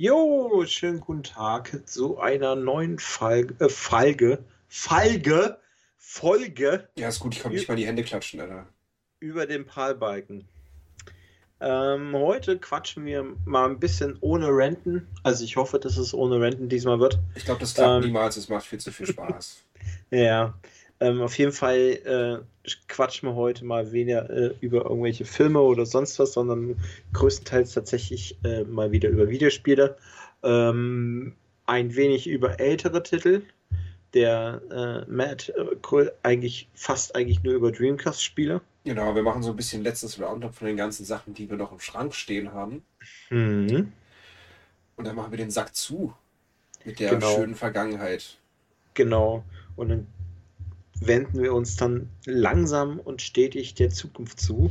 [0.00, 5.58] Jo, schönen guten Tag zu einer neuen Folge, äh, Folge, Folge,
[5.96, 6.88] Folge.
[6.96, 8.68] Ja, ist gut, ich konnte nicht mal die Hände klatschen, Alter.
[9.18, 10.46] Über den Palbalken.
[11.58, 15.08] Ähm, heute quatschen wir mal ein bisschen ohne Renten.
[15.24, 17.18] Also ich hoffe, dass es ohne Renten diesmal wird.
[17.34, 19.64] Ich glaube, das klappt ähm, niemals, es macht viel zu viel Spaß.
[20.12, 20.54] ja,
[21.00, 21.78] ähm, auf jeden Fall
[22.66, 26.76] äh, quatschen wir heute mal weniger äh, über irgendwelche Filme oder sonst was, sondern
[27.12, 29.96] größtenteils tatsächlich äh, mal wieder über Videospiele.
[30.42, 31.34] Ähm,
[31.66, 33.42] ein wenig über ältere Titel.
[34.14, 38.62] Der äh, Matt äh, eigentlich fast eigentlich nur über Dreamcast-Spiele.
[38.84, 41.72] Genau, wir machen so ein bisschen letztes Roundup von den ganzen Sachen, die wir noch
[41.72, 42.82] im Schrank stehen haben.
[43.28, 43.92] Mhm.
[44.96, 46.14] Und dann machen wir den Sack zu
[46.84, 47.34] mit der genau.
[47.34, 48.38] schönen Vergangenheit.
[48.94, 49.44] Genau.
[49.76, 50.06] Und dann
[51.00, 54.70] wenden wir uns dann langsam und stetig der Zukunft zu.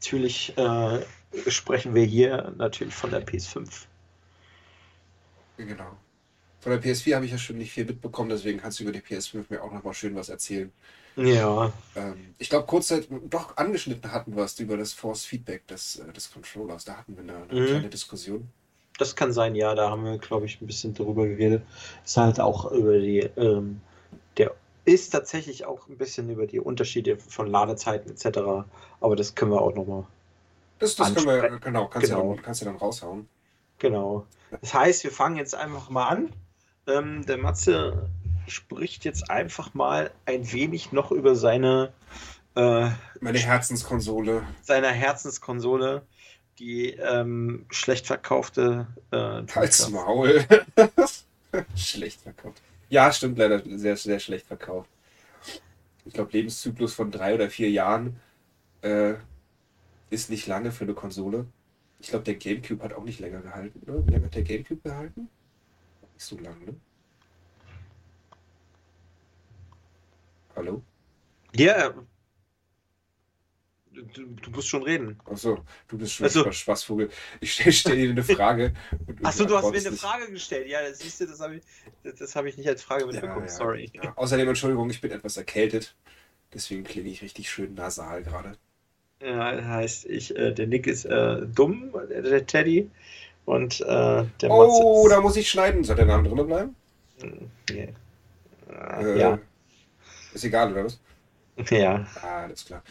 [0.00, 1.00] Natürlich äh,
[1.48, 3.86] sprechen wir hier natürlich von der PS5.
[5.56, 5.96] Genau.
[6.60, 9.00] Von der PS4 habe ich ja schon nicht viel mitbekommen, deswegen kannst du über die
[9.00, 10.72] PS5 mir auch noch mal schön was erzählen.
[11.16, 11.72] Ja.
[11.94, 16.12] Ähm, ich glaube, kurzzeit doch angeschnitten hatten wir es über das Force Feedback des, äh,
[16.12, 16.84] des Controllers.
[16.84, 17.66] Da hatten wir eine, eine mhm.
[17.66, 18.48] kleine Diskussion.
[18.98, 21.62] Das kann sein, ja, da haben wir, glaube ich, ein bisschen drüber geredet.
[22.04, 23.80] Es ist halt auch über die ähm,
[24.84, 28.66] ist tatsächlich auch ein bisschen über die Unterschiede von Ladezeiten etc.
[29.00, 30.04] Aber das können wir auch nochmal.
[30.78, 32.22] Das, das können wir, genau, kannst, genau.
[32.22, 33.28] Du dann, kannst du dann raushauen.
[33.78, 34.26] Genau.
[34.60, 36.32] Das heißt, wir fangen jetzt einfach mal an.
[36.86, 38.10] Ähm, der Matze
[38.46, 41.92] spricht jetzt einfach mal ein wenig noch über seine.
[42.54, 42.90] Äh,
[43.20, 44.42] Meine Herzenskonsole.
[44.62, 46.02] Seine Herzenskonsole,
[46.58, 48.86] die ähm, schlecht verkaufte.
[49.10, 49.16] Äh,
[49.54, 50.44] Als Maul.
[51.74, 52.62] schlecht verkauft.
[52.94, 54.88] Ja, stimmt leider sehr, sehr schlecht verkauft.
[56.04, 58.20] Ich glaube, Lebenszyklus von drei oder vier Jahren
[58.82, 59.14] äh,
[60.10, 61.46] ist nicht lange für eine Konsole.
[61.98, 64.06] Ich glaube, der GameCube hat auch nicht länger gehalten, ne?
[64.06, 65.28] Wie lange hat der GameCube gehalten?
[66.12, 66.74] Nicht so lange, ne?
[70.54, 70.80] Hallo?
[71.52, 71.94] Ja,
[73.94, 75.20] Du, du, musst schon reden.
[75.24, 77.10] Achso, du bist schon also, Spaßvogel.
[77.40, 78.74] Ich stelle stell dir eine Frage.
[79.22, 80.00] Achso, du hast mir eine nicht.
[80.00, 80.68] Frage gestellt.
[80.68, 81.62] Ja, das siehst du, das habe ich,
[82.18, 83.46] das hab ich nicht als Frage mitbekommen.
[83.46, 83.56] Ja, ja.
[83.56, 83.90] Sorry.
[83.94, 84.12] Ja.
[84.16, 85.94] Außerdem, Entschuldigung, ich bin etwas erkältet.
[86.52, 88.56] Deswegen klinge ich richtig schön nasal gerade.
[89.22, 92.90] Ja, das heißt, ich, äh, der Nick ist äh, dumm, der Teddy.
[93.44, 95.84] Und äh, der Oh, da muss ich schneiden.
[95.84, 96.76] Soll der Name drin bleiben?
[97.70, 97.94] Nee.
[98.68, 99.38] Äh, ja.
[100.32, 100.98] Ist egal, oder was?
[101.70, 102.06] Ja.
[102.22, 102.82] Alles klar.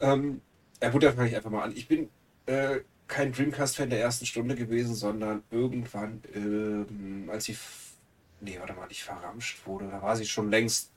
[0.00, 0.40] Ähm,
[0.82, 1.72] ja gut, dann fange ich einfach mal an.
[1.74, 2.08] Ich bin
[2.46, 7.56] äh, kein Dreamcast-Fan der ersten Stunde gewesen, sondern irgendwann, ähm, als sie,
[8.40, 10.92] nee, warte mal, nicht verramscht wurde, da war sie schon längst,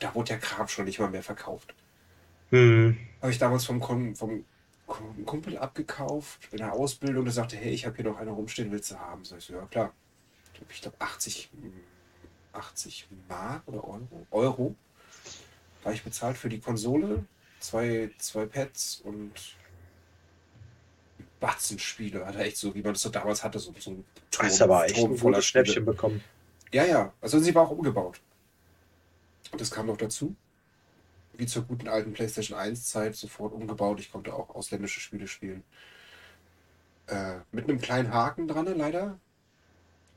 [0.00, 1.74] da wurde der Kram schon nicht mal mehr verkauft.
[2.50, 2.96] Hm.
[3.20, 3.82] Habe ich damals vom,
[4.14, 4.44] vom
[5.26, 8.90] Kumpel abgekauft in der Ausbildung, der sagte, hey, ich habe hier noch eine rumstehen, willst
[8.90, 9.24] du haben?
[9.24, 9.92] Sag ich so, ja klar.
[10.70, 11.50] Ich glaube 80,
[12.52, 14.74] 80 Mark oder Euro, Euro
[15.84, 17.24] habe ich bezahlt für die Konsole,
[17.60, 19.32] zwei, zwei Pads und
[21.40, 22.26] Batzenspiele.
[22.26, 24.62] Hat er echt so, wie man das so damals hatte, so, so ein Turm, Hast
[24.62, 26.22] aber echt Turm ein voller Schnäppchen bekommen.
[26.72, 27.12] Ja, ja.
[27.20, 28.20] Also sie war auch umgebaut.
[29.52, 30.34] Und das kam noch dazu.
[31.34, 34.00] Wie zur guten alten PlayStation 1-Zeit sofort umgebaut.
[34.00, 35.62] Ich konnte auch ausländische Spiele spielen.
[37.06, 39.18] Äh, mit einem kleinen Haken dran, leider.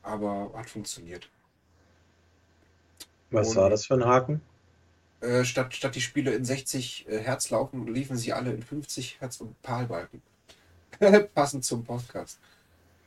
[0.02, 1.28] Aber hat funktioniert.
[3.30, 4.42] Was Und war das für ein Haken?
[5.22, 9.20] Äh, statt, statt die Spiele in 60 äh, Hertz laufen, liefen sie alle in 50
[9.20, 10.20] Hertz und Palbalken.
[11.34, 12.40] Passend zum Podcast.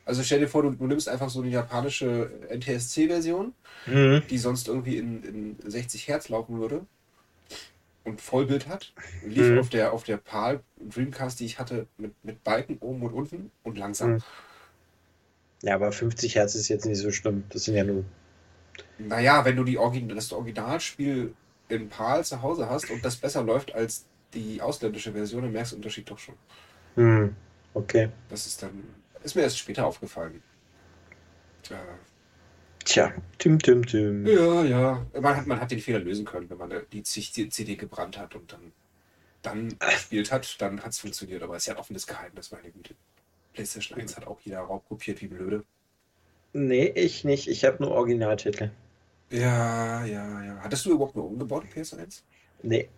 [0.06, 3.54] Also stell dir vor, du, du nimmst einfach so eine japanische NTSC-Version,
[3.86, 4.24] mhm.
[4.30, 6.86] die sonst irgendwie in, in 60 Hertz laufen würde
[8.06, 8.94] und Vollbild hat.
[9.26, 9.60] Lief mhm.
[9.60, 13.52] auf der, auf der PAL Dreamcast, die ich hatte, mit, mit Balken oben und unten
[13.64, 14.14] und langsam.
[14.14, 14.24] Mhm.
[15.64, 17.44] Ja, aber 50 Hertz ist jetzt nicht so schlimm.
[17.50, 18.06] Das sind ja nur.
[19.00, 21.34] Naja, wenn du die Origin das Originalspiel
[21.70, 25.72] in PAL zu Hause hast und das besser läuft als die ausländische Version, dann merkst
[25.72, 26.36] du den Unterschied doch schon.
[26.96, 27.36] Hm,
[27.74, 28.10] okay.
[28.30, 28.84] Das ist dann,
[29.24, 30.42] ist mir erst später aufgefallen.
[31.64, 31.78] Tja.
[32.84, 34.28] Tja, tim, tim, tim.
[34.28, 35.06] Ja, ja.
[35.20, 38.36] Man hat, man hat den Fehler lösen können, wenn man die, die CD gebrannt hat
[38.36, 38.72] und dann,
[39.42, 41.42] dann gespielt hat, dann hat es funktioniert.
[41.42, 42.94] Aber es ist ja ein offenes Geheimnis, meine Güte.
[43.54, 45.64] PlayStation 1 hat auch jeder raubkopiert, wie blöde.
[46.54, 47.48] Nee, ich nicht.
[47.48, 48.70] Ich habe nur Originaltitel.
[49.30, 50.60] Ja, ja, ja.
[50.62, 52.22] Hattest du überhaupt eine umgebaute PS1?
[52.62, 52.90] Nee.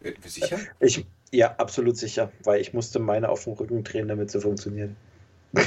[0.00, 0.58] Äh, sicher?
[0.80, 4.94] Ich, ja, absolut sicher, weil ich musste meine auf dem Rücken drehen, damit sie funktioniert.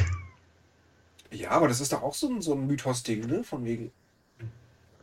[1.30, 3.44] Ja, aber das ist doch auch so ein, so ein Mythos-Ding, ne?
[3.44, 3.92] Von wegen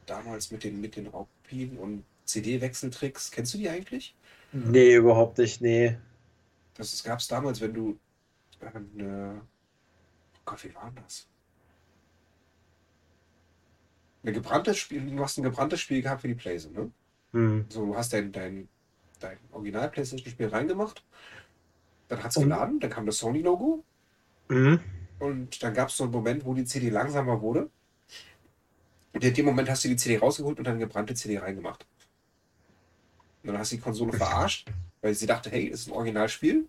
[0.07, 3.31] damals mit den, mit den Raubkopien und CD-Wechseltricks.
[3.31, 4.15] Kennst du die eigentlich?
[4.53, 5.99] Nee, überhaupt nicht, nee.
[6.75, 7.99] Das gab es damals, wenn du.
[8.61, 9.41] Äh, oh
[10.45, 11.27] Gott, wie war das?
[14.25, 16.91] Ein gebranntes Spiel, du hast ein gebranntes Spiel gehabt für die Playsee, ne?
[17.33, 17.67] Hm.
[17.69, 18.69] So, du hast dein, dein,
[19.21, 21.05] dein Original PlayStation-Spiel reingemacht,
[22.09, 23.85] dann hat es geladen, dann kam das Sony-Logo
[24.49, 24.79] Mhm.
[25.21, 27.71] und dann gab es so einen Moment, wo die CD langsamer wurde.
[29.13, 31.87] Und in dem Moment hast du die CD rausgeholt und dann eine gebrannte CD reingemacht.
[33.43, 34.69] Und dann hast du die Konsole verarscht,
[35.01, 36.67] weil sie dachte, hey, das ist ein Originalspiel.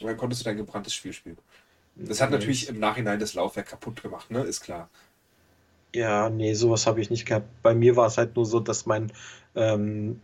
[0.00, 1.38] Und dann konntest du dein gebranntes Spiel spielen.
[1.96, 4.42] Das hat natürlich im Nachhinein das Laufwerk kaputt gemacht, ne?
[4.42, 4.90] Ist klar.
[5.94, 7.48] Ja, nee, sowas habe ich nicht gehabt.
[7.62, 9.12] Bei mir war es halt nur so, dass mein
[9.54, 10.20] ähm,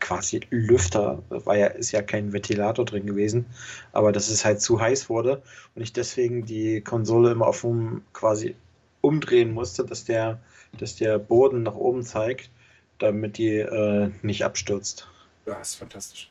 [0.00, 3.46] quasi Lüfter, war ja, ist ja kein Ventilator drin gewesen,
[3.92, 5.42] aber dass es halt zu heiß wurde
[5.74, 8.54] und ich deswegen die Konsole immer auf dem quasi
[9.00, 10.40] umdrehen musste, dass der,
[10.78, 12.50] dass der Boden nach oben zeigt,
[12.98, 15.08] damit die äh, nicht abstürzt.
[15.46, 16.30] Ja, ist fantastisch.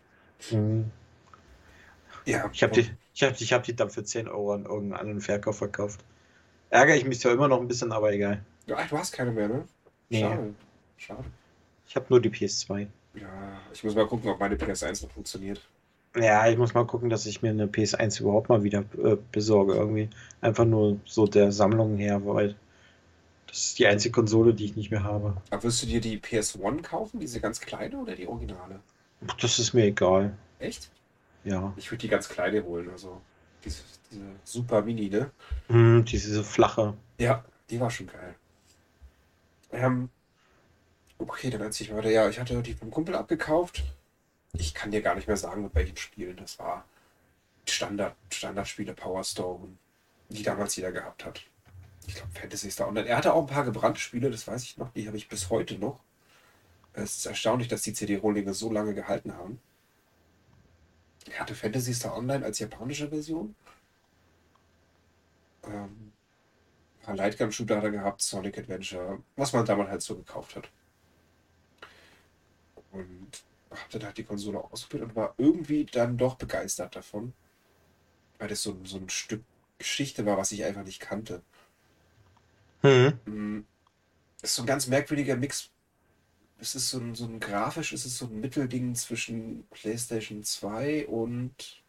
[0.51, 0.91] Mhm.
[2.25, 4.99] Ja, Ich habe die, ich hab, ich hab die dann für 10 Euro an irgendeinen
[4.99, 6.05] anderen Verkauf verkauft.
[6.69, 8.45] Ärgere ich mich zwar immer noch ein bisschen, aber egal.
[8.73, 9.63] Ach, du hast keine mehr, ne?
[10.09, 10.21] Nee.
[10.21, 10.53] Schade.
[10.97, 11.23] Schade.
[11.87, 12.87] Ich habe nur die PS2.
[13.15, 15.61] Ja, ich muss mal gucken, ob meine PS1 noch funktioniert.
[16.15, 19.73] Ja, ich muss mal gucken, dass ich mir eine PS1 überhaupt mal wieder äh, besorge.
[19.73, 20.09] Irgendwie.
[20.41, 22.55] Einfach nur so der Sammlung her, weil
[23.47, 25.35] das ist die einzige Konsole, die ich nicht mehr habe.
[25.49, 28.79] Aber wirst du dir die PS1 kaufen, diese ganz kleine oder die originale?
[29.41, 30.33] Das ist mir egal.
[30.59, 30.89] Echt?
[31.43, 31.73] Ja.
[31.75, 33.19] Ich würde die ganz kleine holen, also
[33.63, 35.31] diese, diese Super Mini, ne?
[35.67, 36.93] Hm, diese flache.
[37.19, 38.35] Ja, die war schon geil.
[39.71, 40.09] Ähm,
[41.18, 42.09] okay, dann erzähl ich weiter.
[42.09, 43.83] Ja, ich hatte die vom Kumpel abgekauft.
[44.53, 46.85] Ich kann dir gar nicht mehr sagen, mit welchen Spielen das war.
[47.68, 49.77] Standard, Standardspiele, Power Stone,
[50.29, 51.45] die damals jeder gehabt hat.
[52.07, 53.07] Ich glaube, Fantasy Star Online.
[53.07, 55.50] Er hatte auch ein paar gebrannte Spiele, das weiß ich noch, die habe ich bis
[55.50, 56.00] heute noch.
[56.94, 59.62] Es ist erstaunlich, dass die CD-Rohlinge so lange gehalten haben.
[61.29, 63.56] Er hatte Fantasy Star Online als japanische Version.
[65.63, 66.10] Ähm,
[67.01, 70.69] ein paar Lightgun-Shooter hat er gehabt, Sonic Adventure, was man damals halt so gekauft hat.
[72.92, 77.33] Und hab dann halt die Konsole ausprobiert und war irgendwie dann doch begeistert davon.
[78.38, 79.44] Weil das so, so ein Stück
[79.77, 81.42] Geschichte war, was ich einfach nicht kannte.
[82.81, 83.19] Hm.
[83.25, 83.65] Mm,
[84.42, 85.71] ist so ein ganz merkwürdiger Mix.
[86.59, 91.07] Es ist so ein, so ein grafisch, es ist so ein Mittelding zwischen PlayStation 2
[91.07, 91.81] und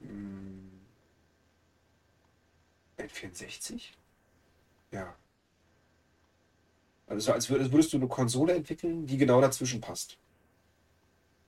[0.00, 0.65] mm,
[3.06, 3.92] N64?
[4.90, 5.16] Ja.
[7.06, 10.18] Also so als würdest, du eine Konsole entwickeln, die genau dazwischen passt.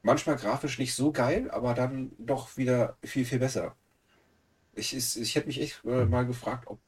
[0.02, 3.74] Manchmal grafisch nicht so geil, aber dann doch wieder viel, viel besser.
[4.74, 6.78] Ich, ich, ich hätte mich echt äh, mal gefragt, ob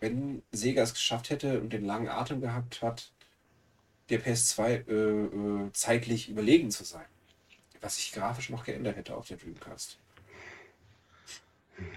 [0.00, 3.12] wenn Sega es geschafft hätte und den langen Atem gehabt hat,
[4.10, 7.06] der PS2 äh, äh, zeitlich überlegen zu sein.
[7.80, 9.98] Was sich grafisch noch geändert hätte auf der Dreamcast.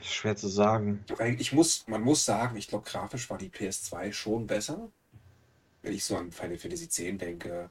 [0.01, 1.03] Schwer zu sagen.
[1.17, 4.89] Weil ich muss, man muss sagen, ich glaube, grafisch war die PS2 schon besser.
[5.81, 7.69] Wenn ich so an Final Fantasy X denke.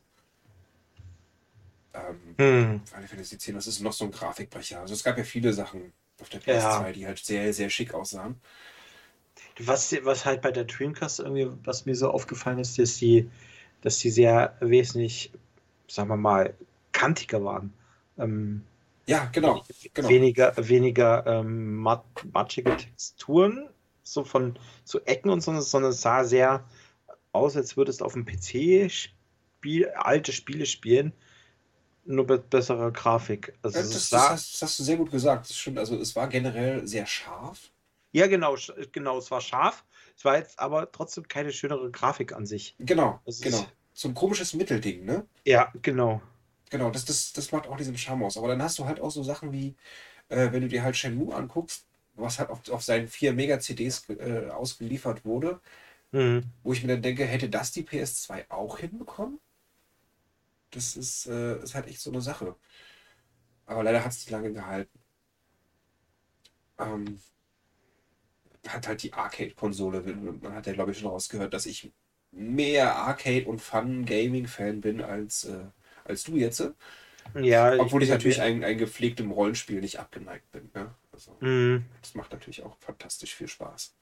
[1.95, 2.81] Ähm, Hm.
[2.85, 4.81] Final Fantasy X, was ist noch so ein Grafikbrecher?
[4.81, 6.81] Also es gab ja viele Sachen auf der Ja.
[6.81, 8.37] PS2, die halt sehr, sehr schick aussahen.
[9.59, 13.31] Was, was halt bei der Dreamcast irgendwie, was mir so aufgefallen ist, ist die,
[13.83, 15.33] dass die sehr wesentlich,
[15.89, 16.55] sagen wir mal,
[16.93, 17.73] kantiger waren.
[18.19, 18.63] Ähm,
[19.07, 19.63] Ja, genau.
[19.93, 20.09] genau.
[20.09, 23.69] Weniger, weniger ähm, mat matschige Texturen,
[24.03, 26.65] so von so Ecken und so, sondern es sah sehr
[27.33, 31.13] aus, als würdest du auf dem PC Spiel, alte Spiele spielen,
[32.05, 33.55] nur mit besserer Grafik.
[33.63, 35.49] Also Ja, es das, das, sah, hast, das hast du sehr gut gesagt.
[35.49, 35.79] Das stimmt.
[35.79, 37.71] Also es war generell sehr scharf.
[38.13, 38.57] ja genau,
[38.93, 39.85] genau, es war scharf,
[40.17, 42.75] es war jetzt aber trotzdem keine schönere Grafik an sich.
[42.79, 43.67] Genau, Das genau.
[43.93, 45.25] So ein komisches Mittelding, ne?
[45.45, 46.21] Ja, genau.
[46.75, 48.37] Genau, das, das, das macht auch diesen Charme aus.
[48.37, 49.77] Aber dann hast du halt auch so Sachen wie,
[50.31, 54.51] äh, wenn du dir halt Shenmue anguckst, was halt auf, auf seinen 4 Mega-CDs äh,
[54.51, 55.61] ausgeliefert wurde,
[56.13, 56.45] Mhm.
[56.65, 59.39] wo ich mir dann denke, hätte das die PS2 auch hinbekommen?
[60.73, 62.57] Das ist, äh, ist halt echt so eine Sache.
[63.67, 64.99] Aber leider hat es nicht lange gehalten.
[66.79, 67.19] Ähm,
[68.69, 70.01] hat halt die Arcade-Konsole,
[70.43, 71.93] man hat ja glaube ich schon rausgehört, dass ich
[72.31, 75.67] mehr Arcade- und Fun-Gaming-Fan bin als, äh,
[76.05, 76.61] als du jetzt.
[77.35, 80.71] Ja, Obwohl ich bin natürlich ein, ein gepflegtem Rollenspiel nicht abgeneigt bin.
[80.75, 80.95] Ne?
[81.13, 81.85] Also, Mhm.
[82.01, 83.95] das macht natürlich auch fantastisch viel Spaß.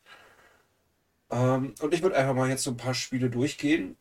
[1.30, 3.96] Ähm, und ich würde einfach mal jetzt so ein paar Spiele durchgehen,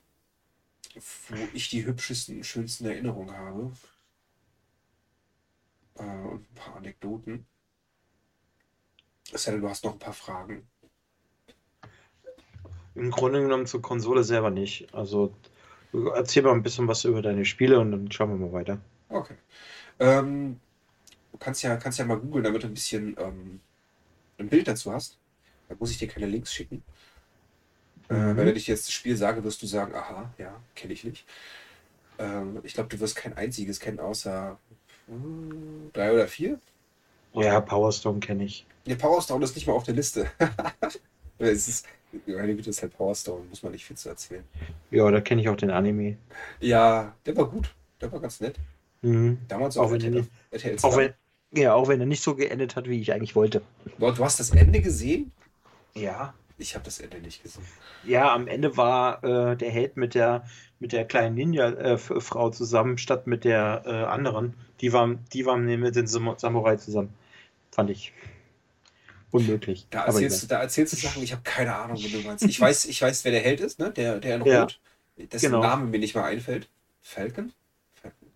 [1.30, 3.72] wo ich die hübschesten, schönsten Erinnerungen habe.
[5.98, 7.46] Äh, und ein paar Anekdoten.
[9.46, 10.68] Denn, du hast noch ein paar Fragen.
[12.96, 14.94] Im Grunde genommen zur Konsole selber nicht.
[14.94, 15.34] Also
[16.16, 18.80] erzähl mal ein bisschen was über deine Spiele und dann schauen wir mal weiter.
[19.10, 19.36] Okay.
[20.00, 20.60] Ähm,
[21.32, 23.62] du kannst ja, kannst ja mal googeln, damit du ein bisschen ähm,
[24.40, 25.20] ein Bild dazu hast.
[25.70, 26.84] Da muss ich dir keine Links schicken.
[28.10, 28.38] Äh, Mhm.
[28.38, 31.26] wenn ich jetzt das Spiel sage, wirst du sagen, aha, ja, kenne ich nicht.
[32.20, 34.60] Ähm, ich glaube, du wirst kein einziges kennen, außer
[35.08, 36.60] hm, drei oder vier.
[37.34, 38.66] Ja, Power Stone kenne ich.
[38.86, 40.32] Ja, Power Stone ist nicht mal auf der Liste.
[41.48, 41.88] es ist,
[42.28, 44.44] meine Güte, ist halt Power Stone, muss man nicht viel zu erzählen.
[44.90, 46.18] Ja, da kenne ich auch den Anime.
[46.60, 47.74] Ja, der war gut.
[48.02, 48.56] Der war ganz nett.
[49.02, 49.38] Mhm.
[49.48, 50.98] Damals Auch auf wenn RTL, nicht- RTL Auch 2.
[51.52, 53.62] wenn, ja, auch wenn er nicht so geendet hat, wie ich eigentlich wollte.
[53.98, 55.32] Boah, du hast das Ende gesehen?
[55.96, 56.34] Ja.
[56.58, 57.64] Ich habe das Ende nicht gesehen.
[58.04, 60.46] Ja, am Ende war äh, der Held mit der
[60.80, 64.54] mit der kleinen Ninja-Frau zusammen, statt mit der äh, anderen.
[64.82, 67.14] Die waren, die waren mit den Sam Samurai zusammen.
[67.72, 68.14] Fand ich
[69.32, 69.88] unmöglich.
[69.90, 72.44] Da erzählst, du, da erzählst du Sachen, ich habe keine Ahnung, wie du meinst.
[72.46, 73.92] Ich weiß, ich weiß, wer der Held ist, ne?
[73.92, 74.62] Der, der in Ja.
[74.62, 74.80] Rot.
[75.18, 75.62] Dessen Genau.
[75.62, 76.68] Name mir nicht mal einfällt.
[77.02, 77.52] Falcon?
[77.94, 78.30] Falcon.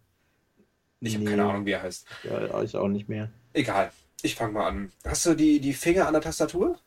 [1.02, 1.30] Ich habe Nee.
[1.32, 2.06] keine Ahnung, wie er heißt.
[2.24, 3.30] Ja, ich auch nicht mehr.
[3.54, 3.92] Egal.
[4.22, 4.92] Ich fange mal an.
[5.06, 6.80] Hast du die, die Finger an der Tastatur?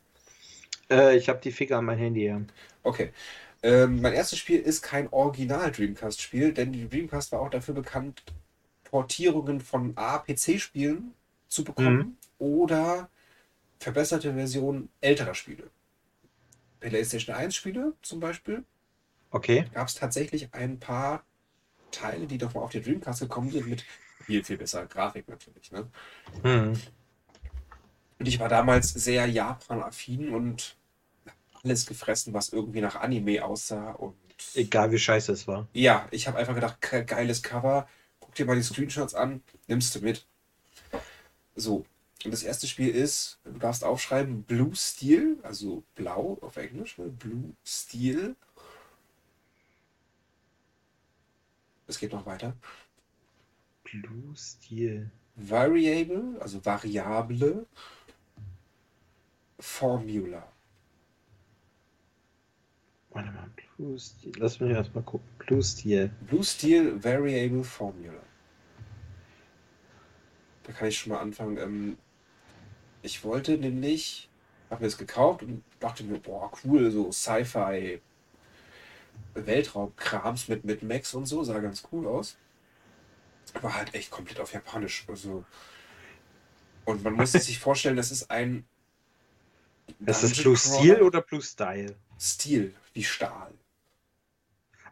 [0.91, 2.25] Äh, ich habe die Finger an mein Handy.
[2.27, 2.41] Ja.
[2.83, 3.13] Okay.
[3.63, 8.23] Ähm, mein erstes Spiel ist kein Original Dreamcast-Spiel, denn die Dreamcast war auch dafür bekannt,
[8.85, 11.13] Portierungen von A-PC-Spielen
[11.49, 13.11] zu bekommen oder
[13.79, 15.71] verbesserte Versionen älterer Spiele.
[16.81, 18.65] PlayStation 1-Spiele zum Beispiel
[19.31, 19.67] Okay.
[19.75, 21.25] gab es tatsächlich ein paar
[21.91, 23.85] Teile, die doch mal auf die Dreamcast gekommen sind, mit
[24.25, 25.71] viel, viel besserer Grafik natürlich.
[25.73, 25.91] Ne?
[26.45, 26.81] Mhm.
[28.19, 30.77] Und ich war damals sehr Japan-affin und
[31.63, 33.91] alles gefressen, was irgendwie nach Anime aussah.
[33.93, 34.17] Und
[34.55, 35.69] Egal wie scheiße es war.
[35.73, 37.89] ja, ich habe einfach gedacht, ge- geiles Cover,
[38.21, 40.27] guck dir mal die Screenshots an, nimmst du mit.
[41.57, 41.85] So,
[42.25, 47.09] und das erste Spiel ist, du darfst aufschreiben, Blue Steel, also blau auf Englisch, ne?
[47.09, 48.35] Blue Steel.
[51.87, 52.55] Es geht noch weiter.
[53.85, 55.11] Blue Steel.
[55.37, 57.67] Variable, also Variable,
[59.61, 60.53] Formula.
[63.11, 64.33] Warte mal, Blue Steel.
[64.39, 65.29] Lass mich erstmal gucken.
[65.39, 66.11] Blue Steel.
[66.27, 68.23] Blue Steel Variable Formula.
[70.65, 71.57] Da kann ich schon mal anfangen.
[71.57, 71.97] Ähm,
[73.03, 74.29] ich wollte nämlich,
[74.71, 78.01] habe mir das gekauft und dachte mir, boah, cool, so Sci-Fi
[79.35, 82.37] Weltraumkrams mit, mit Max und so, sah ganz cool aus.
[83.61, 85.05] War halt echt komplett auf Japanisch.
[85.09, 85.45] Also.
[86.85, 88.65] Und man muss sich vorstellen, das ist ein.
[90.05, 90.79] Ist das Blue Crawler.
[90.79, 91.97] Steel oder Blue Style?
[92.21, 93.53] Stil, wie Stahl.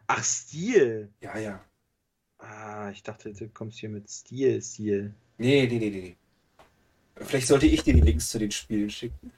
[0.07, 1.11] Ach, Steel.
[1.21, 1.63] Ja, ja.
[2.39, 5.13] Ah, ich dachte, du kommst hier mit Stil, Stil.
[5.37, 6.17] Nee, nee, nee, nee.
[7.21, 9.31] Vielleicht sollte ich dir die Links zu den Spielen schicken.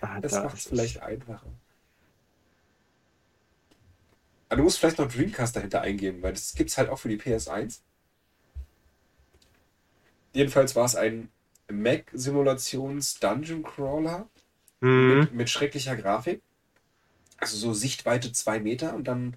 [0.00, 1.46] Ah, Das da macht es vielleicht einfacher.
[4.48, 7.08] Aber du musst vielleicht noch Dreamcast dahinter eingeben, weil das gibt es halt auch für
[7.08, 7.80] die PS1.
[10.32, 11.28] Jedenfalls war es ein
[11.70, 14.28] Mac-Simulations-Dungeon Crawler
[14.80, 15.18] Mhm.
[15.20, 16.42] mit, mit schrecklicher Grafik.
[17.38, 19.36] Also so Sichtweite zwei Meter und dann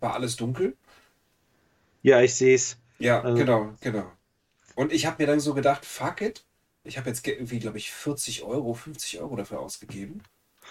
[0.00, 0.76] war alles dunkel.
[2.02, 2.76] Ja, ich sehe es.
[2.98, 4.10] Ja, Also- genau, genau.
[4.78, 6.46] Und ich habe mir dann so gedacht, fuck it.
[6.84, 10.22] Ich habe jetzt ge- irgendwie, glaube ich, 40 Euro, 50 Euro dafür ausgegeben.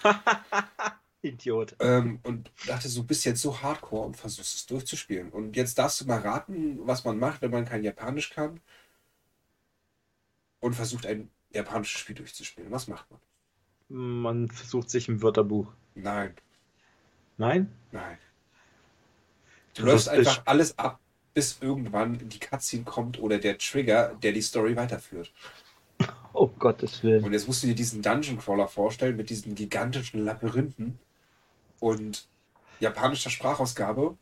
[1.21, 1.75] Idiot.
[1.79, 5.29] Ähm, und dachte, so bist jetzt so hardcore und versuchst es durchzuspielen.
[5.31, 8.59] Und jetzt darfst du mal raten, was man macht, wenn man kein Japanisch kann.
[10.59, 12.69] Und versucht ein japanisches Spiel durchzuspielen.
[12.71, 13.19] Was macht man?
[13.89, 15.73] Man versucht sich im Wörterbuch.
[15.95, 16.37] Nein,
[17.37, 17.71] Nein?
[17.91, 18.17] nein.
[19.75, 20.99] Du Das läufst einfach alles ab,
[21.37, 25.31] bis irgendwann die Cutscene kommt oder der Trigger, der die Story weiterführt.
[26.33, 27.23] Oh Gottes Willen.
[27.23, 30.97] Und jetzt musst du dir diesen Dungeon Crawler vorstellen mit diesen gigantischen Labyrinthen
[31.79, 32.27] und
[32.79, 34.17] japanischer Sprachausgabe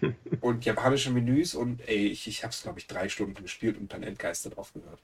[0.40, 3.92] und japanische Menüs und ey, ich, ich habe es glaube ich drei Stunden gespielt und
[3.92, 5.00] dann entgeistert aufgehört.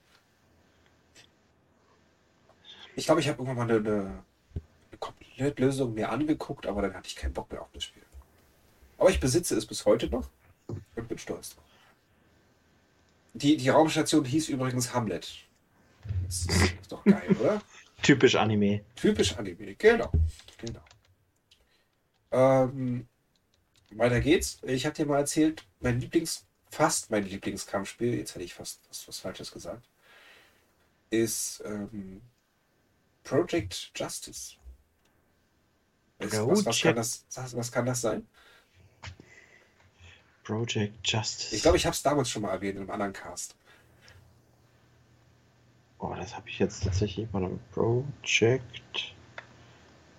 [2.95, 4.25] Ich glaube, ich habe irgendwann mal eine, eine,
[5.01, 8.05] Komplettlösung mir angeguckt, aber dann hatte ich keinen Bock mehr auf das Spiel.
[8.99, 10.29] Aber ich besitze es bis heute noch
[10.69, 11.65] und bin stolz drauf.
[13.35, 15.47] Die, die Raumstation hieß übrigens Hamlet.
[16.27, 17.63] Das ist, ist doch geil, oder?
[18.03, 18.83] Typisch Anime.
[18.95, 20.11] Typisch Anime, genau.
[20.59, 20.83] genau.
[22.31, 23.09] Ähm,
[23.91, 24.59] weiter geht's.
[24.63, 29.09] Ich hatte dir mal erzählt, mein Lieblings, fast mein Lieblingskampfspiel, jetzt hätte ich fast was,
[29.09, 29.87] was Falsches gesagt,
[31.11, 32.23] ist ähm,
[33.25, 34.57] Project Justice.
[36.19, 38.27] Was, was, was, kann das, was kann das sein?
[40.47, 41.57] Project Justice.
[41.57, 43.57] Ich glaube, ich habe es damals schon mal erwähnt in einem anderen Cast.
[45.99, 47.29] Oh, das habe ich jetzt tatsächlich.
[47.33, 47.59] Mal.
[47.73, 49.15] Project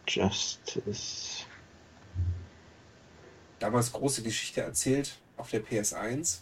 [0.06, 1.46] Justice.
[3.60, 6.40] Damals große Geschichte erzählt auf der PS1,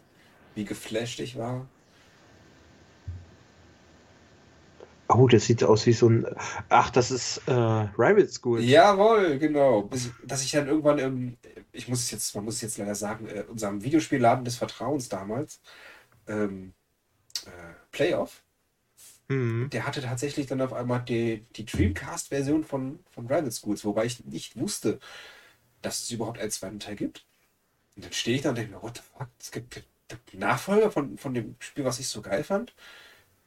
[0.55, 1.67] wie geflasht ich war.
[5.07, 6.25] Oh, das sieht aus wie so ein.
[6.69, 8.61] Ach, das ist äh, Rival School.
[8.61, 9.83] Jawohl, genau.
[9.83, 11.37] Bis, dass ich dann irgendwann im,
[11.71, 15.09] ich muss es jetzt, man muss es jetzt leider sagen, äh, unserem Videospielladen des Vertrauens
[15.09, 15.59] damals,
[16.27, 16.73] ähm,
[17.45, 17.51] äh,
[17.91, 18.43] Playoff,
[19.29, 19.71] Mhm.
[19.71, 24.23] der hatte tatsächlich dann auf einmal die, die Dreamcast-Version von, von Rival Schools, wobei ich
[24.25, 24.99] nicht wusste,
[25.81, 27.25] dass es überhaupt einen zweiten Teil gibt.
[27.95, 29.83] Und dann stehe ich da und denke mir, what the fuck, es gibt
[30.33, 32.75] Nachfolger von, von dem Spiel, was ich so geil fand.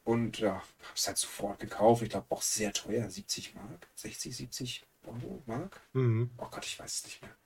[0.09, 2.03] Und ja, habe es halt sofort gekauft.
[2.03, 5.83] Ich glaube auch sehr teuer, 70 Mark, 60, 70 Euro Mark.
[5.93, 6.31] Mhm.
[6.39, 7.37] Oh Gott, ich weiß es nicht mehr.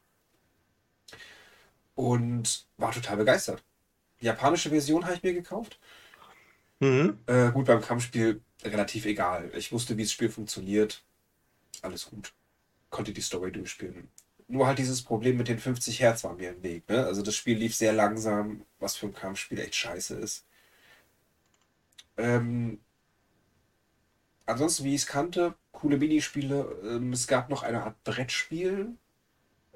[1.96, 3.64] Und war total begeistert.
[4.20, 5.80] Die japanische Version habe ich mir gekauft.
[6.78, 7.18] Mhm.
[7.26, 9.50] Äh, gut, beim Kampfspiel relativ egal.
[9.56, 11.02] Ich wusste, wie das Spiel funktioniert.
[11.80, 12.32] Alles gut.
[12.90, 14.08] Konnte die Story durchspielen.
[14.46, 16.88] Nur halt dieses Problem mit den 50 Hertz war mir im Weg.
[16.88, 17.06] Ne?
[17.06, 20.46] Also das Spiel lief sehr langsam, was für ein Kampfspiel echt scheiße ist.
[22.16, 22.80] Ähm,
[24.46, 26.78] ansonsten, wie ich es kannte, coole Minispiele.
[26.84, 28.96] Ähm, es gab noch eine Art Brettspiel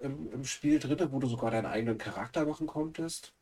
[0.00, 3.32] im, im Spiel drin, wo du sogar deinen eigenen Charakter machen konntest.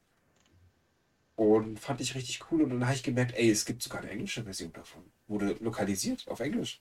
[1.37, 2.63] Und fand ich richtig cool.
[2.63, 5.03] Und dann habe ich gemerkt, ey, es gibt sogar eine englische Version davon.
[5.27, 6.81] Wurde lokalisiert auf Englisch.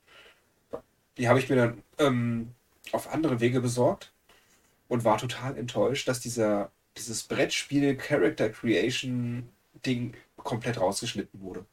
[1.17, 2.53] Die habe ich mir dann ähm,
[2.91, 4.13] auf andere Wege besorgt
[4.87, 9.49] und war total enttäuscht, dass dieser, dieses Brettspiel Character Creation
[9.85, 11.65] Ding komplett rausgeschnitten wurde.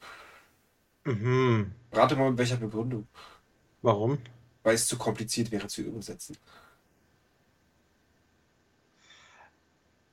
[1.05, 1.73] Mhm.
[1.91, 3.07] Rate mal, mit welcher Begründung.
[3.81, 4.19] Warum?
[4.63, 6.37] Weil es zu kompliziert wäre zu übersetzen.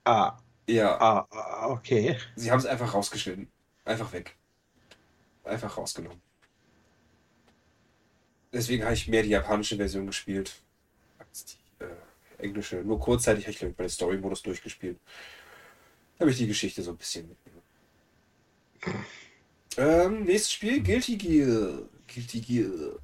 [0.04, 2.18] Ah, Ja, ah, ah, okay.
[2.36, 3.50] sie haben es einfach rausgeschnitten.
[3.84, 4.36] Einfach weg.
[5.44, 6.22] Einfach rausgenommen.
[8.52, 10.62] Deswegen habe ich mehr die japanische Version gespielt
[11.18, 11.88] als die äh,
[12.46, 12.76] englische.
[12.78, 14.98] Nur kurzzeitig habe ich, glaube ich, bei den Story-Modus durchgespielt.
[16.16, 17.62] Da habe ich die Geschichte so ein bisschen mitgenommen.
[19.78, 21.82] Ähm, nächstes Spiel, Guilty Gear.
[22.08, 22.98] Guilty Gear.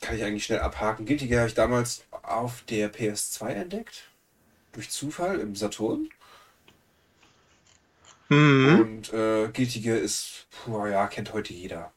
[0.00, 1.06] Kann ich eigentlich schnell abhaken.
[1.06, 4.10] Guilty Gear habe ich damals auf der PS2 entdeckt.
[4.72, 6.08] Durch Zufall im Saturn.
[8.28, 8.80] Mhm.
[8.80, 11.92] Und äh, Guilty Gear ist, puh, ja, kennt heute jeder.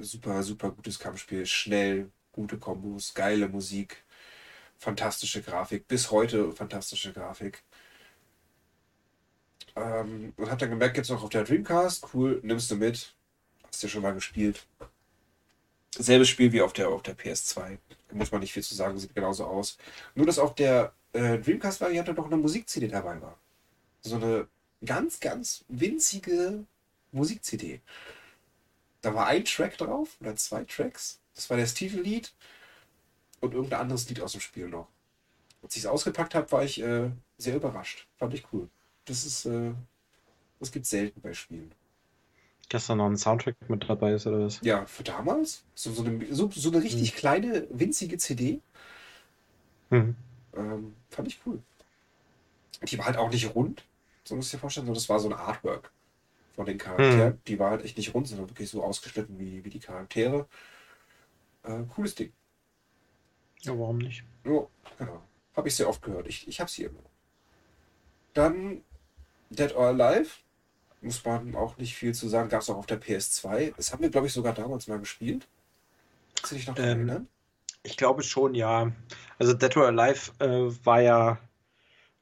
[0.00, 1.44] Super, super gutes Kampfspiel.
[1.44, 4.04] Schnell, gute Kombos, geile Musik,
[4.76, 5.88] fantastische Grafik.
[5.88, 7.64] Bis heute fantastische Grafik.
[9.76, 12.08] Ähm, und hab dann gemerkt, gibt's auch auf der Dreamcast.
[12.14, 13.14] Cool, nimmst du mit.
[13.66, 14.66] Hast du schon mal gespielt.
[15.96, 17.78] Selbes Spiel wie auf der, auf der PS2.
[18.08, 19.78] Da muss man nicht viel zu sagen, sieht genauso aus.
[20.14, 23.38] Nur, dass auf der äh, Dreamcast-Variante noch eine Musik-CD dabei war.
[24.02, 24.48] So eine
[24.84, 26.64] ganz, ganz winzige
[27.12, 27.80] Musik-CD.
[29.02, 31.20] Da war ein Track drauf oder zwei Tracks.
[31.34, 32.32] Das war das Titellied
[33.40, 34.88] und irgendein anderes Lied aus dem Spiel noch.
[35.62, 38.06] Als ich es ausgepackt habe, war ich äh, sehr überrascht.
[38.16, 38.68] Fand ich cool.
[39.06, 39.72] Das ist, äh,
[40.60, 41.72] das gibt selten bei Spielen.
[42.68, 44.60] Dass da noch ein Soundtrack mit dabei ist oder was?
[44.62, 48.60] Ja, für damals so, so, eine, so, so eine richtig kleine, winzige CD.
[49.90, 50.16] Mhm.
[50.54, 51.62] Ähm, fand ich cool.
[52.82, 53.84] Die war halt auch nicht rund,
[54.24, 55.92] so musst du dir vorstellen, sondern das war so ein Artwork
[56.56, 57.40] von den Charakteren.
[57.46, 60.48] Die war halt echt nicht rund, sondern wirklich so ausgeschnitten wie, wie die Charaktere.
[61.62, 62.32] Äh, cooles Ding.
[63.62, 64.24] Ja, warum nicht?
[64.44, 64.66] Ja,
[64.98, 65.22] genau.
[65.54, 66.26] Habe ich sehr oft gehört.
[66.26, 67.00] Ich, ich habe sie immer.
[68.34, 68.82] Dann
[69.50, 70.30] Dead or Alive.
[71.02, 72.48] Muss man auch nicht viel zu sagen.
[72.48, 73.74] Gab es auch auf der PS2.
[73.76, 75.46] Das haben wir, glaube ich, sogar damals mal gespielt.
[76.36, 77.28] Kannst du dich noch daran Ähm, erinnern?
[77.82, 78.90] Ich glaube schon, ja.
[79.38, 81.38] Also Dead or Alive äh, war ja,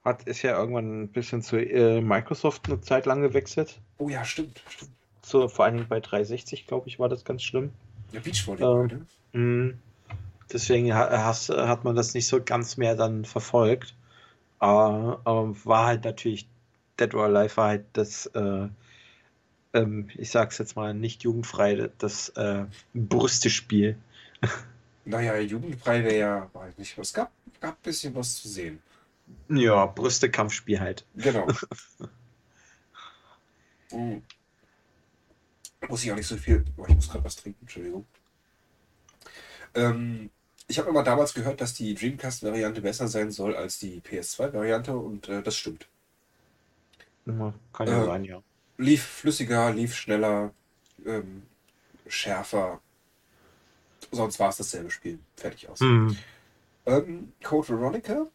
[0.04, 3.80] hat, ist ja irgendwann ein bisschen zu äh, Microsoft eine Zeit lang gewechselt.
[3.96, 4.62] Oh ja, stimmt.
[4.68, 4.90] stimmt.
[5.22, 7.72] So, vor allen Dingen bei 360, glaube ich, war das ganz schlimm.
[8.12, 9.40] Ja, Beachvolleyball, Ähm, ne?
[9.40, 9.78] Mhm.
[10.52, 13.96] Deswegen hat man das nicht so ganz mehr dann verfolgt.
[14.58, 16.46] Aber, aber war halt natürlich,
[16.98, 18.68] Dead or Alive war halt das, äh,
[19.72, 23.98] ähm, ich sag's jetzt mal nicht jugendfrei, das äh, Brüstespiel.
[25.06, 27.30] Naja, jugendfrei wäre ja, weiß nicht, es gab,
[27.60, 28.82] gab ein bisschen was zu sehen.
[29.50, 31.04] Ja, Brüste-Kampfspiel halt.
[31.14, 31.46] Genau.
[33.90, 34.22] Mm.
[35.88, 36.64] Muss ich auch nicht so viel.
[36.78, 38.06] Oh, ich muss gerade was trinken, Entschuldigung.
[39.74, 40.30] Ähm,
[40.66, 45.28] ich habe immer damals gehört, dass die Dreamcast-Variante besser sein soll als die PS2-Variante und
[45.28, 45.86] äh, das stimmt.
[47.72, 48.42] Kann ja Äh, sein, ja.
[48.76, 50.52] Lief flüssiger, lief schneller,
[51.06, 51.42] ähm,
[52.06, 52.80] schärfer.
[54.10, 55.18] Sonst war es dasselbe Spiel.
[55.36, 55.80] Fertig aus.
[55.80, 56.16] Mhm.
[56.86, 58.26] Ähm, Code Veronica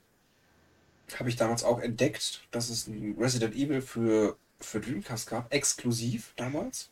[1.18, 6.34] habe ich damals auch entdeckt, dass es ein Resident Evil für, für Dreamcast gab, exklusiv
[6.36, 6.90] damals.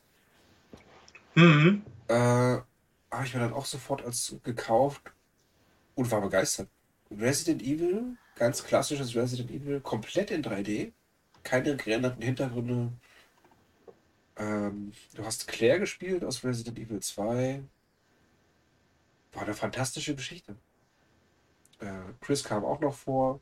[1.36, 1.84] Mhm.
[2.08, 5.02] Äh, habe ich mir dann auch sofort als gekauft
[5.96, 6.68] und war begeistert.
[7.12, 10.92] Resident Evil, ganz klassisches Resident Evil, komplett in 3D,
[11.48, 12.92] keine gerenderten Hintergründe.
[14.36, 17.64] Ähm, du hast Claire gespielt aus Resident Evil 2.
[19.34, 20.56] War eine fantastische Geschichte.
[21.80, 23.40] Äh, Chris kam auch noch vor.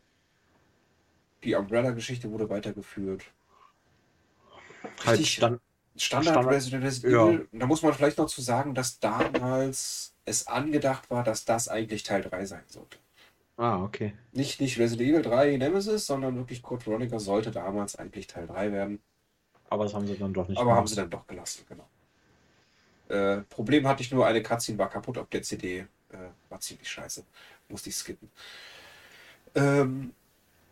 [1.43, 3.25] Die Umbrella-Geschichte wurde weitergeführt.
[5.03, 5.59] Halt Richtig stand,
[5.95, 7.27] Standard, Standard- Resident, Resident ja.
[7.27, 7.47] Evil.
[7.53, 12.03] Da muss man vielleicht noch zu sagen, dass damals es angedacht war, dass das eigentlich
[12.03, 12.97] Teil 3 sein sollte.
[13.57, 14.13] Ah, okay.
[14.33, 18.71] Nicht, nicht Resident Evil 3 Nemesis, sondern wirklich Code Veronica sollte damals eigentlich Teil 3
[18.71, 19.01] werden.
[19.69, 20.87] Aber das haben sie dann doch nicht Aber haben gemacht.
[20.87, 21.87] sie dann doch gelassen, genau.
[23.07, 25.79] Äh, Problem hatte ich nur, eine Cutscene war kaputt auf der CD.
[26.09, 26.17] Äh,
[26.49, 27.23] war ziemlich scheiße.
[27.69, 28.29] Musste ich skippen.
[29.55, 30.13] Ähm,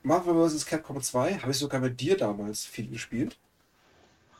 [0.04, 0.66] Marvel vs.
[0.66, 3.40] Capcom 2 habe ich sogar mit dir damals viel gespielt.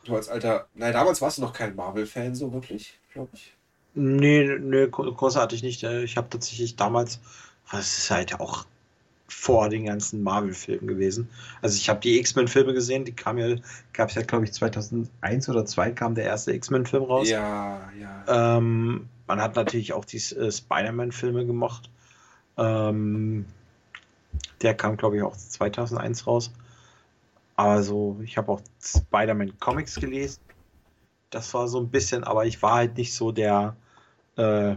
[0.04, 0.68] Du als alter.
[0.74, 3.58] Nein, damals warst du noch kein Marvel-Fan, so wirklich, glaube ich.
[3.94, 5.82] Nee, nee, gro- großartig nicht.
[5.84, 7.20] Äh, Ich habe tatsächlich damals,
[7.70, 8.66] das ist halt auch
[9.26, 11.28] vor den ganzen Marvel-Filmen gewesen.
[11.60, 13.56] Also ich habe die X-Men-Filme gesehen, die kamen ja,
[13.92, 17.28] gab es ja, glaube ich, 2001 oder 2002 kam der erste X-Men-Film raus.
[17.28, 18.56] Ja, ja.
[18.58, 21.90] Ähm, man hat natürlich auch die äh, Spider-Man-Filme gemocht.
[22.56, 23.46] Ähm,
[24.62, 26.52] der kam, glaube ich, auch 2001 raus.
[27.56, 30.40] Aber so, ich habe auch Spider-Man-Comics gelesen.
[31.30, 33.76] Das war so ein bisschen, aber ich war halt nicht so der,
[34.36, 34.76] äh,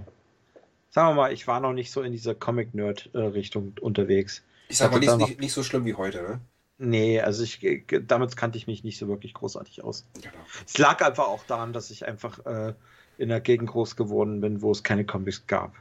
[0.89, 4.43] sagen wir mal, ich war noch nicht so in dieser Comic-Nerd-Richtung unterwegs.
[4.69, 6.41] Ich sag mal, nicht, nicht, nicht so schlimm wie heute, ne?
[6.79, 7.59] Nee, also ich,
[8.07, 10.05] damit kannte ich mich nicht so wirklich großartig aus.
[10.13, 10.33] Genau.
[10.65, 12.73] Es lag einfach auch daran, dass ich einfach äh,
[13.17, 15.73] in einer Gegend groß geworden bin, wo es keine Comics gab.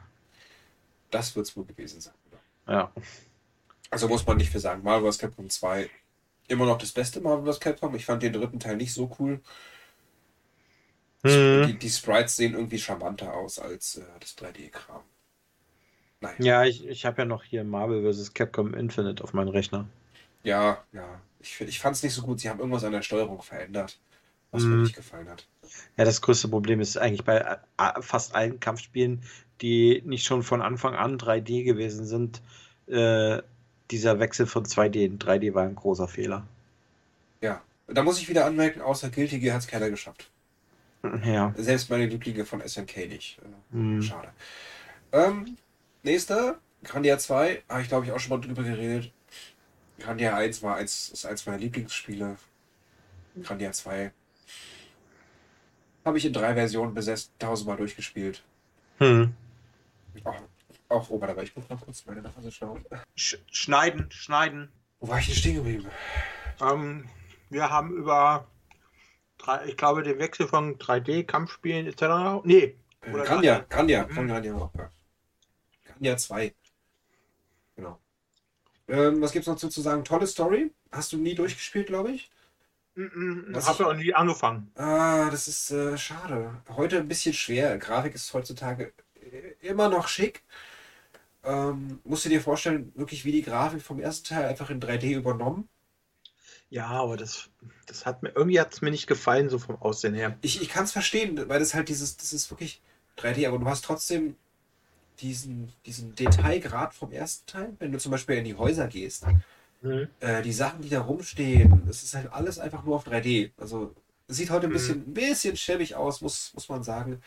[1.11, 2.15] Das wird es wohl gewesen sein.
[2.67, 2.91] Ja.
[3.91, 4.83] Also muss man nicht für sagen.
[4.83, 5.19] Marvel vs.
[5.19, 5.91] Capcom 2
[6.49, 7.61] immer noch das beste Marvel vs.
[7.61, 7.95] Capcom.
[7.95, 9.41] Ich fand den dritten Teil nicht so cool.
[11.31, 11.67] Mhm.
[11.67, 15.03] Die, die Sprites sehen irgendwie charmanter aus als äh, das 3D-Kram.
[16.21, 16.35] Nein.
[16.39, 18.33] Ja, ich, ich habe ja noch hier Marvel vs.
[18.35, 19.87] Capcom Infinite auf meinem Rechner.
[20.43, 21.21] Ja, ja.
[21.41, 22.41] Ich, ich fand es nicht so gut.
[22.41, 23.99] Sie haben irgendwas an der Steuerung verändert,
[24.51, 24.83] was mir Mhm.
[24.83, 25.47] nicht gefallen hat.
[25.97, 29.23] Ja, das größte Problem ist eigentlich bei äh, äh, fast allen Kampfspielen,
[29.61, 32.41] die nicht schon von Anfang an 3D gewesen sind,
[32.87, 33.43] äh,
[33.91, 36.47] dieser Wechsel von 2D in 3D war ein großer Fehler.
[37.41, 37.63] Ja.
[37.89, 40.29] Da muss ich wieder anmerken, außer Guilty Gear hat es keiner geschafft.
[41.25, 41.55] Ja.
[41.57, 43.39] Selbst meine Lieblinge von SNK nicht.
[43.39, 44.03] Äh, Hm.
[44.03, 44.33] Schade.
[45.13, 45.57] Ähm,
[46.03, 49.13] nächster, Grandia 2, habe ich glaube ich auch schon mal drüber geredet.
[49.99, 52.37] Grandia 1 war eins, ist eins meiner Lieblingsspiele.
[53.43, 54.13] Grandia 2
[56.05, 58.43] habe ich in drei Versionen besessen, tausendmal durchgespielt.
[58.99, 59.35] Hm.
[60.25, 60.41] Auch,
[60.89, 62.85] auch oh, warte, aber ich muss mal kurz meine Nase schauen.
[63.17, 64.71] Sch schneiden, schneiden.
[65.01, 65.87] Wo war ich denn stehen geblieben?
[66.61, 67.09] Ähm,
[67.51, 68.47] wir haben über,
[69.67, 72.43] ich glaube, den Wechsel von 3D-Kampfspielen etc.
[72.45, 74.03] Nee, Äh, Oder Grandia, Grandia.
[74.03, 74.11] Grandia, Mhm.
[74.15, 74.71] von Grandia auch.
[74.75, 74.91] Ja.
[75.87, 76.55] Grandia 2.
[77.77, 78.01] Genau.
[78.89, 80.05] Ähm, was gibt's noch zu, sagen?
[80.05, 80.73] Tolle Story.
[80.93, 82.31] Hast du nie durchgespielt, glaube ich?
[82.95, 84.71] Was habe ich- ja auch nie angefangen.
[84.77, 86.63] Ah, das ist äh, schade.
[86.71, 87.77] Heute ein bisschen schwer.
[87.79, 90.43] Grafik ist heutzutage äh, immer noch schick.
[91.45, 95.13] Ähm, musst du dir vorstellen, wirklich wie die Grafik vom ersten Teil einfach in 3D
[95.15, 95.69] übernommen.
[96.71, 97.49] Ja, aber das,
[97.87, 100.37] das hat mir, irgendwie hat es mir nicht gefallen, so vom Aussehen her.
[100.43, 102.81] Ich, ich kann es verstehen, weil das halt dieses, das ist wirklich
[103.17, 104.37] 3D, aber du hast trotzdem
[105.21, 107.73] diesen, diesen Detailgrad vom ersten Teil.
[107.79, 109.27] Wenn du zum Beispiel in die Häuser gehst,
[110.21, 113.53] äh, die Sachen, die da rumstehen, das ist halt alles einfach nur auf 3D.
[113.59, 113.95] Also
[114.29, 114.75] sieht heute ein Mhm.
[114.75, 117.23] bisschen, ein bisschen schäbig aus, muss, muss man sagen.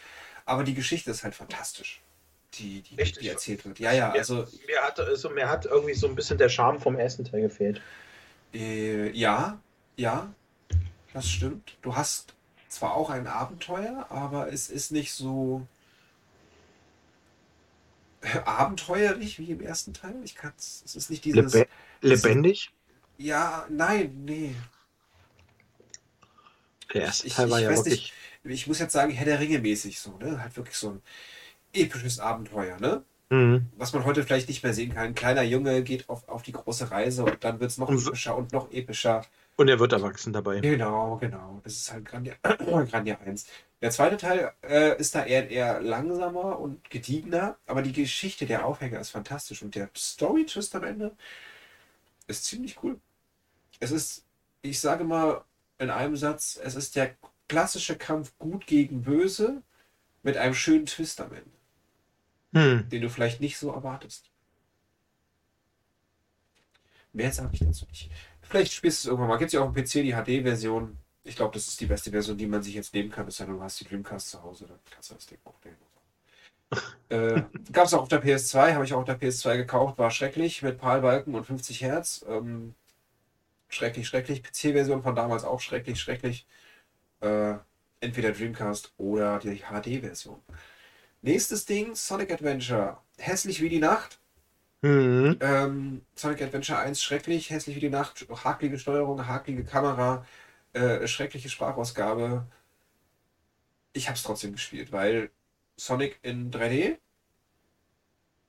[0.45, 2.01] Aber die Geschichte ist halt fantastisch,
[2.55, 3.21] die, die, Echt?
[3.21, 3.79] die erzählt wird.
[3.79, 6.97] Ja, ja, also Mir hat, also, mir hat irgendwie so ein bisschen der Charme vom
[6.97, 7.81] ersten Teil gefehlt.
[8.53, 9.59] Äh, ja,
[9.97, 10.33] ja,
[11.13, 11.77] das stimmt.
[11.81, 12.33] Du hast
[12.69, 15.65] zwar auch ein Abenteuer, aber es ist nicht so
[18.45, 20.15] abenteuerlich wie im ersten Teil.
[20.23, 21.53] Ich kann es, es ist nicht dieses.
[21.53, 21.67] Lebe
[22.01, 22.71] lebendig?
[23.17, 24.55] Ja, nein, nee.
[26.93, 28.13] Der erste Ich- Teil ich war ja weiß wirklich.
[28.45, 30.41] Ich muss jetzt sagen, Herr der Ringe mäßig so, ne?
[30.41, 31.01] Halt wirklich so ein
[31.73, 33.03] episches Abenteuer, ne?
[33.29, 33.67] Mhm.
[33.77, 35.03] Was man heute vielleicht nicht mehr sehen kann.
[35.03, 38.05] Ein kleiner Junge geht auf, auf die große Reise und dann wird es noch Und
[38.05, 39.23] epischer und noch epischer.
[39.55, 40.59] Und er wird erwachsen dabei.
[40.61, 41.61] Genau, genau.
[41.63, 43.45] Das ist halt Grandia, Grandia 1.
[43.81, 48.65] Der zweite Teil äh, ist da eher, eher langsamer und gediegener, aber die Geschichte, der
[48.65, 51.11] Aufhänger ist fantastisch und der Story-Twist am Ende
[52.27, 52.99] ist ziemlich cool.
[53.79, 54.25] Es ist,
[54.61, 55.43] ich sage mal
[55.77, 57.15] in einem Satz, es ist der
[57.47, 59.61] klassische Kampf gut gegen böse
[60.23, 61.49] mit einem schönen Twist am Ende,
[62.53, 62.89] Hm.
[62.89, 64.31] den du vielleicht nicht so erwartest.
[67.13, 68.11] Mehr sage ich dazu nicht.
[68.41, 69.37] Vielleicht spielst du es irgendwann mal.
[69.37, 70.97] Gibt es ja auch im PC die HD-Version.
[71.23, 73.27] Ich glaube, das ist die beste Version, die man sich jetzt nehmen kann.
[73.27, 75.77] Ist ja, du hast die Dreamcast zu Hause, dann kannst du das Ding auch nehmen.
[77.09, 80.11] äh, Gab es auch auf der PS2, habe ich auch auf der PS2 gekauft, war
[80.11, 82.25] schrecklich mit PAL-Balken und 50 Hertz.
[82.27, 82.73] Ähm,
[83.67, 84.43] schrecklich, schrecklich.
[84.43, 86.47] PC-Version von damals auch schrecklich, schrecklich.
[87.21, 87.55] Äh,
[88.01, 90.39] Entweder Dreamcast oder die HD-Version.
[91.21, 92.97] Nächstes Ding, Sonic Adventure.
[93.17, 94.19] Hässlich wie die Nacht.
[94.81, 95.37] Mhm.
[95.41, 100.25] Ähm, Sonic Adventure 1 schrecklich, hässlich wie die Nacht, hakelige Steuerung, hakelige Kamera,
[100.73, 102.45] äh, schreckliche Sprachausgabe.
[103.91, 105.31] Ich habe es trotzdem gespielt, weil
[105.75, 106.97] Sonic in 3D,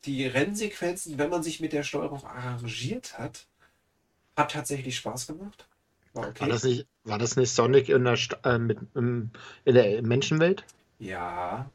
[0.04, 3.48] die Rennsequenzen, wenn man sich mit der Steuerung arrangiert hat,
[4.36, 5.66] hat tatsächlich Spaß gemacht.
[6.12, 6.40] War okay.
[6.40, 9.30] War, das nicht, war das nicht Sonic in der, Sta- äh, mit, in
[9.64, 10.64] der Menschenwelt?
[10.98, 11.70] Ja.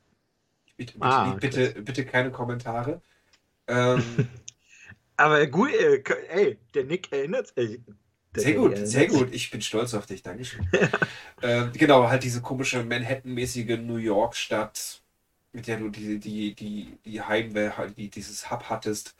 [0.77, 3.01] Bitte, bitte, Ah, bitte, bitte keine Kommentare.
[3.67, 4.03] Ähm,
[5.17, 7.79] Aber gut, äh, ey, der Nick erinnert sich.
[8.35, 9.33] Sehr gut, sehr gut.
[9.33, 10.67] Ich bin stolz auf dich, Dankeschön.
[11.41, 15.01] ähm, genau, halt diese komische Manhattan-mäßige New York-Stadt,
[15.53, 19.15] mit der du die, die, die, die Heimwelt, halt die, dieses Hub hattest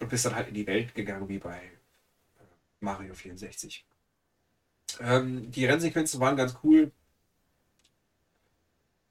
[0.00, 2.42] und bist dann halt in die Welt gegangen, wie bei äh,
[2.80, 3.84] Mario 64.
[5.00, 6.92] Ähm, die Rennsequenzen waren ganz cool.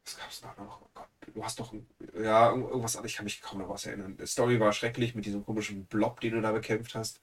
[0.05, 0.87] Was gab's da noch?
[1.38, 1.71] Du hast doch,
[2.19, 4.17] ja, irgend- irgendwas, anderes, ich kann mich kaum noch was erinnern.
[4.17, 7.21] Die Story war schrecklich mit diesem komischen Blob, den du da bekämpft hast.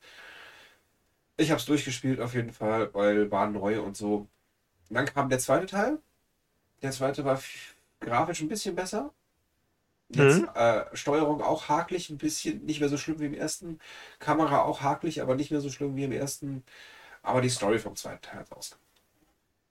[1.36, 4.28] Ich habe es durchgespielt auf jeden Fall, weil war neu und so.
[4.88, 6.00] Und dann kam der zweite Teil.
[6.82, 7.40] Der zweite war
[8.00, 9.12] grafisch ein bisschen besser.
[10.10, 10.48] Jetzt, Mhm.
[10.54, 13.80] äh, Steuerung auch hakelig, ein bisschen nicht mehr so schlimm wie im ersten.
[14.20, 16.64] Kamera auch hakelig, aber nicht mehr so schlimm wie im ersten.
[17.22, 18.82] Aber die Story vom zweiten Teil hat ausgemacht.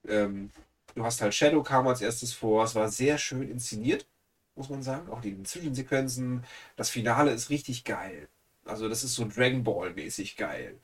[0.08, 0.52] Ähm,
[0.96, 2.64] du hast halt Shadow kam als erstes vor.
[2.64, 4.08] Es war sehr schön inszeniert,
[4.56, 5.10] muss man sagen.
[5.10, 6.44] Auch die Zwischensequenzen.
[6.76, 8.28] Das Finale ist richtig geil.
[8.66, 10.80] Also das ist so Dragon Ball mäßig geil.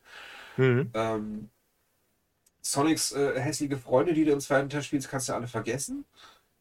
[0.58, 0.91] Mhm.
[0.93, 1.49] Ähm,
[2.62, 6.05] Sonics äh, hässliche Freunde, die du im zweiten Teil spielst, kannst du alle vergessen.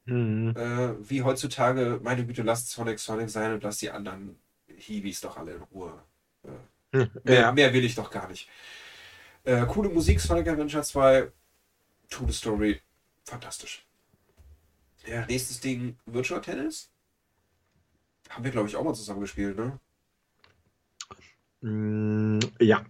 [0.04, 0.54] Mhm.
[0.56, 5.36] Äh, wie heutzutage, meine Güte, lasst Sonic Sonic sein und lasst die anderen Hiwis doch
[5.36, 6.02] alle in Ruhe.
[6.92, 7.52] Mehr, Ja.
[7.52, 8.48] mehr will ich doch gar nicht.
[9.44, 11.30] Äh, coole Musik, Sonic Adventure 2,
[12.14, 12.80] coole Story,
[13.24, 13.84] fantastisch.
[15.06, 16.90] Ja, nächstes Ding, Virtual Tennis.
[18.28, 19.78] Haben wir, glaube ich, auch mal zusammen gespielt, ne?
[21.60, 22.84] Mm, Ja.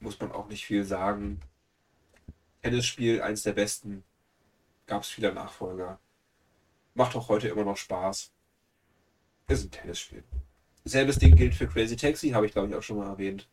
[0.00, 1.40] muss man auch nicht viel sagen.
[2.62, 4.04] Tennisspiel, eins der besten.
[4.86, 5.98] Gab es viele Nachfolger.
[6.94, 8.32] Macht auch heute immer noch Spaß.
[9.48, 10.24] Ist ein Tennisspiel.
[10.84, 13.48] Selbes Ding gilt für Crazy Taxi, habe ich glaube ich auch schon mal erwähnt.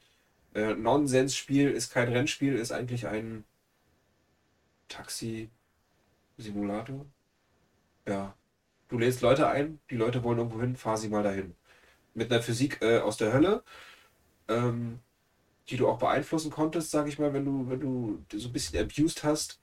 [0.53, 3.43] Äh, Nonsensspiel ist kein Rennspiel, ist eigentlich ein
[4.87, 7.05] Taxi-Simulator.
[8.07, 8.35] Ja.
[8.93, 11.55] Du lädst Leute ein, die Leute wollen irgendwo hin, fahr sie mal dahin.
[12.13, 13.63] Mit einer Physik äh, aus der Hölle.
[14.47, 14.99] Ähm,
[15.67, 18.79] die du auch beeinflussen konntest, sage ich mal, wenn du, wenn du so ein bisschen
[18.79, 19.59] abused hast.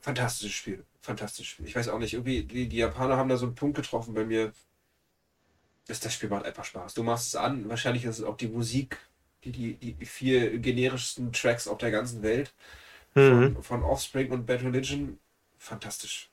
[0.00, 0.84] Fantastisches Spiel.
[1.00, 1.66] Fantastisches Spiel.
[1.66, 4.24] Ich weiß auch nicht, irgendwie, die, die Japaner haben da so einen Punkt getroffen bei
[4.24, 4.52] mir.
[5.86, 6.94] Das, das Spiel macht einfach Spaß.
[6.94, 8.98] Du machst es an, wahrscheinlich ist es auch die Musik,
[9.44, 12.52] die, die, die vier generischsten Tracks auf der ganzen Welt.
[13.14, 13.54] Mhm.
[13.54, 15.20] Von, von Offspring und Bad Religion.
[15.58, 16.28] Fantastisch.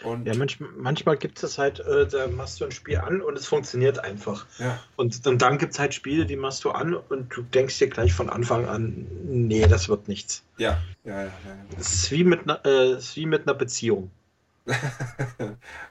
[0.00, 3.36] Und Ja, manchmal, manchmal gibt es halt, äh, da machst du ein Spiel an und
[3.36, 4.46] es funktioniert einfach.
[4.58, 7.78] ja, Und, und dann gibt es halt Spiele, die machst du an und du denkst
[7.78, 10.44] dir gleich von Anfang an, nee, das wird nichts.
[10.56, 11.66] ja, ja, ja, ja.
[11.78, 14.10] Es ist wie mit, äh, ist wie mit einer Beziehung.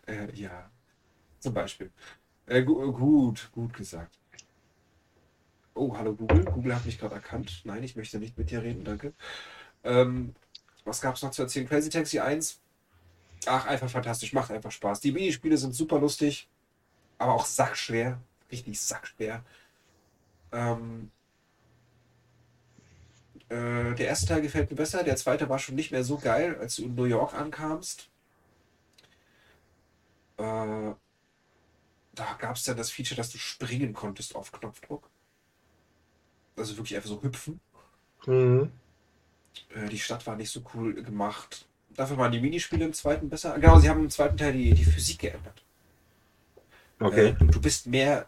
[0.08, 0.72] äh, ja,
[1.40, 1.94] zum Beispiel.
[2.48, 4.20] Äh, gu gut, gut gesagt.
[5.76, 6.46] Oh, hallo Google.
[6.46, 7.62] Google hat mich gerade erkannt.
[7.66, 9.14] Nein, ich möchte nicht mit dir reden, danke.
[9.84, 10.36] Ähm,
[10.86, 11.68] was gab es noch zu erzählen?
[11.68, 12.62] Crazy Taxi 1.
[13.48, 15.00] Ach, einfach fantastisch, macht einfach Spaß.
[15.00, 16.48] Die Minispiele sind super lustig,
[17.18, 18.20] aber auch sackschwer.
[18.52, 19.44] Richtig sackschwer.
[20.52, 21.12] Ähm,
[23.50, 26.58] äh, der erste Teil gefällt mir besser, der zweite war schon nicht mehr so geil,
[26.60, 28.10] als du in New York ankamst.
[30.38, 30.94] Äh,
[32.14, 35.10] da gab es dann das Feature, dass du springen konntest auf Knopfdruck.
[36.56, 37.60] Also wirklich einfach so hüpfen.
[38.26, 38.72] Mhm.
[39.70, 41.68] Äh, die Stadt war nicht so cool gemacht.
[41.96, 43.58] Dafür waren die Minispiele im zweiten besser.
[43.60, 45.64] Genau, sie haben im zweiten Teil die, die Physik geändert.
[47.00, 47.36] Äh, Okay.
[47.40, 48.28] du, du bist mehr,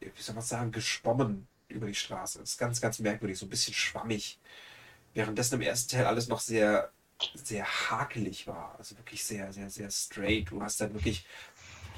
[0.00, 2.38] wie soll man sagen, geschwommen über die Straße.
[2.38, 4.38] Das ist ganz, ganz merkwürdig, so ein bisschen schwammig.
[5.14, 6.92] Währenddessen im ersten Teil alles noch sehr,
[7.34, 8.74] sehr hakelig war.
[8.78, 10.50] Also wirklich sehr, sehr, sehr straight.
[10.50, 11.26] Du hast dann wirklich,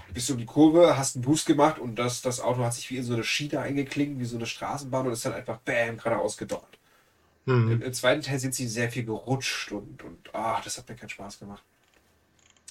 [0.09, 2.91] du bist um die Kurve, hast einen Boost gemacht und das, das Auto hat sich
[2.91, 5.99] wie in so eine Schiene eingeklinkt, wie so eine Straßenbahn und ist dann einfach bam,
[5.99, 6.78] geradeaus gedonnert.
[7.49, 7.83] Im, Mhm.
[7.83, 11.09] Im zweiten Teil sind sie sehr viel gerutscht und, und ah, das hat mir keinen
[11.09, 11.63] Spaß gemacht.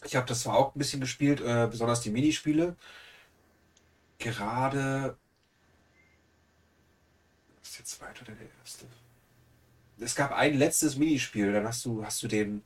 [0.05, 2.75] Ich habe das zwar auch ein bisschen gespielt, äh, besonders die Minispiele.
[4.19, 5.17] Gerade.
[7.59, 8.85] Was ist der zweite oder der erste?
[9.99, 12.63] Es gab ein letztes Minispiel, dann hast du, hast du den,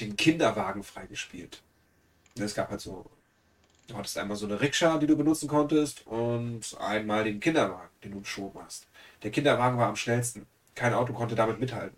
[0.00, 1.62] den Kinderwagen freigespielt.
[2.36, 3.08] Es gab halt so.
[3.86, 8.12] Du hattest einmal so eine Rikscha, die du benutzen konntest, und einmal den Kinderwagen, den
[8.12, 8.86] du geschoben hast.
[9.22, 10.46] Der Kinderwagen war am schnellsten.
[10.80, 11.94] Kein Auto konnte damit mithalten.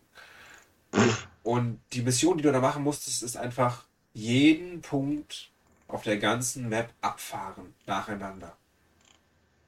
[1.45, 5.53] Und die Mission, die du da machen musstest, ist einfach jeden Punkt
[5.87, 8.57] auf der ganzen Map abfahren, nacheinander.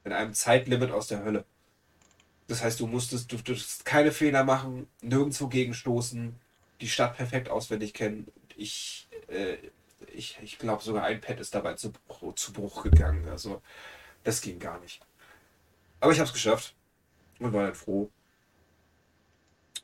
[0.03, 1.45] In einem Zeitlimit aus der Hölle.
[2.49, 6.35] Das heißt, du musstest, du durftest keine Fehler machen, nirgendwo gegenstoßen,
[6.81, 8.27] die Stadt perfekt auswendig kennen.
[8.57, 9.59] Ich, äh,
[10.13, 11.93] ich, ich glaube sogar ein Pad ist dabei zu,
[12.35, 13.29] zu Bruch gegangen.
[13.29, 13.63] Also
[14.25, 15.01] das ging gar nicht.
[16.01, 16.75] Aber ich habe es geschafft
[17.39, 18.11] und war dann froh.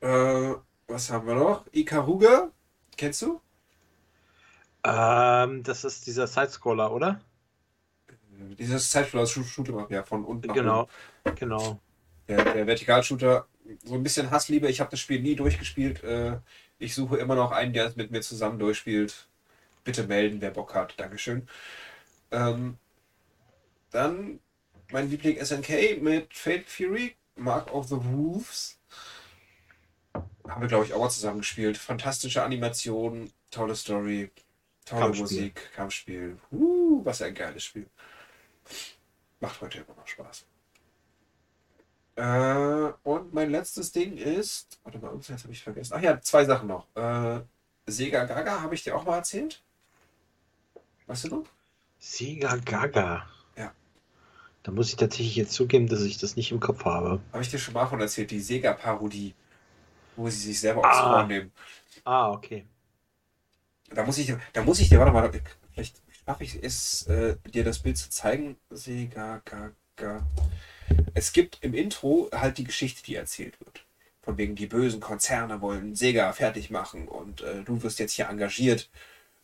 [0.00, 0.54] Äh,
[0.86, 1.66] was haben wir noch?
[1.72, 2.50] Ikaruga,
[2.96, 3.40] kennst du?
[4.84, 7.20] Ähm, das ist dieser Sidescroller, oder?
[8.58, 10.88] Dieses Sidescroller-Shooter, ja, von unten Genau,
[11.24, 11.34] oben.
[11.36, 11.78] genau.
[12.28, 13.46] Der, der Vertikalshooter,
[13.84, 14.68] so ein bisschen Hassliebe.
[14.68, 16.02] Ich habe das Spiel nie durchgespielt.
[16.02, 16.38] Äh,
[16.78, 19.28] ich suche immer noch einen, der es mit mir zusammen durchspielt.
[19.84, 20.94] Bitte melden, wer Bock hat.
[20.98, 21.46] Dankeschön.
[22.30, 22.78] Ähm,
[23.90, 24.40] dann
[24.92, 28.79] mein Liebling SNK mit Fate Fury, Mark of the Wolves.
[30.50, 31.78] Haben wir, glaube ich, auch mal zusammen gespielt.
[31.78, 34.30] Fantastische Animation, tolle Story,
[34.84, 35.22] tolle Kampfspiel.
[35.22, 36.38] Musik, Kampfspiel.
[36.50, 37.86] Uh, was ein geiles Spiel.
[39.38, 40.44] Macht heute immer noch Spaß.
[42.16, 44.80] Äh, und mein letztes Ding ist.
[44.82, 45.94] Warte mal, irgendwas habe ich vergessen.
[45.96, 46.86] Ach ja, zwei Sachen noch.
[46.94, 47.40] Äh,
[47.86, 49.62] Sega Gaga habe ich dir auch mal erzählt.
[51.06, 51.44] Weißt du noch?
[51.98, 53.26] Sega Gaga.
[53.56, 53.72] Ja.
[54.62, 57.20] Da muss ich tatsächlich jetzt zugeben, dass ich das nicht im Kopf habe.
[57.32, 59.34] Habe ich dir schon mal von erzählt, die Sega-Parodie,
[60.20, 60.90] wo sie sich selber Ah.
[60.90, 61.52] aufs Ohr nehmen.
[62.04, 62.66] Ah, okay.
[63.90, 65.30] Da muss ich, da muss ich dir, warte mal,
[65.72, 68.56] vielleicht schaffe ich es, äh, dir das Bild zu zeigen.
[68.70, 70.26] Sega Gaga.
[71.14, 73.84] Es gibt im Intro halt die Geschichte, die erzählt wird.
[74.22, 78.28] Von wegen, die bösen Konzerne wollen Sega fertig machen und äh, du wirst jetzt hier
[78.28, 78.90] engagiert,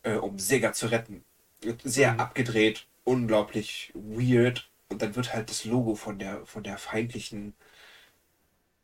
[0.02, 1.24] äh, um Sega zu retten.
[1.62, 2.20] Wird Sehr Mhm.
[2.20, 4.70] abgedreht, unglaublich weird.
[4.88, 7.54] Und dann wird halt das Logo von der, von der feindlichen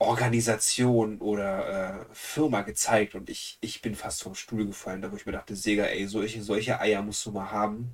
[0.02, 5.16] Organisation oder äh, Firma gezeigt und ich, ich bin fast vom Stuhl gefallen, da wo
[5.16, 7.92] ich mir dachte, Sega, ey, solche, solche Eier musst du mal haben.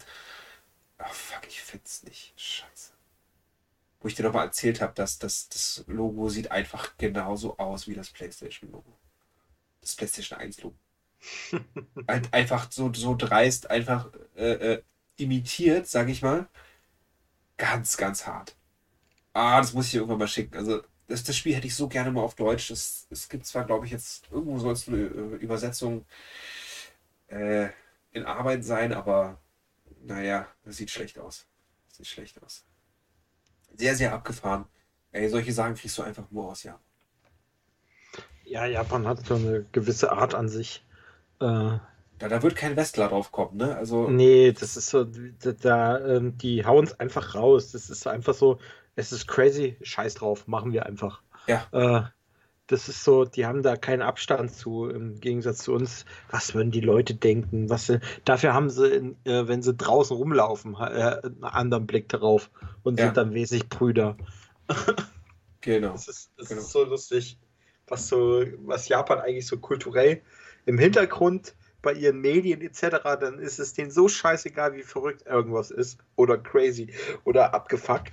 [0.98, 2.34] Ach fuck, ich find's nicht.
[2.40, 2.92] Scheiße.
[4.00, 7.94] Wo ich dir nochmal erzählt habe, dass das, das Logo sieht einfach genauso aus wie
[7.94, 8.96] das PlayStation-Logo.
[9.82, 10.76] Das PlayStation 1-Logo.
[12.06, 14.82] Ein- einfach so, so dreist, einfach äh, äh,
[15.18, 16.48] imitiert, sag ich mal.
[17.56, 18.56] Ganz, ganz hart.
[19.34, 20.56] Ah, das muss ich dir irgendwann mal schicken.
[20.56, 22.70] Also, das, das Spiel hätte ich so gerne mal auf Deutsch.
[22.70, 26.06] Es, es gibt zwar, glaube ich, jetzt irgendwo soll es eine äh, Übersetzung
[27.28, 27.68] äh,
[28.12, 29.40] in Arbeit sein, aber
[30.04, 31.46] naja, das sieht schlecht aus.
[31.88, 32.64] Das sieht schlecht aus.
[33.74, 34.66] Sehr, sehr abgefahren.
[35.12, 36.82] Ey, solche Sachen kriegst du einfach nur aus Japan.
[38.44, 40.84] Ja, Japan hat so eine gewisse Art an sich.
[41.40, 41.78] Äh,
[42.18, 43.76] Da, da wird kein Westler drauf kommen, ne?
[43.76, 47.70] Also, nee, das ist so, da, da ähm, die hauen es einfach raus.
[47.72, 48.58] Das ist einfach so,
[48.98, 51.22] es ist crazy, scheiß drauf, machen wir einfach.
[51.46, 51.66] Ja.
[51.70, 52.02] Äh,
[52.66, 56.04] das ist so, die haben da keinen Abstand zu, im Gegensatz zu uns.
[56.30, 57.70] Was würden die Leute denken?
[57.70, 62.08] Was, sie- dafür haben sie, in, äh, wenn sie draußen rumlaufen, äh, einen anderen Blick
[62.08, 62.50] darauf
[62.82, 63.06] und Ja.
[63.06, 64.16] sind dann wesentlich Brüder.
[65.60, 65.92] genau.
[65.92, 66.60] Das ist, das Genau.
[66.60, 67.38] ist so lustig,
[67.86, 70.20] was so, was Japan eigentlich so kulturell
[70.66, 75.70] im Hintergrund bei ihren Medien etc., dann ist es denen so scheißegal, wie verrückt irgendwas
[75.70, 76.92] ist oder crazy
[77.24, 78.10] oder abgefuckt.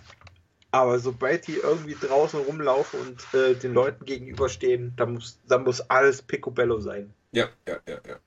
[0.76, 5.80] Aber sobald die irgendwie draußen rumlaufen und äh, den Leuten gegenüberstehen, dann muss, dann muss
[5.90, 7.14] alles picobello sein.
[7.32, 8.20] Ja, ja, ja, ja.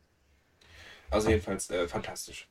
[1.10, 2.48] Also jedenfalls äh, fantastisch.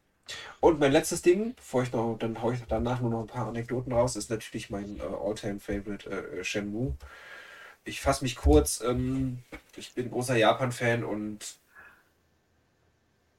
[0.60, 3.48] Und mein letztes Ding, bevor ich noch, dann haue ich danach nur noch ein paar
[3.48, 6.94] Anekdoten raus, ist natürlich mein äh, All-Time-Favorite äh, Shenmue.
[7.84, 8.82] Ich fasse mich kurz.
[8.82, 9.40] Ähm,
[9.76, 11.40] ich bin großer Japan-Fan und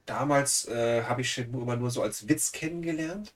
[0.05, 3.33] damals äh, habe ich Shenmue immer nur so als Witz kennengelernt.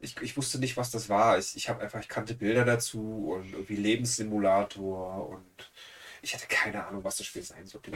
[0.00, 1.38] Ich, ich wusste nicht, was das war.
[1.38, 5.70] Ich, ich habe einfach, ich kannte Bilder dazu und irgendwie Lebenssimulator und
[6.22, 7.90] ich hatte keine Ahnung, was das Spiel sein sollte.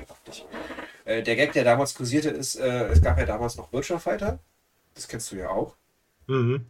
[1.04, 4.40] Äh, der Gag, der damals kursierte, ist, äh, es gab ja damals noch Virtua Fighter.
[4.94, 5.76] Das kennst du ja auch.
[6.26, 6.66] Mhm.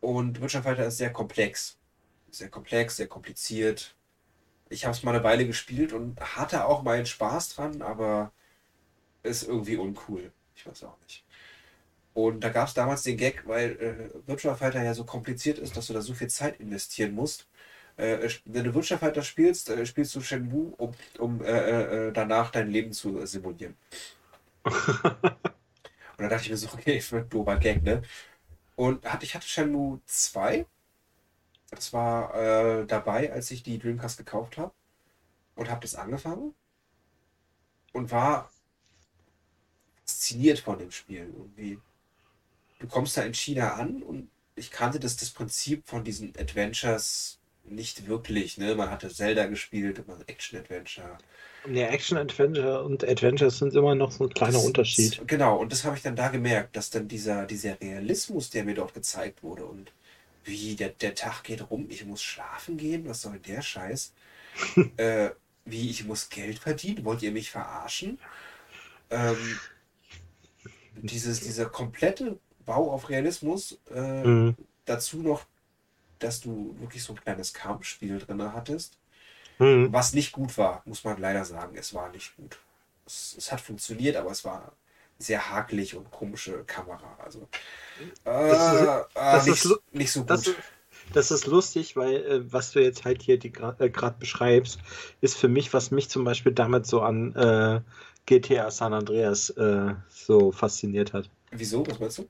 [0.00, 1.78] Und Virtua Fighter ist sehr komplex.
[2.30, 3.94] Sehr komplex, sehr kompliziert.
[4.68, 8.32] Ich habe es mal eine Weile gespielt und hatte auch meinen Spaß dran, aber
[9.22, 10.32] ist irgendwie uncool.
[10.54, 11.23] Ich weiß auch nicht.
[12.14, 15.76] Und da gab es damals den Gag, weil äh, Virtua Fighter ja so kompliziert ist,
[15.76, 17.48] dass du da so viel Zeit investieren musst.
[17.96, 22.50] Äh, wenn du Virtua Fighter spielst, äh, spielst du Shenmue, um, um äh, äh, danach
[22.50, 23.76] dein Leben zu äh, simulieren.
[24.64, 28.02] Und da dachte ich mir so, okay, für ein dober Gag, ne?
[28.76, 30.66] Und hatte, ich hatte Shenmue 2.
[31.70, 34.72] Das war äh, dabei, als ich die Dreamcast gekauft habe.
[35.56, 36.54] Und habe das angefangen.
[37.92, 38.50] Und war
[40.04, 41.32] fasziniert von dem Spiel.
[41.36, 41.80] Irgendwie.
[42.78, 47.38] Du kommst da in China an und ich kannte das, das Prinzip von diesen Adventures
[47.64, 48.74] nicht wirklich, ne?
[48.74, 51.16] Man hatte Zelda gespielt, immer Action-Adventure.
[51.72, 55.22] Ja, Action-Adventure und Adventure sind immer noch so ein kleiner Das- Unterschied.
[55.26, 58.74] Genau, und das habe ich dann da gemerkt, dass dann dieser, dieser Realismus, der mir
[58.74, 59.92] dort gezeigt wurde und
[60.44, 64.12] wie der, der Tag geht rum, ich muss schlafen gehen, was soll der Scheiß?
[64.98, 65.30] äh,
[65.64, 68.18] wie ich muss Geld verdienen, wollt ihr mich verarschen?
[69.10, 69.58] Ähm,
[70.96, 74.54] dieses, dieser komplette Bau auf Realismus, äh, Mhm.
[74.86, 75.44] dazu noch,
[76.18, 78.98] dass du wirklich so ein kleines Kampfspiel drin hattest,
[79.58, 79.92] Mhm.
[79.92, 81.76] was nicht gut war, muss man leider sagen.
[81.76, 82.58] Es war nicht gut.
[83.06, 84.72] Es, es hat funktioniert, aber es war
[85.18, 87.16] sehr hakelig und komische Kamera.
[87.22, 87.48] Also
[88.24, 90.30] äh, Das ist- äh, das nicht, ist nicht so gut.
[90.30, 90.56] Das ist,
[91.12, 94.78] das ist lustig, weil äh, was du jetzt halt hier gerade äh, beschreibst,
[95.20, 97.80] ist für mich, was mich zum Beispiel damit so an äh,
[98.26, 101.30] GTA San Andreas äh, so fasziniert hat.
[101.56, 101.86] Wieso?
[101.86, 102.28] Was meinst du?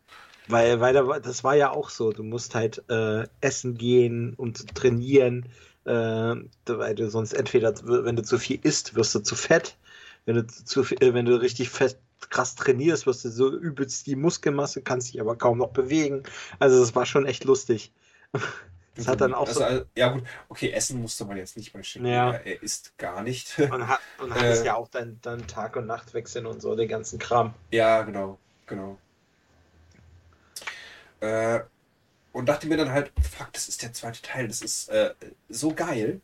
[0.49, 5.49] Weil, weil das war ja auch so, du musst halt äh, essen gehen und trainieren,
[5.87, 6.35] äh,
[6.67, 9.77] weil du sonst entweder, wenn du zu viel isst, wirst du zu fett.
[10.27, 11.99] Wenn du zu viel, äh, wenn du richtig fett
[12.31, 16.23] krass trainierst, wirst du so übelst die Muskelmasse, kannst dich aber kaum noch bewegen.
[16.59, 17.93] Also das war schon echt lustig.
[18.97, 19.83] Das hat dann auch also, so.
[19.97, 22.07] ja gut, okay, essen musste man jetzt nicht bei Schicken.
[22.07, 22.33] Ja.
[22.33, 23.59] Er isst gar nicht.
[23.71, 24.67] Und, hat, und hattest Äh.
[24.67, 27.55] ja auch dann, dann Tag- und Nachtwechseln und so, den ganzen Kram.
[27.73, 28.99] Ja, genau, genau.
[31.25, 31.65] Äh,
[32.33, 35.15] und dachte mir dann halt, fuck, das ist der zweite Teil, das ist äh,
[35.49, 36.21] so geil.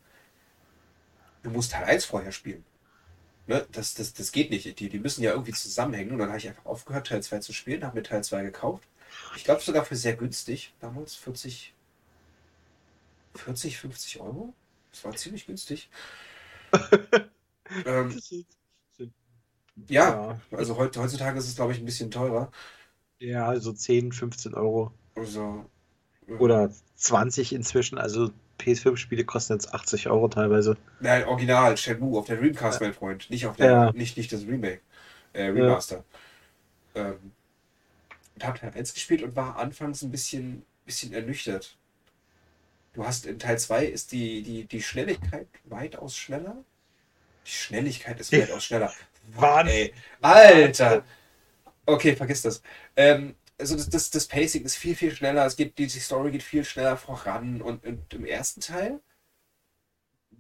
[1.42, 2.64] Du musst Teil 1 vorher spielen.
[3.46, 3.66] Ne?
[3.72, 4.78] Das, das, das geht nicht.
[4.78, 6.12] Die, die müssen ja irgendwie zusammenhängen.
[6.12, 8.86] Und dann habe ich einfach aufgehört, Teil 2 zu spielen, habe mir Teil 2 gekauft.
[9.36, 10.74] Ich glaube sogar für sehr günstig.
[10.80, 11.74] Damals 40,
[13.36, 14.53] 40, 50 Euro.
[14.90, 15.88] Das war ziemlich günstig.
[17.86, 18.20] ähm,
[19.88, 22.51] ja, also heutzutage ist es, glaube ich, ein bisschen teurer.
[23.21, 24.93] Ja, so 10, 15 Euro.
[25.14, 25.64] Also,
[26.27, 27.99] äh, Oder 20 inzwischen.
[27.99, 30.77] Also PS5-Spiele kosten jetzt 80 Euro teilweise.
[31.01, 33.29] Nein, Original, Shenmue auf der Dreamcast, mein Freund.
[33.31, 33.93] Nicht auf der, Ja.
[33.93, 34.81] nicht, nicht das Remake.
[35.33, 36.05] Äh, Remaster.
[36.95, 37.33] Ähm,
[38.35, 41.77] und hab Teil 1 gespielt und war anfangs ein bisschen, bisschen ernüchtert.
[42.95, 46.57] Du hast in Teil 2 ist die, die, die Schnelligkeit weitaus schneller.
[47.47, 48.41] Die Schnelligkeit ist Ja.
[48.41, 48.93] weitaus schneller.
[49.35, 49.75] Wahnsinn.
[49.77, 51.05] Ey, Alter!
[51.95, 52.62] Okay, vergiss das.
[52.97, 55.45] Ähm, also das, das, das Pacing ist viel, viel schneller.
[55.47, 57.61] Es geht, die, die Story geht viel schneller voran.
[57.62, 59.01] Und, und im ersten Teil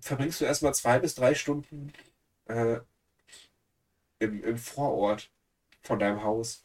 [0.00, 1.92] verbringst du erstmal zwei bis drei Stunden
[2.46, 2.80] äh,
[4.18, 5.30] im, im Vorort
[5.82, 6.62] von deinem Haus.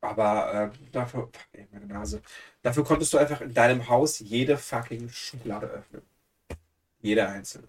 [0.00, 2.22] Aber äh, dafür, ey, meine Nase,
[2.62, 6.02] dafür konntest du einfach in deinem Haus jede fucking Schublade öffnen.
[7.00, 7.68] Jede einzelne.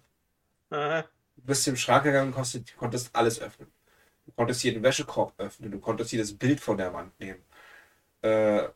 [0.71, 1.03] Äh,
[1.35, 3.67] Du bist im Schrank gegangen und konntest alles öffnen.
[4.25, 7.41] Du konntest jeden Wäschekorb öffnen, du konntest jedes Bild von der Wand nehmen.
[8.21, 8.69] Äh,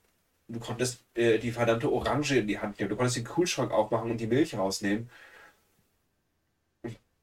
[0.47, 2.89] du konntest äh, die verdammte Orange in die Hand nehmen.
[2.89, 5.09] Du konntest den Kühlschrank aufmachen und die Milch rausnehmen.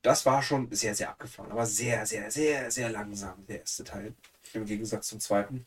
[0.03, 4.15] Das war schon sehr, sehr abgefahren, aber sehr, sehr, sehr, sehr langsam, der erste Teil.
[4.53, 5.65] Im Gegensatz zum zweiten.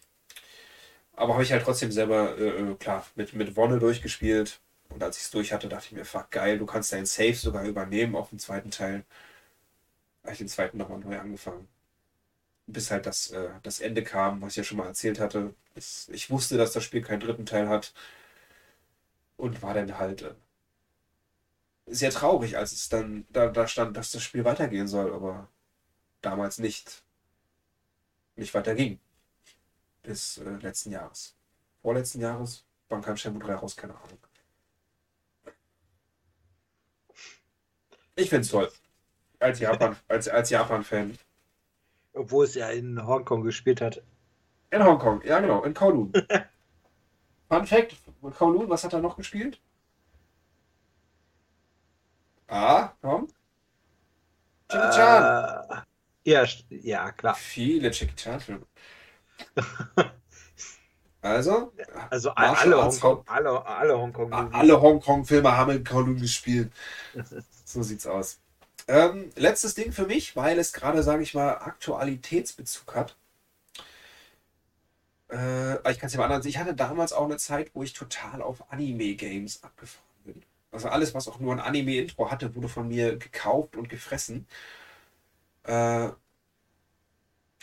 [1.15, 4.59] Aber habe ich halt trotzdem selber, äh, äh, klar, mit, mit Wonne durchgespielt.
[4.89, 7.33] Und als ich es durch hatte, dachte ich mir, fuck, geil, du kannst deinen Save
[7.33, 9.03] sogar übernehmen auf den zweiten Teil.
[10.23, 11.67] Habe ich den zweiten nochmal neu angefangen.
[12.67, 15.55] Bis halt das, äh, das Ende kam, was ich ja schon mal erzählt hatte.
[15.75, 17.93] Es, ich wusste, dass das Spiel keinen dritten Teil hat.
[19.37, 20.35] Und war dann halt äh,
[21.87, 25.49] sehr traurig, als es dann da, da stand, dass das Spiel weitergehen soll, aber
[26.21, 27.03] damals nicht,
[28.35, 28.99] nicht weiterging.
[30.01, 31.35] Bis äh, letzten Jahres.
[31.83, 33.75] Vorletzten Jahres, wann kam Shenmue 3 raus?
[33.75, 34.17] Keine Ahnung.
[38.17, 38.69] Ich find's toll.
[39.39, 41.17] Als Japan, als, als Japan-Fan.
[42.17, 44.01] Obwohl es ja in Hongkong gespielt hat.
[44.71, 46.11] In Hongkong, ja genau, in Kowloon.
[47.49, 47.95] Fun Fact,
[48.37, 49.61] Kowloon, was hat er noch gespielt?
[52.49, 53.27] Ah, komm.
[54.69, 55.23] Jackie Chan.
[56.23, 57.35] Äh, ja, ja, klar.
[57.35, 58.65] Viele Jackie Chan-Filme.
[61.21, 61.73] Also,
[62.09, 64.31] Also alle Hongkong, alle, alle Hongkong.
[64.33, 66.71] a- alle Hongkong-Filme haben in Kowloon gespielt.
[67.65, 68.39] So sieht's aus.
[68.87, 73.15] Ähm, letztes Ding für mich, weil es gerade, sage ich mal, Aktualitätsbezug hat.
[75.29, 76.45] Äh, aber ich kann es ja mal anders.
[76.45, 80.43] Ich hatte damals auch eine Zeit, wo ich total auf Anime-Games abgefahren bin.
[80.71, 84.47] Also alles, was auch nur ein Anime-Intro hatte, wurde von mir gekauft und gefressen.
[85.63, 86.09] Äh,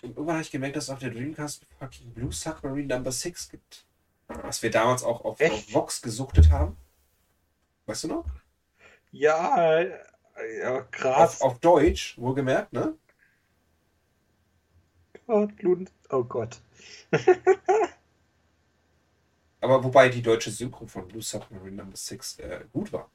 [0.03, 3.49] und irgendwann habe ich gemerkt, dass es auf der Dreamcast fucking Blue Submarine Number 6
[3.49, 3.87] gibt.
[4.29, 5.53] Was wir damals auch auf, Echt?
[5.53, 6.77] auf Vox gesuchtet haben.
[7.87, 8.27] Weißt du noch?
[9.13, 9.87] Ja,
[10.61, 11.41] ja, Auf, krass.
[11.41, 12.97] auf Deutsch, wohlgemerkt, ne?
[16.11, 16.61] Oh Gott.
[19.61, 23.11] Aber wobei die deutsche Synchro von Blue Submarine Number 6 äh, gut war.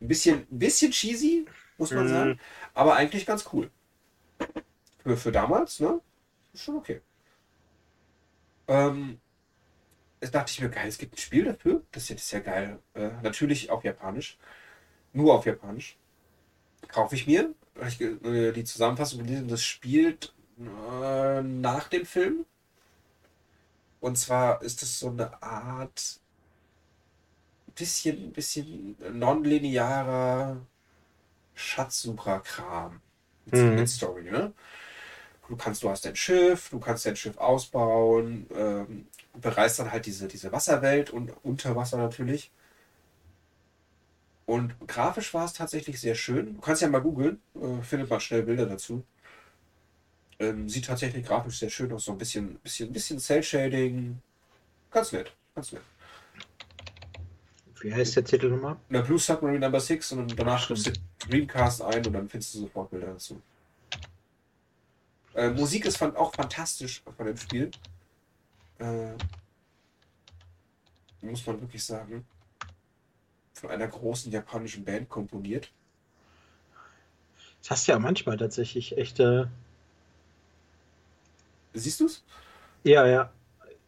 [0.00, 1.46] Ein bisschen, ein bisschen cheesy,
[1.78, 2.08] muss man Mhm.
[2.08, 2.40] sagen,
[2.74, 3.70] aber eigentlich ganz cool.
[5.02, 6.00] Für, für damals, ne?
[6.52, 7.02] Ist Schon okay.
[8.68, 9.20] Ähm,
[10.20, 11.82] jetzt dachte ich mir, geil, es gibt ein Spiel dafür.
[11.92, 12.78] Das ist ja, das ist ja geil.
[12.94, 14.38] Äh, natürlich auf Japanisch.
[15.12, 15.98] Nur auf Japanisch.
[16.88, 17.54] Kaufe ich mir.
[17.86, 22.46] Ich, äh, die Zusammenfassung gelesen, das spielt äh, nach dem Film.
[24.00, 26.20] Und zwar ist es so eine Art
[27.74, 30.58] bisschen, bisschen nonlinearer
[31.54, 33.00] Schatzsucher-Kram.
[33.50, 33.86] Mhm.
[33.86, 34.52] Story, ne?
[35.48, 40.06] Du kannst, du hast dein Schiff, du kannst dein Schiff ausbauen, ähm, bereist dann halt
[40.06, 42.50] diese, diese Wasserwelt und unter Wasser natürlich.
[44.46, 46.54] Und grafisch war es tatsächlich sehr schön.
[46.54, 49.04] Du kannst ja mal googeln, äh, findet man schnell Bilder dazu.
[50.38, 54.18] Ähm, sieht tatsächlich grafisch sehr schön aus, so ein bisschen, bisschen, bisschen Cell-Shading.
[54.90, 55.82] Ganz nett, ganz nett.
[57.80, 58.76] Wie heißt der Titel nochmal?
[58.88, 60.92] Na, Blue Submarine Number 6 und danach gibst du
[61.28, 63.40] Dreamcast ein und dann findest du sofort Bilder dazu.
[65.34, 67.70] Äh, Musik ist fan- auch fantastisch von dem Spiel.
[68.78, 69.12] Äh,
[71.22, 72.24] muss man wirklich sagen.
[73.66, 75.72] Von einer großen japanischen Band komponiert.
[77.60, 79.50] Das hast du ja manchmal tatsächlich echte.
[81.74, 82.22] Siehst du's?
[82.84, 83.32] Ja, ja.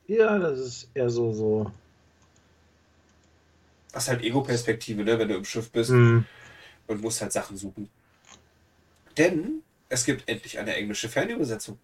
[0.09, 1.71] Ja, das ist eher so, so.
[3.93, 6.25] Das ist halt Ego-Perspektive, ne, wenn du im Schiff bist Hm.
[6.89, 7.89] und musst halt Sachen suchen.
[9.17, 11.79] Denn es gibt endlich eine englische Fernübersetzung.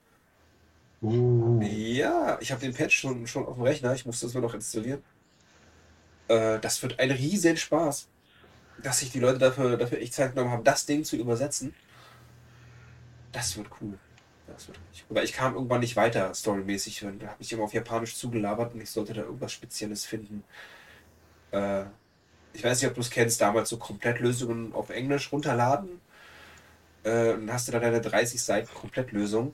[1.01, 1.63] Uh.
[1.63, 3.95] Ja, ich habe den Patch schon, schon auf dem Rechner.
[3.95, 5.05] Ich muss das nur noch installieren.
[6.29, 8.09] Äh, das wird ein riesen Spaß,
[8.83, 11.75] dass sich die Leute dafür, dafür echt Zeit genommen haben, das Ding zu übersetzen.
[13.33, 13.99] Das wird cool.
[14.47, 15.17] Das wird richtig cool.
[15.17, 17.05] Weil ich kam irgendwann nicht weiter, storymäßig.
[17.05, 20.45] Und Da habe ich immer auf Japanisch zugelabert und ich sollte da irgendwas Spezielles finden.
[21.51, 21.85] Äh,
[22.53, 26.01] ich weiß nicht, ob du es kennst, damals so Komplettlösungen auf Englisch runterladen.
[27.03, 29.53] Äh, und dann hast du da deine 30 Seiten Komplettlösung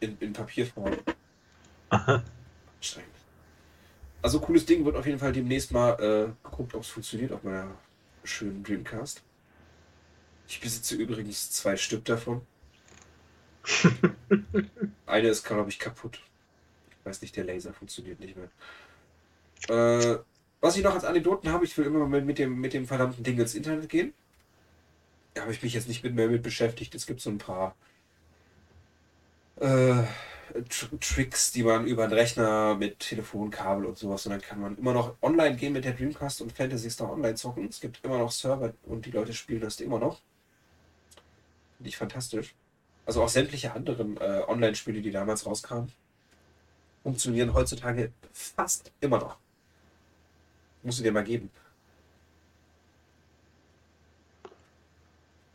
[0.00, 0.96] in, in Papierform.
[1.90, 2.22] Aha.
[2.76, 3.17] Anstrengend.
[4.20, 7.44] Also cooles Ding, wird auf jeden Fall demnächst mal äh, geguckt, ob es funktioniert auf
[7.44, 7.70] meiner
[8.24, 9.22] schönen Dreamcast.
[10.48, 12.42] Ich besitze übrigens zwei Stück davon.
[15.06, 16.20] Eine ist, glaube ich, kaputt.
[16.90, 18.48] Ich weiß nicht, der Laser funktioniert nicht mehr.
[19.68, 20.18] Äh,
[20.60, 23.22] was ich noch als Anekdoten habe, ich will immer mal mit dem, mit dem verdammten
[23.22, 24.12] Ding ins Internet gehen.
[25.34, 26.94] Da habe ich mich jetzt nicht mit mehr mit beschäftigt.
[26.94, 27.76] Es gibt so ein paar
[29.60, 30.02] äh,
[30.64, 34.76] Tr Tricks, die man über einen Rechner mit Telefonkabel und sowas und dann kann man
[34.76, 37.68] immer noch online gehen mit der Dreamcast und Fantasy Star online zocken.
[37.68, 40.20] Es gibt immer noch Server und die Leute spielen das immer noch.
[41.76, 42.54] Finde ich fantastisch.
[43.06, 45.90] Also auch sämtliche anderen äh, Online-Spiele, die damals rauskamen,
[47.02, 49.38] funktionieren heutzutage fast immer noch.
[50.82, 51.50] Musst du dir mal geben.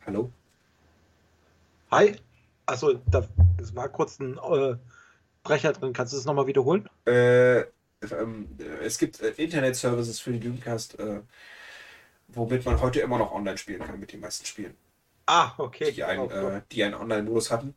[0.05, 0.31] Hallo?
[1.91, 2.15] Hi.
[2.65, 3.27] Achso, da
[3.57, 4.77] es war kurz ein äh,
[5.43, 5.93] Brecher drin.
[5.93, 6.89] Kannst du es nochmal wiederholen?
[7.05, 11.21] Äh, ähm, äh, es gibt äh, Internet-Services für die Dreamcast, äh,
[12.29, 14.75] womit man heute immer noch online spielen kann mit den meisten Spielen,
[15.25, 15.91] Ah, okay.
[15.91, 17.75] die einen, Oh, äh, die einen Online-Modus hatten.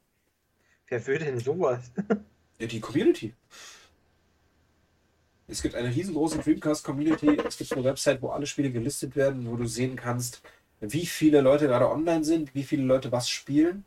[0.88, 1.90] Wer will denn sowas?
[2.60, 3.34] Die Community.
[5.48, 7.36] Es gibt eine riesengroße Dreamcast-Community.
[7.46, 10.42] Es gibt eine Website, wo alle Spiele gelistet werden, wo du sehen kannst,
[10.80, 13.84] wie viele Leute gerade online sind, wie viele Leute was spielen.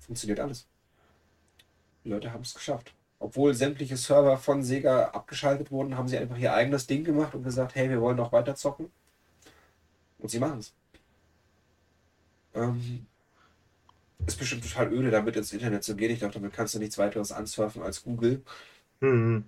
[0.00, 0.66] Funktioniert alles.
[2.04, 2.94] Die Leute haben es geschafft.
[3.18, 7.42] Obwohl sämtliche Server von Sega abgeschaltet wurden, haben sie einfach ihr eigenes Ding gemacht und
[7.42, 8.90] gesagt, hey, wir wollen noch weiter zocken.
[10.18, 10.72] Und sie machen es.
[12.54, 13.06] Ähm,
[14.26, 16.10] ist bestimmt total öde, damit ins Internet zu gehen.
[16.10, 18.42] Ich glaube, damit kannst du nichts weiteres ansurfen als Google.
[19.00, 19.44] Hm.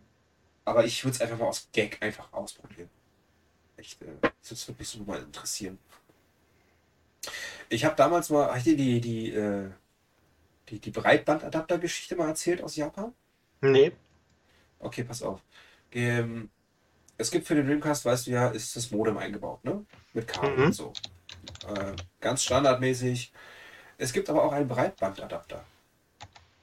[0.65, 2.89] Aber ich würde es einfach mal aus Gag einfach ausprobieren.
[3.77, 5.79] Echt, äh, das würde wirklich so mal interessieren.
[7.69, 9.71] Ich habe damals mal, habe ich dir die, die, äh,
[10.69, 13.13] die, die Breitbandadapter-Geschichte mal erzählt aus Japan?
[13.61, 13.93] Nee.
[14.79, 15.41] Okay, pass auf.
[15.93, 16.51] Ähm,
[17.19, 19.85] es gibt für den Dreamcast, weißt du ja, ist das Modem eingebaut, ne?
[20.13, 20.65] Mit Kabel Mhm.
[20.67, 20.93] und so.
[21.69, 23.33] Äh, ganz standardmäßig.
[23.99, 25.65] Es gibt aber auch einen Breitbandadapter.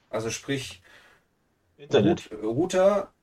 [0.09, 0.81] Also sprich,
[1.77, 2.29] Internet.
[2.31, 3.13] Rout- Router,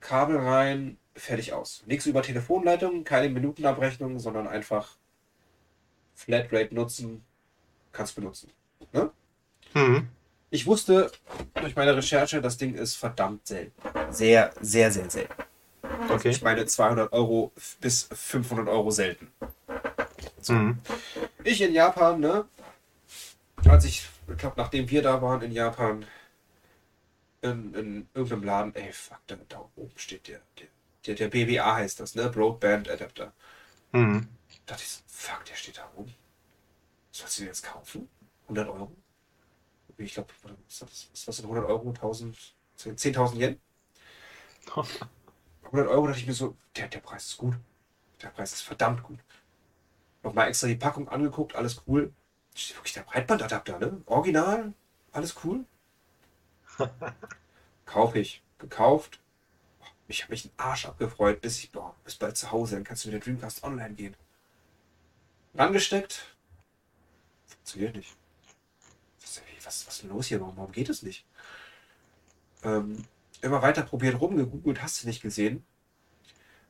[0.00, 1.82] Kabel rein, fertig aus.
[1.86, 4.96] Nichts über Telefonleitung, keine Minutenabrechnung, sondern einfach
[6.14, 7.24] Flatrate nutzen,
[7.92, 8.50] kannst benutzen.
[8.92, 9.10] Ne?
[9.72, 10.08] Hm.
[10.56, 11.12] Ich wusste
[11.52, 13.74] durch meine Recherche, das Ding ist verdammt selten.
[14.10, 15.34] Sehr, sehr, sehr selten.
[16.08, 16.30] Okay.
[16.30, 19.30] Ich meine 200 Euro bis 500 Euro selten.
[20.46, 20.78] Hm.
[21.44, 22.46] Ich in Japan, ne?
[23.68, 26.06] Als ich, ich glaube, nachdem wir da waren in Japan,
[27.42, 30.68] in, in irgendeinem Laden, ey, fuck, da, da oben steht der, der,
[31.04, 32.30] der, der BBA heißt das, ne?
[32.30, 33.34] Broadband Adapter.
[33.92, 34.26] Mhm.
[34.64, 36.14] Da dachte ich so, fuck, der steht da oben.
[37.12, 38.08] Sollst du den jetzt kaufen?
[38.48, 38.96] 100 Euro?
[39.98, 41.88] Ich glaube, was, sind 100 Euro?
[41.88, 42.36] 1000,
[42.78, 43.60] 10.000 Yen?
[45.64, 47.54] 100 Euro dachte ich mir so, der, der Preis ist gut.
[48.22, 49.18] Der Preis ist verdammt gut.
[50.22, 52.12] Nochmal extra die Packung angeguckt, alles cool.
[52.54, 54.02] Steht wirklich der Breitbandadapter, ne?
[54.06, 54.72] Original,
[55.12, 55.64] alles cool.
[57.86, 58.42] Kaufe ich.
[58.58, 59.20] Gekauft.
[60.08, 63.04] Ich habe mich einen Arsch abgefreut, bis ich, boah, bis bald zu Hause, dann kannst
[63.04, 64.16] du mit der Dreamcast online gehen.
[65.54, 66.36] Rangesteckt.
[67.46, 68.16] Funktioniert nicht.
[69.66, 70.40] Was, was, ist denn los hier?
[70.40, 71.26] Warum, warum geht es nicht?
[72.62, 73.04] Ähm,
[73.42, 75.64] immer weiter probiert, rumgegoogelt, hast du nicht gesehen.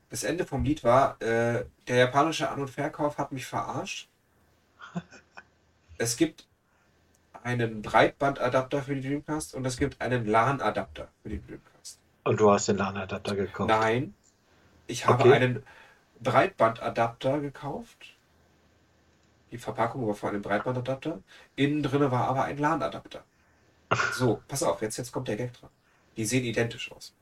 [0.09, 4.09] Das Ende vom Lied war, äh, der japanische An- und Verkauf hat mich verarscht.
[5.99, 6.47] Es gibt
[7.43, 11.99] einen Breitbandadapter für die Dreamcast und es gibt einen LAN-Adapter für die Dreamcast.
[12.25, 13.69] Und du hast den LAN-Adapter gekauft?
[13.69, 14.15] Nein,
[14.87, 15.33] ich habe Okay.
[15.33, 15.63] einen
[16.21, 18.16] Breitbandadapter gekauft.
[19.57, 21.23] Die Verpackung war von einem Breitbandadapter.
[21.57, 23.25] Innen drin war aber ein LAN-Adapter.
[24.13, 25.71] So, pass auf, jetzt, jetzt kommt der Gag dran.
[26.19, 27.15] Die sehen identisch aus.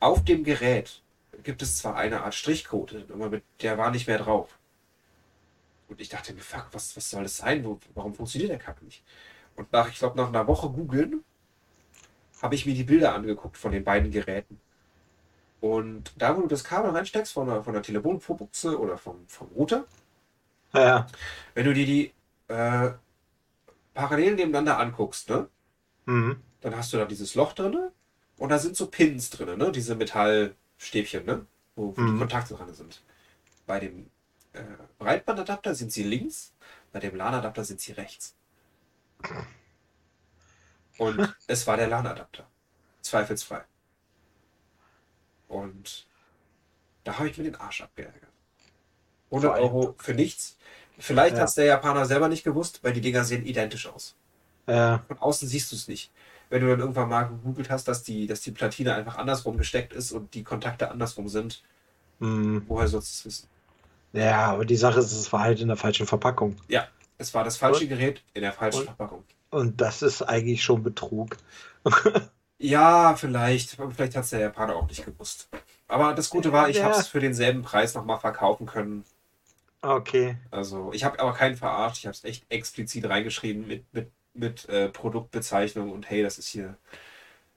[0.00, 1.02] Auf dem Gerät
[1.42, 4.58] gibt es zwar eine Art Strichcode, aber mit, der war nicht mehr drauf.
[5.88, 7.62] Und ich dachte mir, fuck, was, was soll das sein?
[7.62, 9.02] Wo, warum funktioniert der Kack nicht?
[9.56, 11.22] Und nach, ich glaube, nach einer Woche googeln,
[12.40, 14.58] habe ich mir die Bilder angeguckt von den beiden Geräten.
[15.60, 19.48] Und da, wo du das Kabel reinsteckst, von der, von der Telefonbuchse oder vom, vom
[19.48, 19.84] Router,
[20.74, 21.06] Ja.
[21.54, 22.12] wenn du dir die
[22.48, 22.92] äh,
[23.94, 25.48] parallel nebeneinander anguckst, ne,
[26.06, 26.42] Mhm.
[26.62, 27.90] dann hast du da dieses Loch drin
[28.38, 31.46] und da sind so Pins drin, ne, diese Metallstäbchen, ne,
[31.76, 32.18] wo, wo die Mhm.
[32.18, 33.02] Kontakte dran sind.
[33.66, 34.10] Bei dem
[34.54, 34.62] äh,
[34.98, 36.54] Breitbandadapter sind sie links,
[36.92, 38.36] bei dem LAN-Adapter sind sie rechts.
[40.98, 42.46] Und es war der LAN-Adapter.
[43.02, 43.64] Zweifelsfrei.
[45.48, 46.06] Und
[47.04, 48.30] da habe ich mir den Arsch abgeärgert.
[49.34, 50.56] 100 Vor allem- Euro für nichts.
[50.98, 51.42] Vielleicht Ja.
[51.42, 54.14] hat es der Japaner selber nicht gewusst, weil die Dinger sehen identisch aus.
[54.66, 55.02] Ja.
[55.08, 56.10] Von außen siehst du es nicht.
[56.50, 59.92] Wenn du dann irgendwann mal gegoogelt hast, dass die, dass die Platine einfach andersrum gesteckt
[59.92, 61.62] ist und die Kontakte andersrum sind,
[62.20, 62.62] Mhm.
[62.68, 63.48] woher sollst du es wissen?
[64.12, 66.56] Ja, aber die Sache ist, es war halt in der falschen Verpackung.
[67.18, 69.24] Es war das falsche Und- Gerät in der falschen und- Verpackung.
[69.50, 71.36] Und das ist eigentlich schon Betrug.
[72.58, 73.70] Ja, vielleicht.
[73.94, 75.48] Vielleicht hat es der Japaner auch nicht gewusst.
[75.88, 76.84] Aber das Gute war, ich Ja.
[76.84, 79.04] habe es für denselben Preis nochmal verkaufen können.
[79.84, 80.38] Okay.
[80.50, 81.98] Also, ich habe aber keinen verarscht.
[81.98, 86.48] Ich habe es echt explizit reingeschrieben mit, mit, mit äh, Produktbezeichnung und hey, das ist
[86.48, 86.78] hier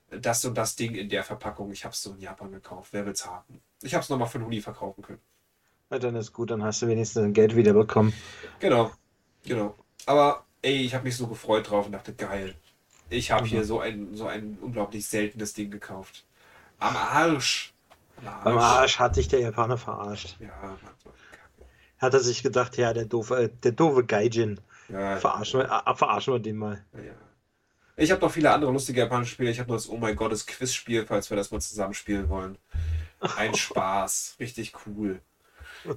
[0.10, 1.72] das und das Ding in der Verpackung.
[1.72, 2.90] Ich habe es so in Japan gekauft.
[2.92, 3.62] Wer will's haben?
[3.82, 5.22] Ich habe es nochmal für einen Huni verkaufen können.
[5.90, 8.14] Na, dann ist gut, dann hast du wenigstens dein Geld wieder bekommen.
[8.60, 8.92] Genau,
[9.46, 9.76] genau.
[10.06, 12.56] Aber ey, ich habe mich so gefreut drauf und dachte, geil.
[13.10, 16.26] Ich habe hier so ein, so ein unglaublich seltenes Ding gekauft.
[16.80, 17.74] Am Arsch.
[18.26, 20.36] Am Beim Arsch hat sich der Japaner verarscht.
[20.42, 20.78] Ja, Mann.
[22.00, 24.60] Hat er sich gedacht, ja, der doofe, äh, der doofe Gaijin.
[24.90, 26.84] ja, Verarschen wir, äh, verarschen wir den mal.
[26.94, 27.14] ja.
[28.00, 29.50] Ich habe noch viele andere lustige japanische Spiele.
[29.50, 32.30] Ich habe noch das Oh mein Gott, das Quizspiel, falls wir das mal zusammen spielen
[32.30, 32.60] wollen.
[33.38, 34.36] Ein Spaß.
[34.40, 35.20] Richtig cool.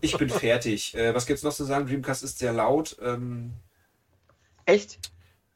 [0.00, 0.94] Ich bin fertig.
[0.94, 1.86] Äh, was gibt's noch zu sagen?
[1.86, 2.96] Dreamcast ist sehr laut.
[3.02, 3.52] Ähm,
[4.64, 4.98] Echt?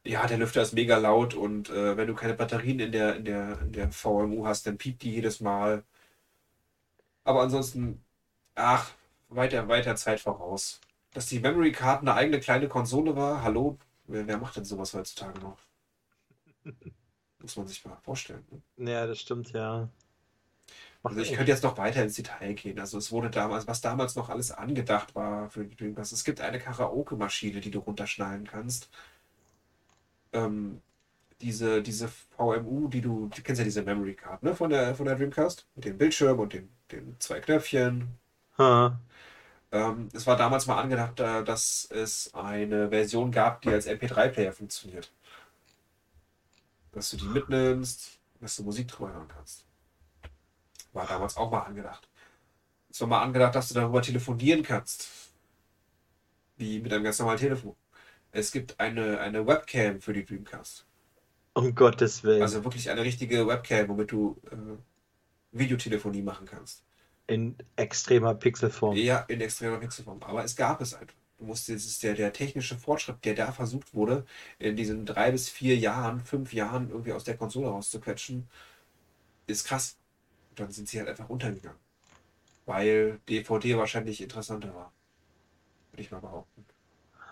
[0.03, 3.25] Ja, der Lüfter ist mega laut und äh, wenn du keine Batterien in der, in
[3.25, 5.83] der, in der VMU hast, dann piept die jedes Mal.
[7.23, 8.03] Aber ansonsten,
[8.53, 8.91] ach,
[9.29, 10.79] weiter, weiter Zeit voraus.
[11.13, 14.93] Dass die Memory Card eine eigene kleine Konsole war, hallo, wer, wer macht denn sowas
[14.93, 15.57] heutzutage noch?
[17.39, 18.45] Muss man sich mal vorstellen.
[18.77, 18.91] Ne?
[18.91, 19.89] Ja, das stimmt, ja.
[21.03, 22.79] Also ich könnte jetzt noch weiter ins Detail gehen.
[22.79, 26.11] Also es wurde damals, was damals noch alles angedacht war für die Dreamcast.
[26.13, 28.89] Es gibt eine Karaoke-Maschine, die du runterschneiden kannst.
[30.33, 30.81] Ähm,
[31.41, 35.05] diese, diese VMU, die du, du kennst ja diese Memory Card, ne, von der, von
[35.05, 38.07] der Dreamcast, mit dem Bildschirm und den, den zwei Knöpfchen.
[38.57, 38.99] Ha.
[39.71, 44.53] Ähm, es war damals mal angedacht, äh, dass es eine Version gab, die als MP3-Player
[44.53, 45.11] funktioniert.
[46.91, 49.65] Dass du die mitnimmst, dass du Musik drüber hören kannst.
[50.93, 52.07] War damals auch mal angedacht.
[52.89, 55.09] Es war mal angedacht, dass du darüber telefonieren kannst.
[56.55, 57.75] Wie mit einem ganz normalen Telefon.
[58.31, 60.85] Es gibt eine, eine Webcam für die Dreamcast.
[61.53, 62.41] Um Gottes Willen.
[62.41, 64.55] Also wirklich eine richtige Webcam, womit du äh,
[65.51, 66.84] Videotelefonie machen kannst.
[67.27, 68.95] In extremer Pixelform.
[68.97, 70.21] Ja, in extremer Pixelform.
[70.23, 71.15] Aber es gab es einfach.
[71.37, 74.25] Du musst, es ist der, der technische Fortschritt, der da versucht wurde,
[74.57, 78.47] in diesen drei bis vier Jahren, fünf Jahren irgendwie aus der Konsole rauszuquetschen,
[79.47, 79.97] ist krass.
[80.51, 81.79] Und dann sind sie halt einfach untergegangen.
[82.65, 84.93] Weil DVD wahrscheinlich interessanter war.
[85.91, 86.65] Würde ich mal behaupten.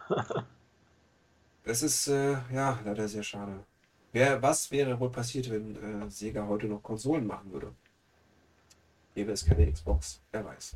[1.66, 3.66] Es ist, äh, ja, leider sehr schade.
[4.12, 7.74] Wer, was wäre wohl passiert, wenn äh, Sega heute noch Konsolen machen würde?
[9.16, 10.76] Gäbe es keine Xbox, wer weiß.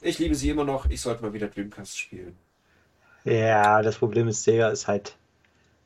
[0.00, 2.36] Ich liebe sie immer noch, ich sollte mal wieder Dreamcast spielen.
[3.24, 5.16] Ja, das Problem ist, Sega ist halt.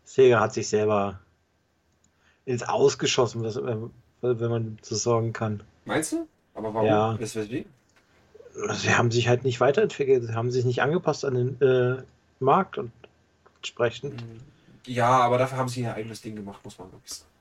[0.04, 1.20] Sega hat sich selber
[2.44, 3.88] ins Ausgeschossen, äh,
[4.20, 5.62] wenn man so sagen kann.
[5.84, 6.28] Meinst du?
[6.54, 6.86] Aber warum?
[6.86, 7.14] Ja.
[7.14, 7.70] Das weswegen?
[8.74, 12.02] Sie haben sich halt nicht weiterentwickelt, sie haben sich nicht angepasst an den äh,
[12.38, 12.92] Markt und
[13.56, 14.22] entsprechend.
[14.86, 17.31] Ja, aber dafür haben sie ihr eigenes Ding gemacht, muss man wirklich sagen.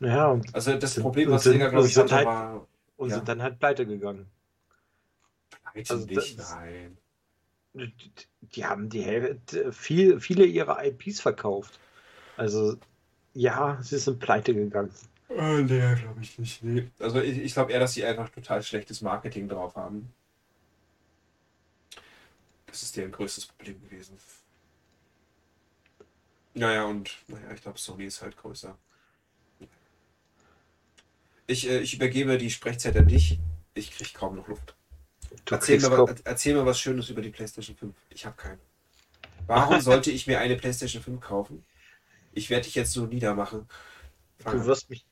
[0.00, 2.66] Ja, und, Also das Sind- Problem, was Sega, glaube ich, hatte, halt- war...
[2.96, 3.16] und Ja.
[3.16, 4.26] sind dann halt pleite gegangen.
[5.64, 6.98] Nein, also nicht, das- nein.
[7.74, 7.92] Die,
[8.42, 11.78] die haben die Hälfte, viel, viele ihrer IPs verkauft.
[12.38, 12.76] Also,
[13.34, 14.92] ja, sie sind pleite gegangen.
[15.28, 16.62] Äh, nee, glaube ich nicht.
[16.62, 16.88] Nee.
[16.98, 20.12] Also ich, ich glaube eher, dass sie einfach total schlechtes Marketing drauf haben.
[22.66, 24.16] Das ist deren größtes Problem gewesen.
[26.54, 28.76] Naja, und naja, ich glaube, Sony ist halt größer.
[31.46, 33.38] Ich, äh, ich übergebe die Sprechzeit an dich.
[33.74, 34.74] Ich kriege kaum noch Luft.
[35.50, 37.94] Erzähl mir, was, erzähl mir was Schönes über die PlayStation 5.
[38.10, 38.58] Ich habe keine.
[39.46, 41.64] Warum sollte ich mir eine PlayStation 5 kaufen?
[42.32, 43.68] Ich werde dich jetzt so niedermachen.
[44.38, 45.06] Fang du wirst mich.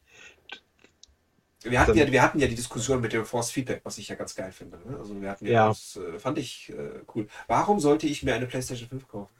[1.62, 4.16] Wir hatten, ja, wir hatten ja die Diskussion mit dem Force Feedback, was ich ja
[4.16, 4.78] ganz geil finde.
[4.84, 4.98] Ne?
[4.98, 5.68] Also wir hatten ja, Ja.
[5.68, 7.26] das äh, fand ich äh, cool.
[7.46, 9.32] Warum sollte ich mir eine PlayStation 5 kaufen?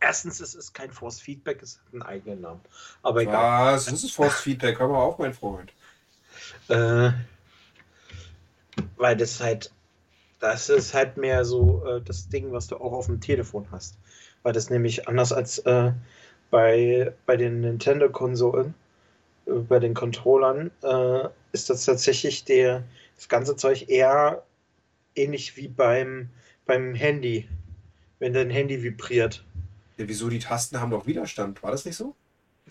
[0.00, 2.60] Erstens, es ist kein Force Feedback, es hat einen eigenen Namen.
[3.02, 3.74] Aber egal.
[3.74, 3.86] Was?
[3.86, 5.72] Das ist Force Feedback, hör mal auf, mein Freund.
[6.68, 7.10] Äh,
[8.96, 9.72] weil das halt,
[10.40, 13.98] das ist halt mehr so äh, das Ding, was du auch auf dem Telefon hast.
[14.42, 15.92] Weil das nämlich anders als äh,
[16.50, 18.74] bei, bei den Nintendo-Konsolen,
[19.46, 22.84] äh, bei den Controllern, äh, ist das tatsächlich der,
[23.16, 24.42] das ganze Zeug eher
[25.14, 26.30] ähnlich wie beim,
[26.66, 27.48] beim Handy,
[28.18, 29.44] wenn dein Handy vibriert.
[29.96, 31.62] Ja, wieso die Tasten haben doch Widerstand?
[31.62, 32.14] War das nicht so?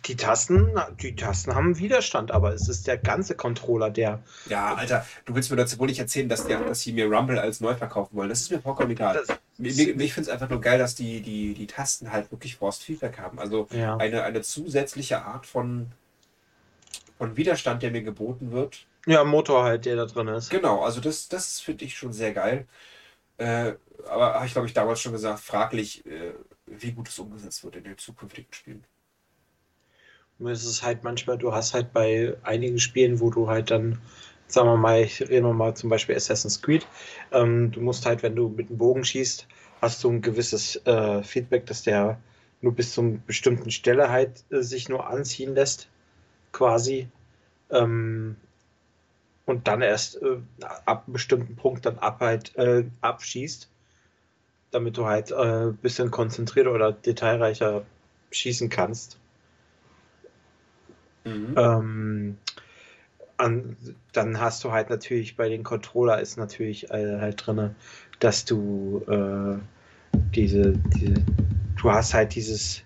[0.05, 0.71] Die Tasten,
[1.01, 5.49] die Tasten haben Widerstand, aber es ist der ganze Controller, der Ja, Alter, du willst
[5.49, 8.29] mir dazu wohl nicht erzählen, dass, der, dass sie mir Rumble als neu verkaufen wollen.
[8.29, 9.21] Das ist mir vollkommen egal.
[9.57, 12.83] mir- Ich finde es einfach nur geil, dass die, die, die Tasten halt wirklich Forced
[12.83, 13.39] Feedback haben.
[13.39, 13.97] Also ja.
[13.97, 15.87] eine, eine zusätzliche Art von,
[17.17, 18.85] von Widerstand, der mir geboten wird.
[19.07, 20.49] ja, Motor halt, der da drin ist.
[20.49, 22.65] Genau, also das, das finde ich schon sehr geil.
[23.37, 23.73] Äh,
[24.09, 26.33] aber habe ich, glaube ich, damals schon gesagt, fraglich, äh,
[26.65, 28.83] wie gut es umgesetzt wird in den zukünftigen Spielen.
[30.39, 33.99] Nur ist es halt manchmal, du hast halt bei einigen Spielen, wo du halt dann,
[34.47, 36.85] sagen wir mal, ich rede mal zum Beispiel Assassin's Creed,
[37.31, 39.47] ähm, du musst halt, wenn du mit dem Bogen schießt,
[39.81, 42.19] hast du ein gewisses äh, Feedback, dass der
[42.61, 45.89] nur bis zu einer bestimmten Stelle halt äh, sich nur anziehen lässt,
[46.51, 47.07] quasi.
[47.69, 48.35] Ähm,
[49.45, 50.37] und dann erst äh,
[50.85, 53.69] ab einem bestimmten Punkt dann ab halt äh, abschießt,
[54.71, 57.85] damit du halt äh, ein bisschen konzentrierter oder detailreicher
[58.31, 59.17] schießen kannst.
[61.55, 62.37] Ähm,
[63.37, 63.77] an,
[64.13, 67.75] dann hast du halt natürlich bei den Controller ist natürlich äh, halt drin,
[68.19, 69.59] dass du äh,
[70.35, 71.13] diese, diese,
[71.79, 72.83] du hast halt dieses,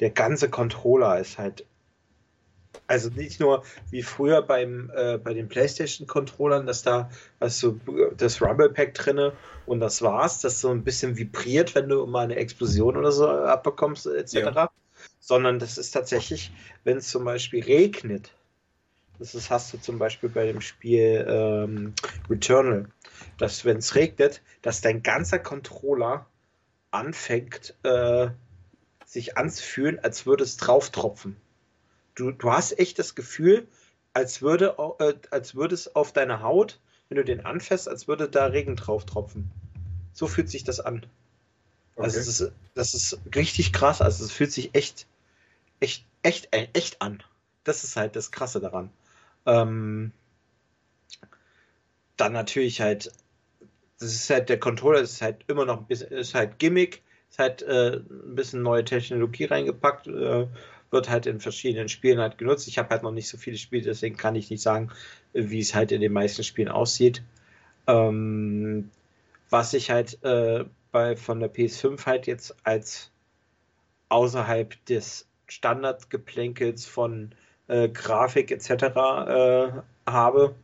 [0.00, 1.64] der ganze Controller ist halt,
[2.88, 7.10] also nicht nur wie früher beim, äh, bei den PlayStation-Controllern, dass da
[7.40, 7.80] hast du
[8.16, 9.32] das Rumble Pack drinne
[9.66, 13.28] und das war's, das so ein bisschen vibriert, wenn du mal eine Explosion oder so
[13.28, 14.34] abbekommst, etc.
[14.34, 14.70] Ja.
[15.26, 16.52] Sondern das ist tatsächlich,
[16.84, 18.32] wenn es zum Beispiel regnet,
[19.18, 21.94] das ist, hast du zum Beispiel bei dem Spiel ähm,
[22.30, 22.90] Returnal,
[23.36, 26.26] dass wenn es regnet, dass dein ganzer Controller
[26.92, 28.28] anfängt, äh,
[29.04, 31.36] sich anzufühlen, als würde es drauf tropfen.
[32.14, 33.66] Du, du hast echt das Gefühl,
[34.12, 38.28] als würde, äh, als würde es auf deine Haut, wenn du den anfasst, als würde
[38.28, 39.50] da Regen drauf tropfen.
[40.12, 41.04] So fühlt sich das an.
[41.96, 42.26] Also Okay.
[42.26, 44.00] das ist, das ist richtig krass.
[44.00, 45.06] Also es fühlt sich echt,
[45.80, 47.22] echt, echt, äh, echt an.
[47.64, 48.90] Das ist halt das Krasse daran.
[49.44, 50.12] Ähm,
[52.16, 53.12] dann natürlich halt,
[53.98, 57.38] das ist halt, der Controller ist halt immer noch ein bisschen, ist halt Gimmick, ist
[57.38, 60.46] halt äh, ein bisschen neue Technologie reingepackt, äh,
[60.90, 62.68] wird halt in verschiedenen Spielen halt genutzt.
[62.68, 64.90] Ich habe halt noch nicht so viele Spiele, deswegen kann ich nicht sagen,
[65.32, 67.22] wie es halt in den meisten Spielen aussieht.
[67.86, 68.90] Ähm,
[69.50, 73.10] was ich halt äh, bei von der PS5 halt jetzt als
[74.08, 77.32] außerhalb des Standardgeplänkels von
[77.68, 78.70] äh, Grafik etc.
[78.70, 79.72] Äh,
[80.06, 80.54] habe,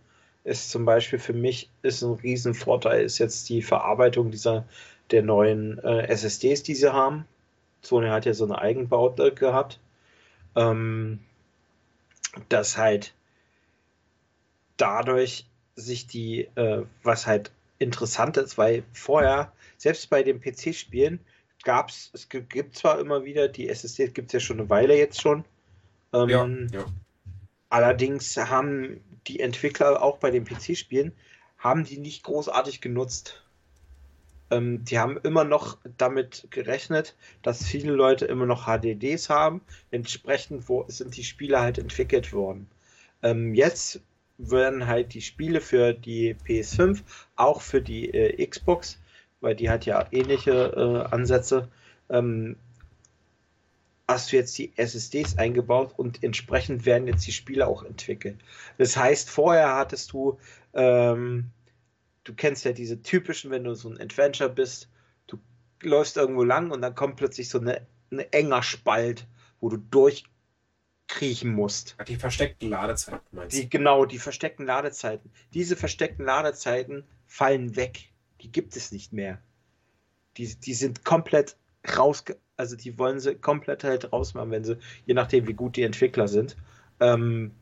[0.44, 4.66] ist zum Beispiel für mich ist ein Riesenvorteil ist jetzt die Verarbeitung dieser
[5.10, 7.26] der neuen äh, SSDs, die sie haben.
[7.82, 9.78] Sony hat ja so eine Eigenbaute gehabt,
[10.56, 11.20] ähm,
[12.48, 13.14] dass halt
[14.76, 21.20] dadurch sich die, äh, was halt interessant ist, weil vorher, selbst bei den PC-Spielen,
[21.62, 25.20] gab's, es gibt zwar immer wieder, die SSD gibt es ja schon eine Weile jetzt
[25.20, 25.44] schon.
[26.12, 26.28] Ähm,
[26.72, 26.86] Ja, ja.
[27.68, 31.12] Allerdings haben die Entwickler auch bei den PC-Spielen,
[31.58, 33.42] haben die nicht großartig genutzt.
[34.50, 39.62] Ähm, die haben immer noch damit gerechnet, dass viele Leute immer noch HDDs haben.
[39.90, 42.68] Entsprechend wo sind die Spiele halt entwickelt worden.
[43.22, 44.00] Ähm, jetzt
[44.36, 47.02] werden halt die Spiele für die PS5,
[47.36, 48.98] auch für die äh, Xbox,
[49.42, 51.68] weil die hat ja ähnliche äh, Ansätze,
[52.08, 52.56] ähm,
[54.08, 58.38] hast du jetzt die SSDs eingebaut und entsprechend werden jetzt die Spiele auch entwickelt.
[58.78, 60.38] Das heißt, vorher hattest du,
[60.74, 61.50] ähm,
[62.24, 64.88] du kennst ja diese typischen, wenn du so ein Adventure bist,
[65.26, 65.38] du
[65.82, 69.26] läufst irgendwo lang und dann kommt plötzlich so eine, eine enger Spalt,
[69.60, 71.96] wo du durchkriechen musst.
[72.06, 75.30] Die versteckten Ladezeiten meinst Die, genau, die versteckten Ladezeiten.
[75.54, 78.11] Diese versteckten Ladezeiten fallen weg.
[78.42, 79.38] Die gibt es nicht mehr.
[80.36, 81.56] Die, die sind komplett
[81.96, 82.24] raus,
[82.56, 86.28] also die wollen sie komplett halt rausmachen, wenn sie, je nachdem wie gut die Entwickler
[86.28, 86.56] sind,
[87.00, 87.52] ähm,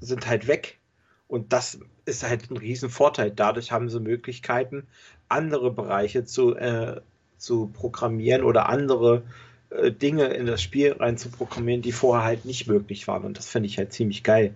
[0.00, 0.78] sind halt weg.
[1.26, 3.30] Und das ist halt ein riesen Vorteil.
[3.30, 4.86] Dadurch haben sie Möglichkeiten,
[5.28, 7.00] andere Bereiche zu, äh,
[7.36, 9.22] zu programmieren oder andere
[9.70, 13.24] äh, Dinge in das Spiel rein zu programmieren, die vorher halt nicht möglich waren.
[13.24, 14.54] Und das finde ich halt ziemlich geil.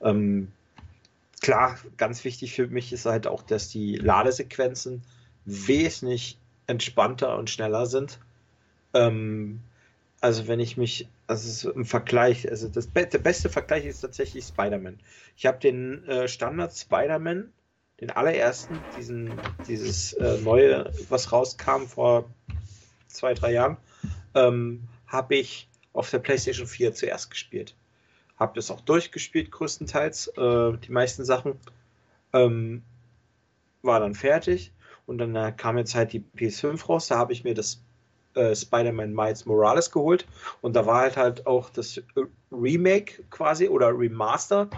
[0.00, 0.52] Ähm,
[1.42, 5.02] klar, ganz wichtig für mich ist halt auch, dass die Ladesequenzen
[5.44, 8.18] wesentlich entspannter und schneller sind.
[8.94, 9.60] Ähm,
[10.20, 14.44] also wenn ich mich, also im Vergleich, also das be der beste Vergleich ist tatsächlich
[14.44, 15.00] Spider-Man.
[15.36, 17.52] Ich habe den äh, Standard Spider-Man,
[18.00, 19.32] den allerersten, diesen,
[19.66, 22.30] dieses äh, neue, was rauskam vor
[23.08, 23.76] zwei, drei Jahren,
[24.34, 27.74] ähm, habe ich auf der PlayStation 4 zuerst gespielt.
[28.42, 31.54] Habe das auch durchgespielt, größtenteils, äh, die meisten Sachen.
[32.32, 32.82] Ähm,
[33.82, 34.72] war dann fertig
[35.06, 37.08] und dann äh, kam jetzt halt die PS5 raus.
[37.08, 37.82] Da habe ich mir das
[38.34, 40.26] äh, Spider-Man Miles Morales geholt
[40.60, 42.02] und da war halt halt auch das äh,
[42.50, 44.68] Remake quasi oder Remaster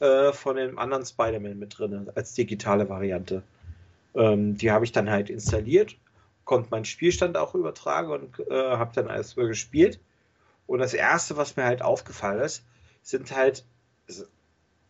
[0.00, 3.42] äh, von dem anderen Spider-Man mit drin als digitale Variante.
[4.14, 5.96] Ähm, die habe ich dann halt installiert,
[6.44, 10.00] konnte meinen Spielstand auch übertragen und äh, habe dann alles gespielt.
[10.66, 12.64] Und das erste, was mir halt aufgefallen ist,
[13.04, 13.64] sind halt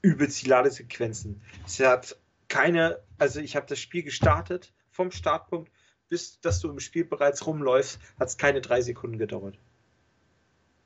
[0.01, 1.43] übelst die Ladesequenzen.
[1.67, 2.17] Es hat
[2.49, 5.71] keine, also ich habe das Spiel gestartet vom Startpunkt
[6.09, 9.59] bis dass du im Spiel bereits rumläufst, hat es keine drei Sekunden gedauert.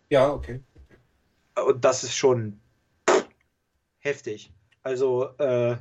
[0.08, 0.60] Ja, okay.
[1.66, 2.60] Und das ist schon
[3.98, 4.50] heftig.
[4.82, 5.76] Also, äh,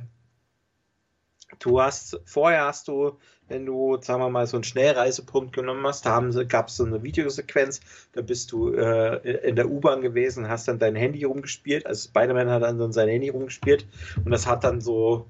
[1.58, 3.18] du hast, vorher hast du,
[3.48, 7.02] wenn du, sagen wir mal, so einen Schnellreisepunkt genommen hast, da gab es so eine
[7.02, 7.80] Videosequenz,
[8.12, 12.50] da bist du äh, in der U-Bahn gewesen, hast dann dein Handy rumgespielt, also Spider-Man
[12.50, 13.86] hat dann sein Handy rumgespielt
[14.24, 15.26] und das hat dann so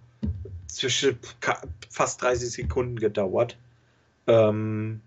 [0.67, 1.19] zwischen
[1.91, 3.57] fast 30 Sekunden gedauert.
[4.27, 5.01] Ähm,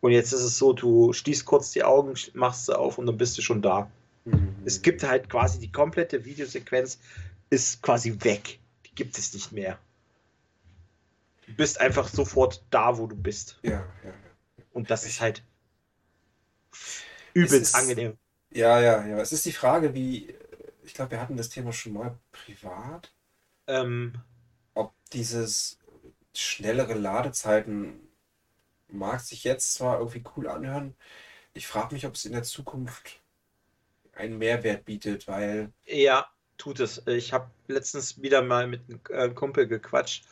[0.00, 3.16] und jetzt ist es so, du schließt kurz die Augen, machst sie auf und dann
[3.16, 3.90] bist du schon da.
[4.24, 4.54] Mhm.
[4.64, 6.98] Es gibt halt quasi die komplette Videosequenz
[7.50, 8.60] ist quasi weg.
[8.86, 9.78] Die gibt es nicht mehr.
[11.48, 13.58] Du bist einfach sofort da, wo du bist.
[13.62, 14.14] Ja, ja.
[14.72, 15.42] Und das ist halt
[17.34, 18.16] übelst ist, angenehm.
[18.50, 19.18] Ja, ja, ja.
[19.18, 20.34] Es ist die Frage, wie.
[20.84, 23.12] Ich glaube, wir hatten das Thema schon mal privat.
[23.66, 24.14] Ähm,
[24.74, 25.78] ob dieses
[26.34, 28.08] schnellere Ladezeiten
[28.88, 30.94] mag sich jetzt zwar irgendwie cool anhören,
[31.52, 33.20] ich frage mich, ob es in der Zukunft
[34.14, 35.72] einen Mehrwert bietet, weil.
[35.84, 37.02] Ja, tut es.
[37.06, 40.24] Ich habe letztens wieder mal mit einem Kumpel gequatscht,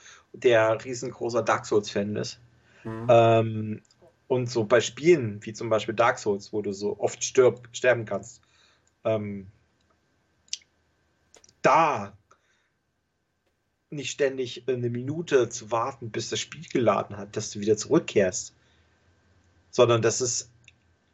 [0.43, 2.39] der riesengroßer Dark Souls-Fan ist.
[2.85, 3.07] Mhm.
[3.09, 3.83] Ähm,
[4.29, 8.05] und so bei Spielen, wie zum Beispiel Dark Souls, wo du so oft stirb, sterben
[8.05, 8.41] kannst,
[9.05, 9.47] ähm,
[11.63, 12.17] da
[13.91, 18.55] nicht ständig eine Minute zu warten, bis das Spiel geladen hat, dass du wieder zurückkehrst,
[19.71, 20.51] sondern dass es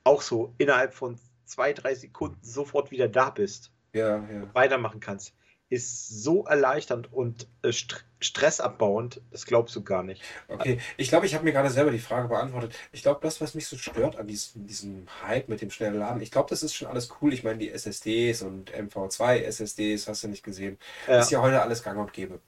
[0.05, 4.43] auch so innerhalb von zwei, drei Sekunden sofort wieder da bist ja, ja.
[4.43, 5.35] und weitermachen kannst,
[5.73, 10.23] ist so erleichternd und äh, st stressabbauend, das glaubst du gar nicht.
[10.47, 12.73] Okay, ich glaube, ich habe mir gerade selber die Frage beantwortet.
[12.93, 16.23] Ich glaube, das, was mich so stört an diesem, diesem Hype mit dem schnellen Laden,
[16.23, 17.33] ich glaube, das ist schon alles cool.
[17.33, 21.18] Ich meine, die SSDs und MV2 SSDs, hast du nicht gesehen, ja.
[21.18, 22.39] ist ja heute alles gang und gäbe.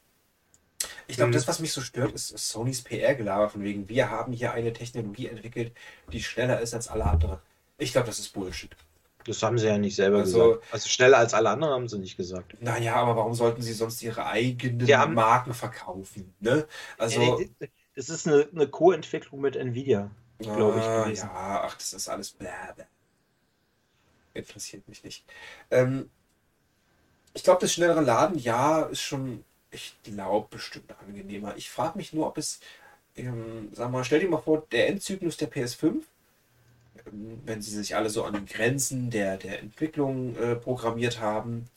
[1.09, 1.35] Ich glaube, mhm.
[1.35, 5.27] das, was mich so stört, ist Sonys PR-Gelaber von wegen, wir haben hier eine Technologie
[5.29, 5.72] entwickelt,
[6.12, 7.39] die schneller ist als alle anderen.
[7.79, 8.77] Ich glaube, das ist Bullshit.
[9.27, 10.72] Das haben sie ja nicht selber also, gesagt.
[10.72, 12.57] Also schneller als alle anderen haben sie nicht gesagt.
[12.61, 16.35] Naja, aber warum sollten sie sonst ihre eigenen haben, Marken verkaufen?
[16.41, 16.66] Ne?
[16.99, 17.41] Also,
[17.95, 20.85] das ist eine, eine Co-Entwicklung mit Nvidia, glaube ich.
[20.85, 21.31] Ah, gewesen.
[21.33, 22.49] Ja, ach, das ist alles bläh,
[24.35, 25.25] Interessiert mich nicht.
[25.70, 26.11] Ähm,
[27.33, 31.57] ich glaube, das schnellere Laden, ja, ist schon ich glaube, bestimmt angenehmer.
[31.57, 32.61] Ich frage mich nur, ob es
[33.16, 36.03] ähm, sag mal, stell dir mal vor, der Endzyklus der PS5, ähm,
[37.11, 41.69] wenn sie sich alle so an den Grenzen der, der Entwicklung äh, programmiert haben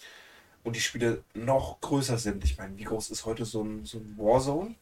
[0.64, 2.44] und die Spiele noch größer sind.
[2.44, 4.76] Ich meine, wie groß ist heute so ein, so ein Warzone?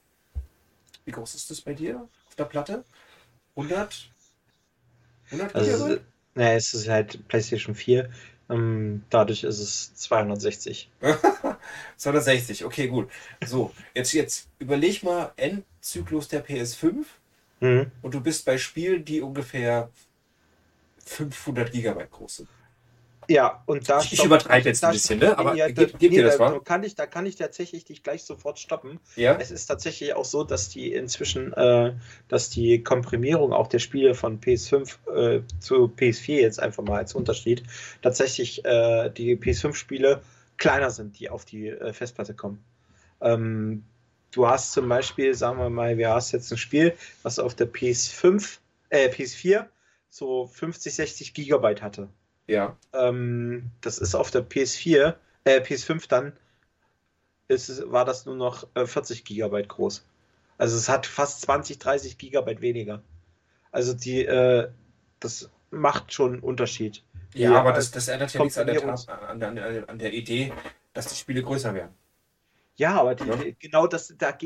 [1.06, 2.84] Wie groß ist das bei dir auf der Platte?
[3.56, 4.10] 100?
[5.32, 5.98] 100 also,
[6.34, 8.10] naja, es ist halt PlayStation 4.
[8.50, 10.90] Ähm, dadurch ist es 260.
[11.98, 13.10] 260, okay, gut.
[13.46, 17.06] So, jetzt, jetzt überleg mal Endzyklus der PS5
[17.60, 17.92] mhm.
[18.02, 19.90] und du bist bei Spielen, die ungefähr
[21.06, 22.50] 500 Gigabyte groß sind.
[23.28, 24.00] Ja, und da.
[24.02, 25.38] Ich übertreibe jetzt ein bisschen, ne?
[25.38, 26.60] Aber ja, gib, gib dir das mal.
[26.62, 29.00] Kann ich, da kann ich tatsächlich dich gleich sofort stoppen.
[29.16, 29.38] Ja.
[29.40, 31.94] Es ist tatsächlich auch so, dass die inzwischen, äh,
[32.28, 37.16] dass die Komprimierung auch der Spiele von PS5 äh, zu PS4 jetzt einfach mal als
[37.16, 37.64] Unterschied,
[38.02, 40.22] tatsächlich äh, die PS5-Spiele
[40.58, 42.64] kleiner sind, die auf die äh, Festplatte kommen.
[43.22, 43.84] Ähm,
[44.32, 46.94] du hast zum Beispiel, sagen wir mal, wir hast jetzt ein Spiel,
[47.24, 48.58] was auf der PS5,
[48.90, 49.66] äh, PS4
[50.16, 52.08] so 50, 60 Gigabyte hatte.
[52.48, 52.78] Ja.
[52.94, 56.32] Ähm, das ist auf der PS4, äh, PS5 dann,
[57.50, 60.06] ist, war das nur noch äh, 40 Gigabyte groß.
[60.58, 63.04] Also es hat fast 20, 30 Gigabyte weniger.
[63.74, 64.70] Also die, äh,
[65.20, 67.04] das macht schon einen Unterschied.
[67.34, 70.54] Ja, aber das, das ändert ja nichts an der, an, der, an der Idee,
[70.94, 71.94] dass die Spiele größer werden.
[72.78, 73.38] Ja, aber die, ja.
[73.60, 74.38] genau das, da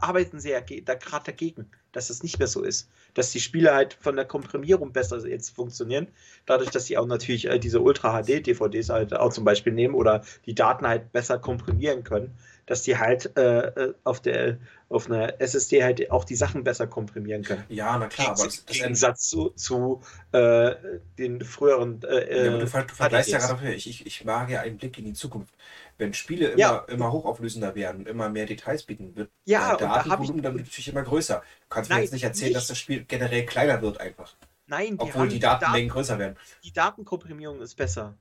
[0.00, 2.88] arbeiten sie ja da gerade dagegen, dass es nicht mehr so ist.
[3.14, 6.08] Dass die Spiele halt von der Komprimierung besser jetzt funktionieren,
[6.46, 10.54] dadurch, dass sie auch natürlich äh, diese Ultra-HD-DVDs halt auch zum Beispiel nehmen oder die
[10.54, 12.36] Daten halt besser komprimieren können
[12.70, 14.58] dass die halt äh, äh, auf der
[14.88, 17.64] auf einer SSD halt auch die Sachen besser komprimieren können.
[17.68, 20.76] Ja, na klar, aber das, das im Gegensatz zu, zu äh,
[21.18, 22.00] den früheren.
[22.04, 24.78] Äh, ja, aber du, ver du vergleichst ja gerade, ich, ich, ich wage ja einen
[24.78, 25.52] Blick in die Zukunft.
[26.00, 26.78] Wenn Spiele immer, ja.
[26.88, 31.40] immer hochauflösender werden, immer mehr Details bieten, wird ja, der Datenvolumen dann natürlich immer größer.
[31.40, 32.56] Du kannst Nein, mir jetzt nicht erzählen, nicht.
[32.56, 34.34] dass das Spiel generell kleiner wird einfach.
[34.66, 36.36] Nein, die obwohl die Datenmengen Daten, größer werden.
[36.64, 38.16] Die Datenkomprimierung ist besser.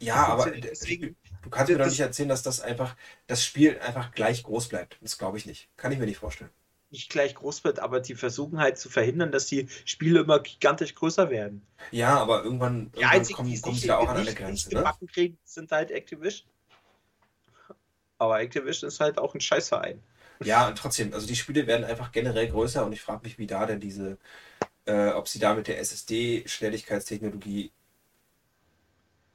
[0.00, 2.96] Ja, aber deswegen, du kannst mir doch nicht erzählen, dass das einfach
[3.26, 4.96] das Spiel einfach gleich groß bleibt.
[5.02, 5.68] Das glaube ich nicht.
[5.76, 6.50] Kann ich mir nicht vorstellen.
[6.90, 10.94] Nicht gleich groß wird, aber die versuchen halt zu verhindern, dass die Spiele immer gigantisch
[10.94, 11.66] größer werden.
[11.90, 14.70] Ja, aber irgendwann, die irgendwann einzigen, kommen, kommen sie da auch an eine Grenze.
[14.70, 14.92] Die ne?
[15.12, 16.48] kriegen, sind halt Activision.
[18.22, 20.00] Aber Activision ist halt auch ein Scheißverein.
[20.44, 23.48] Ja, und trotzdem, also die Spiele werden einfach generell größer und ich frage mich, wie
[23.48, 24.16] da denn diese,
[24.84, 27.72] äh, ob sie da mit der SSD-Schnelligkeitstechnologie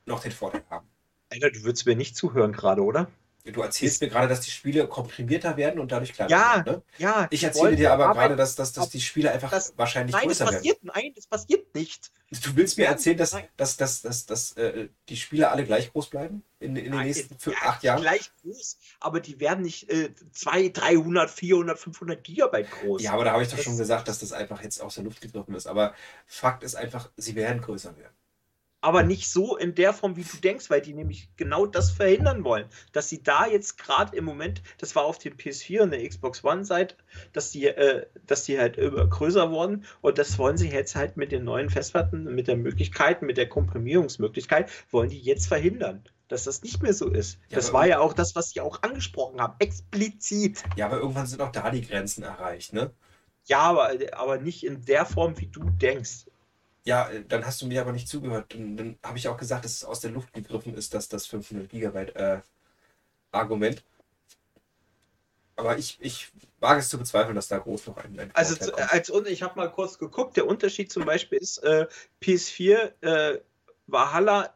[0.06, 0.88] noch den Vorteil haben.
[1.30, 3.12] Alter, du würdest mir nicht zuhören gerade, oder?
[3.52, 6.76] Du erzählst mir gerade, dass die Spiele komprimierter werden und dadurch kleiner ja, werden.
[6.78, 6.82] Ne?
[6.98, 10.28] Ja, ich erzähle dir aber gerade, dass, dass, dass die Spiele einfach das, wahrscheinlich nein,
[10.28, 10.92] größer passiert, werden.
[10.94, 12.12] Nein, das passiert nicht.
[12.44, 16.10] Du willst mir erzählen, dass, dass, dass, dass, dass äh, die Spiele alle gleich groß
[16.10, 18.02] bleiben in, in den nein, nächsten fünf, ja, acht Jahren?
[18.02, 23.02] Gleich groß, aber die werden nicht äh, 200, 300, 400, 500 Gigabyte groß.
[23.02, 25.06] Ja, aber da habe ich doch das schon gesagt, dass das einfach jetzt aus der
[25.06, 25.68] Luft gegriffen ist.
[25.68, 25.94] Aber
[26.26, 28.17] Fakt ist einfach, sie werden größer werden
[28.88, 32.46] aber nicht so in der Form, wie du denkst, weil die nämlich genau das verhindern
[32.46, 32.68] wollen.
[32.94, 36.42] Dass sie da jetzt gerade im Moment, das war auf dem PS4 und der Xbox
[36.46, 36.96] One Seite,
[37.34, 41.18] dass die, äh, dass die halt immer größer wurden und das wollen sie jetzt halt
[41.18, 46.44] mit den neuen Festplatten, mit der Möglichkeit, mit der Komprimierungsmöglichkeit, wollen die jetzt verhindern dass
[46.44, 47.40] das nicht mehr so ist.
[47.48, 50.62] Ja, das war ja auch das, was sie auch angesprochen haben, explizit.
[50.76, 52.92] Ja, aber irgendwann sind auch da die Grenzen erreicht, ne?
[53.46, 56.26] Ja, aber, aber nicht in der Form, wie du denkst.
[56.88, 58.54] Ja, äh, dann hast du mir aber nicht zugehört.
[58.54, 61.28] Dann, dann habe ich auch gesagt, dass es aus der Luft gegriffen ist, dass das
[61.28, 62.40] 500 Gigabyte äh,
[63.34, 63.84] Argument.
[65.58, 66.32] Aber ich, ich
[66.62, 68.18] wage es zu bezweifeln, dass da groß noch ein.
[68.18, 71.88] ein also zu, als ich habe mal kurz geguckt, der Unterschied zum Beispiel ist äh,
[72.22, 73.42] PS4 äh,
[73.88, 74.56] Valhalla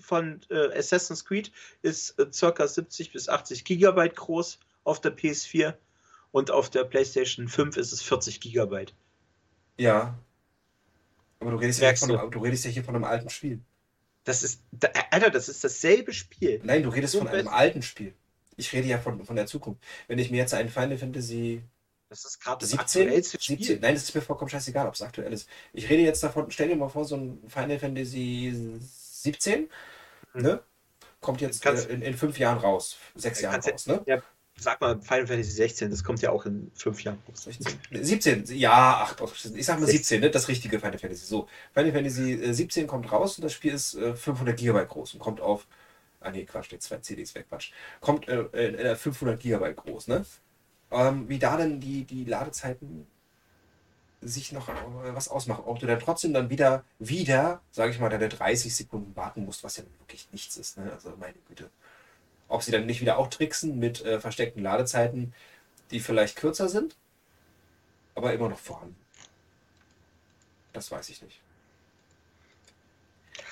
[0.00, 1.52] von äh, Assassin's Creed
[1.82, 2.66] ist äh, ca.
[2.66, 5.74] 70 bis 80 Gigabyte groß auf der PS4
[6.32, 8.94] und auf der PlayStation 5 ist es 40 Gigabyte.
[9.76, 10.18] Ja,
[11.40, 13.60] aber du redest, ja von einem, du redest ja hier von einem alten Spiel.
[14.24, 14.62] Das ist,
[15.10, 16.60] Alter, das ist dasselbe Spiel.
[16.62, 18.14] Nein, du redest so von einem alten Spiel.
[18.56, 19.82] Ich rede ja von, von der Zukunft.
[20.08, 21.62] Wenn ich mir jetzt einen Final Fantasy
[22.08, 23.58] das ist gerade das 17, aktuellste Spiel.
[23.58, 25.48] 17, nein, das ist mir vollkommen scheißegal, ob es aktuell ist.
[25.72, 29.68] Ich rede jetzt davon, stell dir mal vor, so ein Final Fantasy 17,
[30.32, 30.42] mhm.
[30.42, 30.62] ne?
[31.20, 34.02] Kommt jetzt äh, in, in, fünf Jahren raus, sechs Jahren raus, ne?
[34.06, 34.22] Ja,
[34.58, 37.18] sag mal Final Fantasy 16, das kommt ja auch in fünf Jahren.
[37.32, 37.78] 16.
[37.90, 39.16] 17, ja, ach,
[39.54, 40.30] ich sag mal 17, ne?
[40.30, 41.26] das richtige Final Fantasy.
[41.26, 45.14] So, Final Fantasy 17 äh, kommt raus und das Spiel ist 500 äh, Gigabyte groß
[45.14, 45.66] und kommt auf,
[46.20, 47.72] ah nee, Quatsch, jetzt zwei CDs weg, Quatsch.
[48.00, 50.24] Kommt äh, äh, 500 Gigabyte groß, ne?
[50.90, 53.06] Ähm, wie da denn die, die Ladezeiten
[54.20, 54.72] sich noch äh,
[55.14, 55.64] was ausmachen.
[55.66, 59.62] Ob du dann trotzdem dann wieder, wieder, sage ich mal, deine 30 Sekunden warten musst,
[59.62, 60.90] was ja wirklich nichts ist, ne?
[60.92, 61.70] Also meine Güte.
[62.48, 65.34] Ob sie dann nicht wieder auch tricksen mit äh, versteckten Ladezeiten,
[65.90, 66.96] die vielleicht kürzer sind.
[68.14, 68.96] aber immer noch vorhanden.
[70.72, 71.40] Das weiß ich nicht.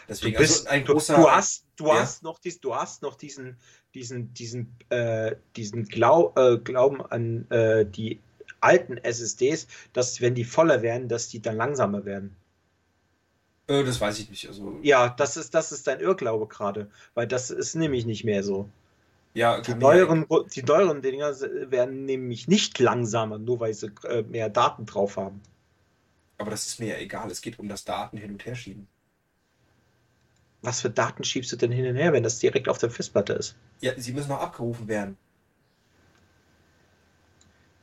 [0.08, 2.00] Deswegen, du, bist, also ein großer, du, hast, du, ja?
[2.00, 3.56] hast noch dies, du hast noch diesen,
[3.94, 8.20] diesen, diesen, äh, diesen Glau, äh, Glauben an äh, die
[8.60, 12.36] alten SSDs, dass wenn die voller werden, dass die dann langsamer werden.
[13.66, 14.46] Äh, das weiß ich nicht.
[14.46, 18.42] Also, ja, das ist, das ist dein Irrglaube gerade, weil das ist nämlich nicht mehr
[18.42, 18.68] so.
[19.36, 20.24] Ja, die neueren,
[20.54, 21.38] die neueren Dinger
[21.70, 25.42] werden nämlich nicht langsamer, nur weil sie äh, mehr Daten drauf haben.
[26.38, 27.30] Aber das ist mir ja egal.
[27.30, 28.88] Es geht um das Daten hin und her schieben.
[30.62, 33.34] Was für Daten schiebst du denn hin und her, wenn das direkt auf der Festplatte
[33.34, 33.56] ist?
[33.82, 35.18] Ja, sie müssen noch abgerufen werden.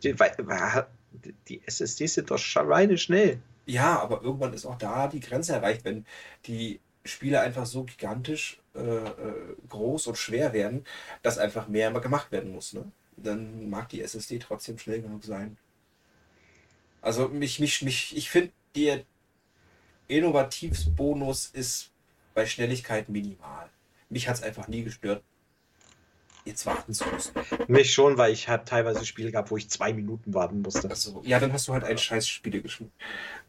[0.01, 3.39] Die, die SSDs sind doch schweine schnell.
[3.67, 6.07] Ja, aber irgendwann ist auch da die Grenze erreicht, wenn
[6.47, 10.85] die Spiele einfach so gigantisch äh, äh, groß und schwer werden,
[11.21, 12.73] dass einfach mehr gemacht werden muss.
[12.73, 12.91] Ne?
[13.17, 15.57] Dann mag die SSD trotzdem schnell genug sein.
[17.01, 19.03] Also mich, mich, mich, ich finde, der
[20.07, 21.91] Innovativsbonus ist
[22.33, 23.69] bei Schnelligkeit minimal.
[24.09, 25.23] Mich hat es einfach nie gestört,
[26.45, 27.33] jetzt warten zu müssen.
[27.67, 30.89] Mich schon, weil ich habe teilweise Spiele gehabt, wo ich zwei Minuten warten musste.
[30.89, 32.91] Also, ja, dann hast du halt ein scheiß Spiele geschrieben.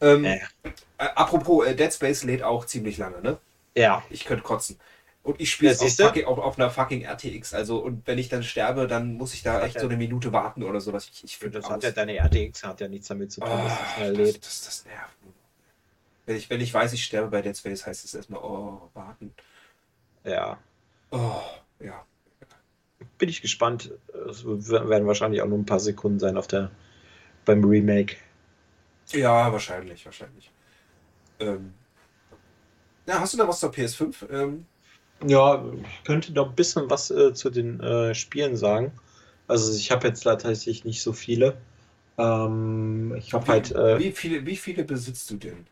[0.01, 0.39] Ähm, äh.
[0.63, 3.37] Äh, apropos, äh, Dead Space lädt auch ziemlich lange, ne?
[3.75, 4.03] Ja.
[4.09, 4.79] Ich könnte kotzen.
[5.23, 7.53] Und ich spiele es auf, auf, auf, einer fucking RTX.
[7.55, 10.61] Also, und wenn ich dann sterbe, dann muss ich da echt so eine Minute warten
[10.61, 10.91] oder so.
[10.91, 13.49] Dass ich, ich finde das hat ja deine RTX hat ja nichts damit zu tun,
[13.51, 14.37] oh, dass es schnell lädt.
[14.37, 15.17] Das, das, das nervt.
[16.27, 19.33] Wenn ich, wenn ich weiß, ich sterbe bei Dead Space, heißt es erstmal, oh, warten.
[20.23, 20.59] Ja.
[21.09, 21.41] Oh,
[21.79, 22.05] ja
[23.17, 23.91] bin ich gespannt.
[24.29, 26.71] Es werden wahrscheinlich auch nur ein paar Sekunden sein auf der
[27.45, 28.17] beim Remake.
[29.11, 30.51] Ja, wahrscheinlich, wahrscheinlich.
[31.39, 31.73] Ähm,
[33.05, 34.29] ja, hast du da was zur PS5?
[34.31, 34.65] Ähm,
[35.25, 38.91] ja, ich könnte noch ein bisschen was äh, zu den äh, Spielen sagen.
[39.47, 41.57] Also ich habe jetzt tatsächlich nicht so viele.
[42.17, 43.71] Ähm, ich habe halt.
[43.73, 45.67] Äh, wie, viele, wie viele besitzt du denn?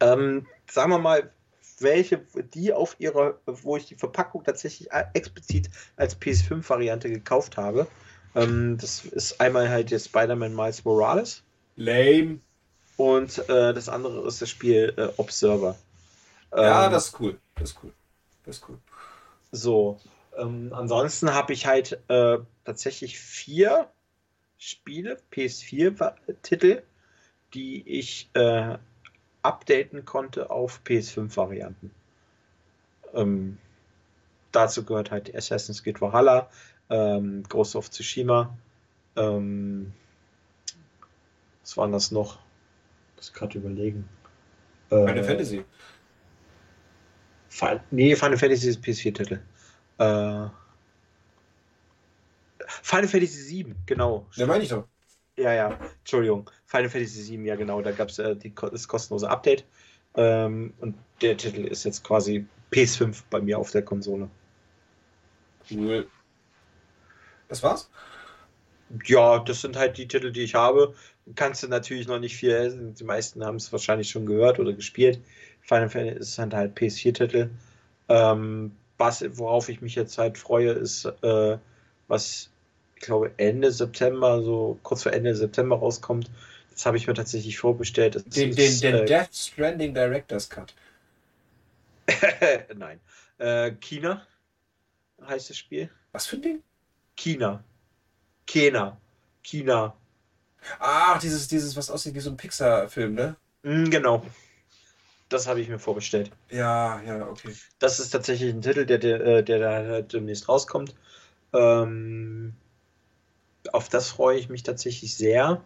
[0.00, 1.30] Ähm, sagen wir mal,
[1.78, 2.18] welche,
[2.54, 7.86] die auf ihrer, wo ich die Verpackung tatsächlich explizit als PS5-Variante gekauft habe.
[8.34, 11.42] Ähm, das ist einmal halt der Spider-Man Miles Morales.
[11.76, 12.40] Lame.
[12.96, 15.76] Und äh, das andere ist das Spiel äh, Observer.
[16.52, 17.38] Ja, ähm, das ist cool.
[17.56, 17.92] Das ist cool.
[18.44, 18.78] Das ist cool.
[19.50, 20.00] So.
[20.36, 23.88] Ähm, ansonsten habe ich halt äh, tatsächlich vier
[24.58, 26.82] Spiele, PS4-Titel,
[27.54, 28.78] die ich äh,
[29.44, 31.90] updaten konnte auf PS5-Varianten.
[33.12, 33.58] Ähm,
[34.52, 36.48] dazu gehört halt Assassin's Creed Valhalla,
[36.90, 38.56] ähm, Ghost of Tsushima,
[39.16, 39.92] ähm,
[41.62, 42.38] was waren das noch?
[43.16, 44.08] Das gerade überlegen.
[44.88, 45.64] Final äh, Fantasy.
[47.48, 49.40] Final, nee, Final Fantasy ist PS4-Titel.
[49.98, 50.48] Äh,
[52.66, 54.26] Final Fantasy 7, genau.
[54.34, 54.86] Ja, meine ich doch.
[55.36, 56.48] Ja, ja, Entschuldigung.
[56.66, 59.64] Final Fantasy VII, ja genau, da gab es äh, das kostenlose Update.
[60.16, 64.28] Ähm, und der Titel ist jetzt quasi PS5 bei mir auf der Konsole.
[65.70, 66.06] Cool.
[67.48, 67.90] Das war's?
[69.06, 70.94] Ja, das sind halt die Titel, die ich habe.
[71.34, 75.20] Kannst du natürlich noch nicht viel, die meisten haben es wahrscheinlich schon gehört oder gespielt.
[75.62, 77.50] Final Fantasy ist halt, halt PS4-Titel.
[78.08, 81.58] Ähm, was, worauf ich mich jetzt halt freue, ist, äh,
[82.06, 82.50] was
[83.06, 86.30] glaube Ende September, so kurz vor Ende September rauskommt.
[86.70, 88.16] Das habe ich mir tatsächlich vorbestellt.
[88.16, 90.74] Das den, ist, den, den äh, Death Stranding Director's Cut.
[92.76, 93.00] Nein.
[93.38, 94.26] Äh, China
[95.26, 95.90] heißt das Spiel.
[96.12, 96.62] Was für ein Ding?
[97.16, 97.62] China.
[98.46, 98.96] Kena.
[99.42, 99.94] China.
[100.78, 103.36] Ach, dieses, dieses, was aussieht wie so ein Pixar-Film, ne?
[103.62, 104.24] Mm, genau.
[105.28, 106.30] Das habe ich mir vorbestellt.
[106.50, 107.54] Ja, ja, okay.
[107.78, 110.94] Das ist tatsächlich ein Titel, der, der, äh, der da demnächst rauskommt.
[111.52, 112.54] Ähm,
[113.74, 115.60] auf das freue ich mich tatsächlich sehr.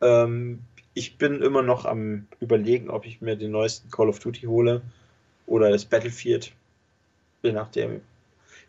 [0.00, 0.60] Ähm,
[0.94, 4.80] ich bin immer noch am Überlegen, ob ich mir den neuesten Call of Duty hole
[5.46, 6.52] oder das Battlefield.
[7.42, 8.00] Je nachdem.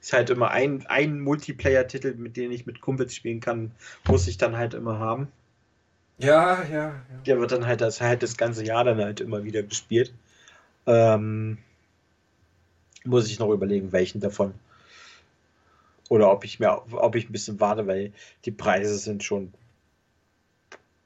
[0.02, 3.72] Ist halt immer ein, ein Multiplayer-Titel, mit dem ich mit Kumpels spielen kann,
[4.08, 5.30] muss ich dann halt immer haben.
[6.18, 6.96] Ja, ja, ja.
[7.26, 10.14] Der wird dann halt das, halt das ganze Jahr dann halt immer wieder gespielt.
[10.86, 11.58] Ähm,
[13.06, 14.54] muss ich noch überlegen, welchen davon.
[16.10, 18.12] Oder ob ich mir, ob ich ein bisschen warte, weil
[18.44, 19.54] die Preise sind schon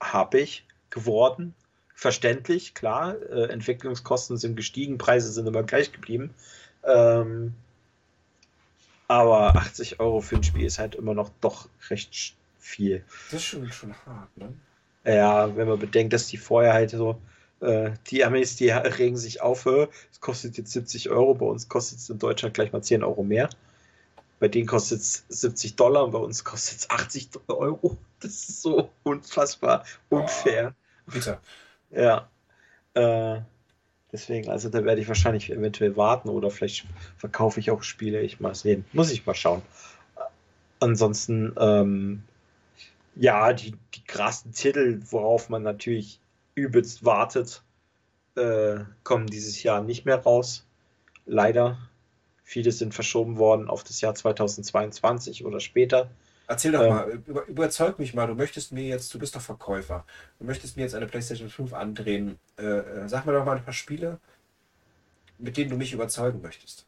[0.02, 1.54] happig geworden.
[1.94, 3.22] Verständlich, klar.
[3.30, 6.34] Äh, Entwicklungskosten sind gestiegen, Preise sind immer gleich geblieben.
[6.84, 7.54] Ähm,
[9.08, 13.04] aber 80 Euro für ein Spiel ist halt immer noch doch recht viel.
[13.30, 14.54] Das ist schon, schon hart, ne?
[15.06, 17.20] Ja, wenn man bedenkt, dass die vorher halt so,
[17.60, 22.00] äh, die Amis, die regen sich auf, es kostet jetzt 70 Euro, bei uns kostet
[22.00, 23.50] es in Deutschland gleich mal 10 Euro mehr.
[24.44, 27.98] Bei denen kostet es 70 Dollar und bei uns kostet es 80 Euro.
[28.20, 30.76] Das ist so unfassbar unfair.
[31.08, 31.18] Oh.
[31.92, 32.28] Ja.
[32.94, 33.40] Äh,
[34.12, 38.20] deswegen, also da werde ich wahrscheinlich eventuell warten oder vielleicht verkaufe ich auch Spiele.
[38.20, 38.84] Ich mal sehen.
[38.92, 39.62] Muss ich mal schauen.
[40.82, 42.24] Ansonsten, ähm,
[43.16, 46.20] ja, die, die krassen Titel, worauf man natürlich
[46.54, 47.64] übelst wartet,
[48.36, 50.68] äh, kommen dieses Jahr nicht mehr raus.
[51.26, 51.78] Leider.
[52.44, 56.10] Viele sind verschoben worden auf das Jahr 2022 oder später.
[56.48, 59.42] Erzähl doch ähm, mal, über, überzeug mich mal, du möchtest mir jetzt, du bist doch
[59.42, 60.06] Verkäufer,
[60.40, 62.38] du möchtest mir jetzt eine PlayStation 5 andrehen.
[62.58, 64.20] Äh, äh, sag mir doch mal ein paar Spiele,
[65.38, 66.86] mit denen du mich überzeugen möchtest.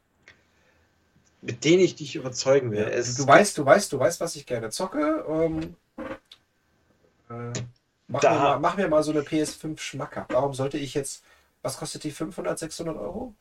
[1.41, 2.79] Mit denen ich dich überzeugen will.
[2.79, 5.23] Ja, du, weißt, du weißt, du weißt, was ich gerne zocke.
[5.27, 5.75] Ähm,
[7.29, 7.59] äh,
[8.07, 10.25] mach, mir mal, mach, mir mal, so eine PS5 Schmacker.
[10.29, 11.23] Warum sollte ich jetzt,
[11.61, 13.33] was kostet die 500, 600 Euro?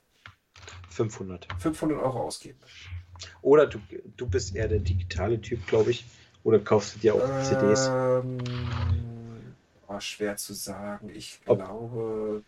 [0.91, 1.49] 500.
[1.59, 2.59] 500 Euro ausgeben.
[3.43, 3.81] Oder du,
[4.17, 6.05] du bist eher der digitale Typ, glaube ich.
[6.43, 7.91] Oder kaufst du dir auch ähm, CDs?
[9.89, 11.11] Oh, schwer zu sagen.
[11.11, 12.43] Ich Ob glaube.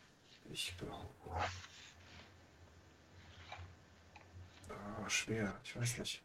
[0.52, 1.06] Ich glaube.
[4.68, 5.54] Oh, schwer.
[5.64, 6.22] Ich weiß nicht.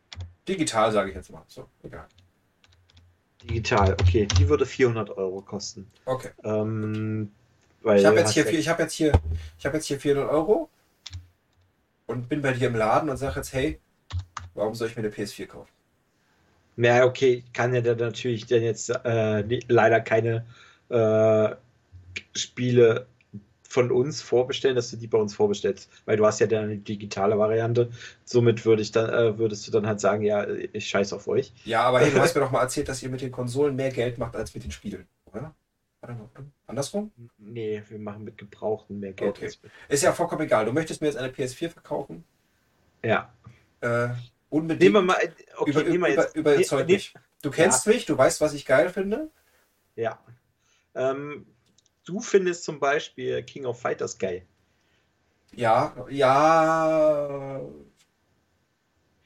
[0.47, 1.43] Digital sage ich jetzt mal.
[1.47, 2.07] So, egal.
[3.43, 4.27] Digital, okay.
[4.38, 5.89] Die würde 400 Euro kosten.
[6.05, 6.30] Okay.
[6.43, 7.31] Ähm,
[7.84, 9.13] ich habe jetzt, hier, ich hab jetzt, hier,
[9.63, 10.69] hab jetzt hier 400 Euro
[12.12, 13.80] und bin bei dir im Laden und sage jetzt, hey,
[14.54, 15.72] warum soll ich mir eine PS4 kaufen?
[16.78, 20.46] Ja, okay, ich kann ja dann natürlich dann jetzt äh, leider keine
[20.90, 21.56] äh,
[22.36, 23.08] Spiele
[23.72, 26.78] von uns vorbestellen, dass du die bei uns vorbestellst, weil du hast ja dann eine
[26.78, 27.90] digitale Variante.
[28.26, 31.54] Somit würde ich dann, äh, würdest du dann halt sagen, ja, ich scheiß auf euch.
[31.64, 33.92] Ja, aber hey, du hast mir doch mal erzählt, dass ihr mit den Konsolen mehr
[33.92, 35.56] Geld macht als mit den Spielen, oder?
[36.65, 37.11] Andersrum?
[37.38, 39.38] Nee, wir machen mit Gebrauchten mehr Geld.
[39.38, 39.52] Okay.
[39.88, 40.65] Ist ja vollkommen egal.
[40.65, 42.23] Du möchtest mir jetzt eine PS4 verkaufen?
[43.03, 43.34] Ja.
[43.82, 44.10] Äh,
[44.49, 44.82] unbedingt.
[44.82, 47.14] Nehmen wir mal, okay, über, nehmen wir jetzt, über, überzeug ne, mich.
[47.41, 47.94] Du kennst ja.
[47.94, 49.30] mich, du weißt, was ich geil finde.
[49.95, 50.19] Ja.
[50.95, 51.45] Ähm,
[52.06, 54.45] du findest zum Beispiel King of Fighters geil.
[55.53, 57.61] Ja, ja.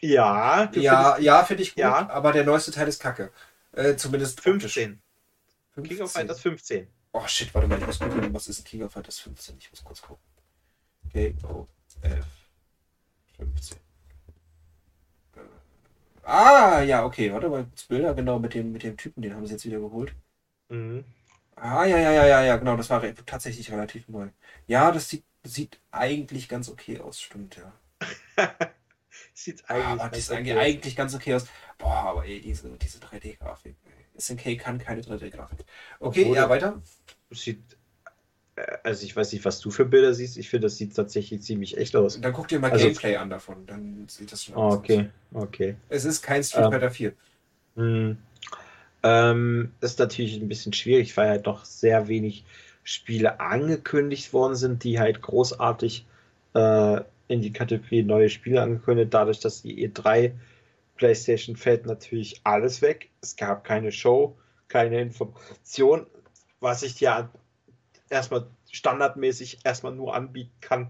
[0.01, 2.09] Ja, ja, ja, finde ich gut, ja.
[2.09, 3.31] aber der neueste Teil ist kacke.
[3.71, 5.01] Äh, zumindest 15.
[5.75, 5.83] 15.
[5.83, 6.87] King of Fighters 15.
[7.13, 9.57] Oh shit, warte mal, ich muss gucken, was ist King of Fighters 15?
[9.59, 10.23] Ich muss kurz gucken.
[11.13, 12.25] K-O-F
[13.37, 13.77] 15.
[16.23, 17.31] Ah, ja, okay.
[17.31, 20.15] Warte mal, Bilder, genau, mit dem, mit dem Typen, den haben sie jetzt wieder geholt.
[20.69, 21.05] Mhm.
[21.55, 24.29] Ah, ja, ja, ja, ja, ja, genau, das war tatsächlich relativ neu.
[24.67, 27.73] Ja, das sieht, sieht eigentlich ganz okay aus, stimmt, ja.
[29.33, 31.47] sieht eigentlich, ah, das eigentlich, eigentlich ganz okay aus.
[31.77, 33.77] Boah, aber ey, diese, diese 3D-Grafik.
[34.17, 35.65] SNK kann keine 3D-Grafik.
[35.99, 36.81] Okay, Obwohl, ja, weiter.
[37.31, 37.59] Sieht
[38.55, 40.37] äh, also ich weiß nicht, was du für Bilder siehst.
[40.37, 42.19] Ich finde, das sieht tatsächlich ziemlich echt aus.
[42.19, 43.65] Dann guck dir mal also, Gameplay an davon.
[43.65, 44.75] Dann sieht das schon aus.
[44.75, 45.75] Okay, okay.
[45.89, 47.13] Es ist kein Street ähm, Fighter 4.
[47.75, 48.15] Mh,
[49.03, 52.45] ähm, ist natürlich ein bisschen schwierig, weil halt noch sehr wenig
[52.83, 56.05] Spiele angekündigt worden sind, die halt großartig
[56.53, 59.13] äh, in die Kategorie neue Spiele angekündigt.
[59.13, 60.31] Dadurch, dass die E3
[60.95, 63.09] PlayStation fällt natürlich alles weg.
[63.21, 66.05] Es gab keine Show, keine Information,
[66.59, 67.29] was ich dir
[68.09, 70.89] erstmal standardmäßig erstmal nur anbieten kann,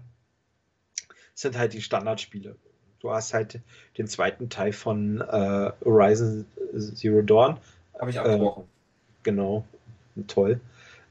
[1.34, 2.56] sind halt die Standardspiele.
[3.00, 3.60] Du hast halt
[3.98, 6.46] den zweiten Teil von äh, Horizon
[6.94, 7.58] Zero Dawn.
[7.98, 8.64] Habe ich abgebrochen.
[8.64, 8.66] Äh,
[9.22, 9.64] genau.
[10.26, 10.60] Toll.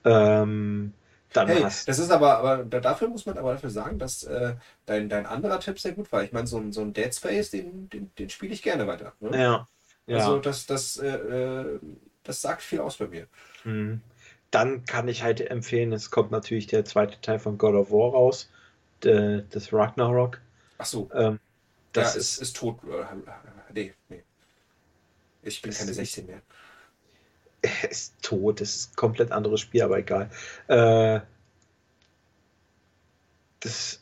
[0.03, 0.93] Ähm,
[1.35, 4.55] dann hey, hast das ist aber, aber dafür muss man aber dafür sagen, dass äh,
[4.85, 6.23] dein, dein anderer Tipp sehr gut war.
[6.23, 9.13] Ich meine, so ein, so ein Dead Space, den, den, den spiele ich gerne weiter.
[9.19, 9.37] Ne?
[9.37, 9.67] Ja.
[10.07, 10.17] ja.
[10.17, 11.79] Also das, das, äh, äh
[12.23, 13.27] das sagt viel aus bei mir.
[13.63, 14.01] Mhm
[14.55, 18.11] dann kann ich halt empfehlen, es kommt natürlich der zweite Teil von God of War
[18.11, 18.49] raus,
[19.01, 20.39] das Ragnarok.
[20.77, 21.09] Ach so.
[21.13, 21.39] Ähm,
[21.91, 22.79] das ja, ist, ist tot.
[23.73, 24.23] Nee, nee.
[25.43, 26.41] Ich bin keine 16 mehr.
[27.89, 30.29] Ist tot, das ist ein komplett anderes Spiel, aber egal.
[30.67, 31.19] Äh,
[33.59, 34.01] das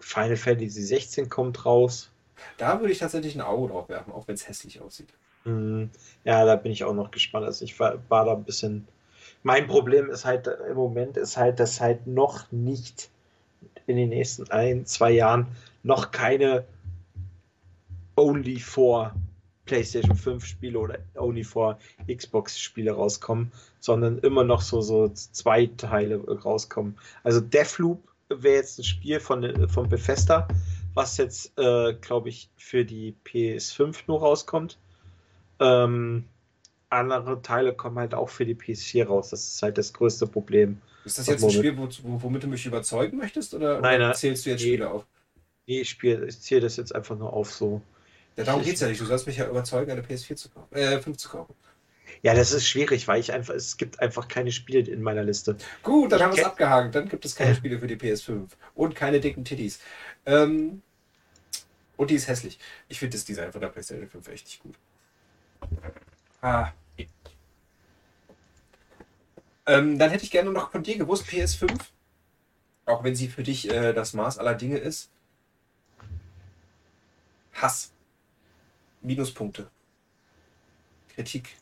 [0.00, 2.10] Final Fantasy 16 kommt raus.
[2.58, 5.08] Da würde ich tatsächlich ein Auge drauf werfen, auch wenn es hässlich aussieht.
[5.44, 5.90] Mhm.
[6.24, 7.46] Ja, da bin ich auch noch gespannt.
[7.46, 8.86] Also ich war, war da ein bisschen
[9.44, 13.10] mein Problem ist halt im Moment ist halt, dass halt noch nicht
[13.86, 15.48] in den nächsten ein, zwei Jahren
[15.82, 16.64] noch keine
[18.16, 19.14] Only for
[19.66, 21.78] PlayStation 5 Spiele oder Only for
[22.10, 26.96] Xbox Spiele rauskommen, sondern immer noch so, so zwei Teile rauskommen.
[27.22, 30.48] Also Deathloop wäre jetzt ein Spiel von, von Bethesda,
[30.94, 34.78] was jetzt, äh, glaube ich, für die PS5 nur rauskommt.
[35.60, 36.24] Ähm,
[36.90, 39.30] andere Teile kommen halt auch für die PS4 raus.
[39.30, 40.80] Das ist halt das größte Problem.
[41.04, 43.54] Ist das jetzt ein Spiel, womit du mich überzeugen möchtest?
[43.54, 45.04] Oder, nein, oder zählst du jetzt nee, Spiele auf?
[45.66, 47.82] Nee, ich, ich zähle das jetzt einfach nur auf so.
[48.36, 49.00] Ja, darum geht es ja nicht.
[49.00, 50.74] Du sollst mich ja überzeugen, eine PS4 zu kaufen.
[50.74, 51.54] Äh, 5 zu kaufen.
[52.22, 55.56] Ja, das ist schwierig, weil ich einfach, es gibt einfach keine Spiele in meiner Liste.
[55.82, 56.94] Gut, dann ich haben wir es abgehakt.
[56.94, 58.48] Dann gibt es keine Spiele für die PS5.
[58.74, 59.78] Und keine dicken Titties.
[60.26, 60.82] Ähm,
[61.96, 62.58] und die ist hässlich.
[62.88, 64.74] Ich finde das Design von der PlayStation 5 echt nicht gut.
[66.40, 66.72] Ah.
[69.66, 71.72] Ähm, dann hätte ich gerne noch von dir gewusst, PS5,
[72.84, 75.10] auch wenn sie für dich äh, das Maß aller Dinge ist.
[77.54, 77.93] Hass.
[79.04, 79.68] Minuspunkte.
[81.14, 81.56] Kritik.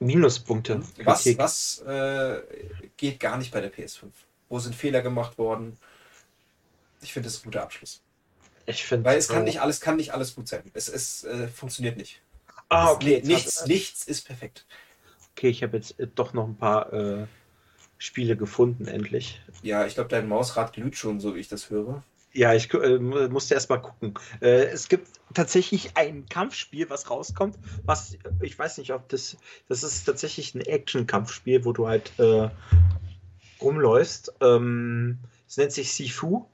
[0.00, 0.82] Minuspunkte.
[1.04, 2.42] Was, was äh,
[2.96, 4.06] geht gar nicht bei der PS5?
[4.48, 5.76] Wo sind Fehler gemacht worden?
[7.00, 8.00] Ich finde das ein guter Abschluss.
[8.66, 9.04] Ich finde.
[9.04, 10.62] Weil es kann nicht alles, kann nicht alles gut sein.
[10.72, 12.20] Es, es äh, funktioniert nicht.
[12.68, 13.20] Ah, okay.
[13.22, 14.66] Es, nichts, hat, nichts ist perfekt.
[15.32, 17.26] Okay, ich habe jetzt äh, doch noch ein paar äh,
[17.98, 19.40] Spiele gefunden, endlich.
[19.62, 22.02] Ja, ich glaube, dein Mausrad glüht schon, so wie ich das höre.
[22.34, 24.14] Ja, ich äh, musste erst mal gucken.
[24.40, 29.36] Äh, es gibt tatsächlich ein Kampfspiel, was rauskommt, was ich weiß nicht, ob das
[29.68, 32.50] das ist tatsächlich ein Action-Kampfspiel, wo du halt äh,
[33.60, 34.34] rumläufst.
[34.40, 36.46] Ähm, es nennt sich Sifu.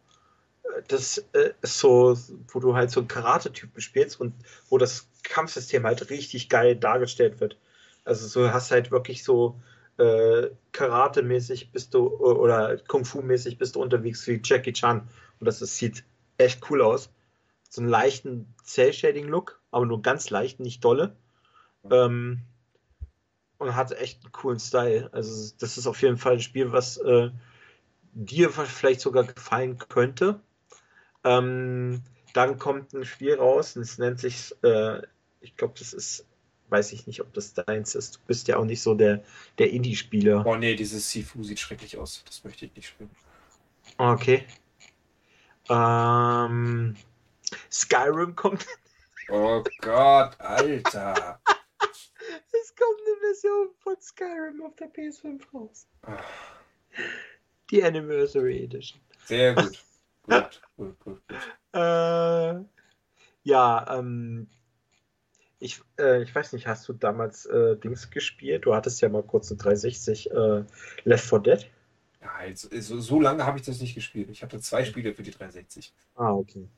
[0.89, 2.16] Das äh, ist so,
[2.48, 4.35] wo du halt so einen Karate-Typen spielst und
[4.69, 7.57] wo das Kampfsystem halt richtig geil dargestellt wird.
[8.05, 9.59] Also so hast halt wirklich so
[9.97, 15.09] äh, Karate-mäßig bist du oder Kung-Fu-mäßig bist du unterwegs wie Jackie Chan
[15.40, 16.04] und das, das sieht
[16.38, 17.10] echt cool aus.
[17.68, 21.16] So einen leichten Cell-Shading-Look, aber nur ganz leicht, nicht dolle.
[21.90, 22.42] Ähm,
[23.58, 25.08] und hat echt einen coolen Style.
[25.12, 27.30] Also, das ist auf jeden Fall ein Spiel, was äh,
[28.12, 30.40] dir vielleicht sogar gefallen könnte.
[31.24, 32.02] Ähm,
[32.32, 35.02] dann kommt ein Spiel raus, und es nennt sich, äh,
[35.40, 36.26] ich glaube, das ist,
[36.68, 38.16] weiß ich nicht, ob das deins ist.
[38.16, 39.22] Du bist ja auch nicht so der,
[39.58, 40.44] der Indie-Spieler.
[40.46, 42.22] Oh nee, dieses Sifu sieht schrecklich aus.
[42.26, 43.10] Das möchte ich nicht spielen.
[43.98, 44.44] Okay.
[45.70, 46.97] Ähm,
[47.70, 48.66] Skyrim kommt.
[49.28, 51.40] Oh Gott, Alter.
[51.44, 55.86] es kommt eine Version von Skyrim auf der PS5 raus.
[57.70, 59.01] Die Anniversary Edition.
[59.26, 59.84] Sehr gut.
[60.24, 61.38] gut, gut, gut, gut.
[61.72, 62.64] Äh,
[63.44, 64.48] ja, ähm,
[65.60, 68.66] ich, äh, ich weiß nicht, hast du damals äh, Dings gespielt?
[68.66, 70.64] Du hattest ja mal kurz eine 360 äh,
[71.05, 71.70] Left 4 Dead.
[72.22, 74.28] Ja, jetzt, so, so lange habe ich das nicht gespielt.
[74.30, 75.92] Ich hatte zwei Spiele für die 360.
[76.16, 76.68] Ah, okay.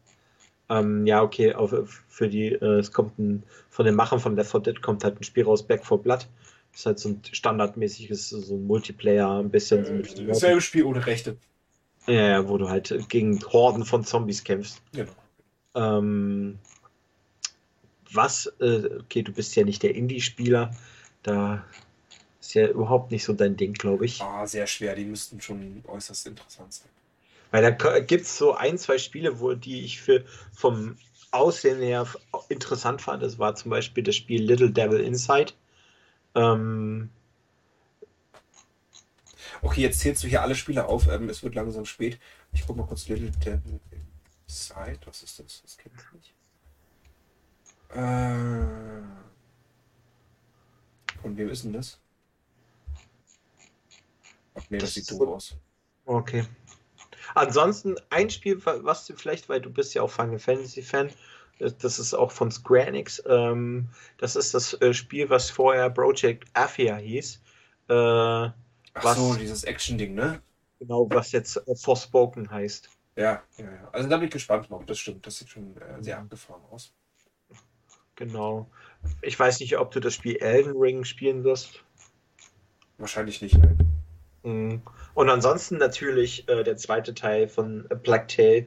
[0.69, 1.75] Ähm, ja, okay, auf,
[2.09, 5.21] für die, äh, es kommt ein, von den Machern von Left 4 Dead kommt halt
[5.21, 6.29] ein Spiel raus, Back 4 Blood.
[6.71, 9.85] Das ist halt so ein standardmäßiges, so ein Multiplayer, ein bisschen.
[9.85, 11.37] Äh, so dasselbe Spiel ohne Rechte.
[12.07, 14.83] Ja, wo du halt gegen Horden von Zombies kämpfst.
[14.93, 15.13] Genau.
[15.75, 16.59] Ähm,
[18.11, 20.75] was, äh, okay, du bist ja nicht der Indie-Spieler,
[21.23, 21.65] da
[22.43, 24.21] ist ja überhaupt nicht so dein Ding, glaube ich.
[24.21, 26.89] Ah, sehr schwer, die müssten schon äußerst interessant sein.
[27.53, 30.97] Weil da gibt es so ein, zwei Spiele, wo die ich für vom
[31.31, 32.07] Aussehen her
[32.49, 33.23] interessant fand.
[33.23, 35.53] Das war zum Beispiel das Spiel Little Devil Inside.
[36.35, 37.11] Ähm,
[39.61, 41.07] okay, jetzt zählst du hier alle Spiele auf.
[41.09, 42.19] Ähm, es wird langsam spät.
[42.53, 43.79] Ich gucke mal kurz Little Devil
[44.49, 44.99] Inside.
[45.05, 45.63] Was ist das?
[45.63, 46.35] Das kenne ich nicht.
[47.91, 49.03] Äh,
[51.21, 52.01] von wem ist denn das?
[54.55, 55.57] Ach nee, das, das sieht doof aus.
[56.05, 56.45] Okay.
[57.35, 61.11] Ansonsten ein Spiel, was du vielleicht, weil du bist ja auch Final Fantasy Fan,
[61.59, 63.23] das ist auch von Square Enix.
[63.27, 63.89] Ähm,
[64.19, 67.41] das ist das äh, Spiel, was vorher Project Athia hieß.
[67.89, 68.53] Äh, Ach
[68.95, 70.43] was, so, dieses Action-Ding, ne?
[70.81, 72.91] Genau, was jetzt äh, Forspoken heißt.
[73.17, 73.89] Ja, ja, ja.
[73.93, 74.85] Also da bin ich gespannt noch.
[74.85, 75.27] Das stimmt.
[75.27, 76.93] Das sieht schon äh, sehr abgefahren aus.
[78.17, 78.71] Genau.
[79.21, 81.85] Ich weiß nicht, ob du das Spiel Elden Ring spielen wirst.
[82.99, 83.92] Wahrscheinlich nicht, nein.
[84.43, 84.83] Mhm.
[85.15, 88.67] Und ansonsten natürlich äh, der zweite Teil von Black Tail.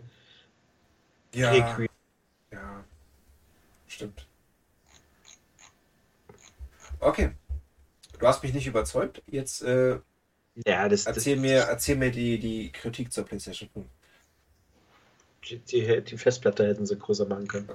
[1.34, 1.52] Ja.
[1.52, 1.90] Requiem.
[2.52, 2.84] Ja.
[3.88, 4.28] Stimmt.
[7.00, 7.32] Okay.
[8.20, 9.22] Du hast mich nicht überzeugt.
[9.28, 10.00] Jetzt äh,
[10.66, 13.86] ja, das, erzähl, das, mir, erzähl mir die, die Kritik zur PlayStation 5.
[15.70, 17.70] Die, die Festplatte hätten sie größer machen können.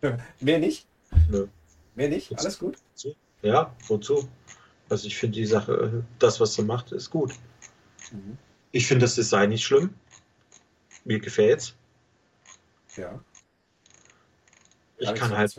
[0.40, 0.86] Mehr nicht?
[1.30, 1.46] Nö.
[1.94, 2.36] Mehr nicht?
[2.38, 2.78] Alles gut?
[3.42, 4.28] Ja, wozu?
[4.92, 7.32] Also ich finde die Sache, das, was sie macht, ist gut.
[8.10, 8.36] Mhm.
[8.72, 9.94] Ich finde das Design nicht schlimm.
[11.06, 11.74] Mir gefällt's.
[12.98, 13.18] Ja.
[14.98, 15.58] Ich Gar kann halt.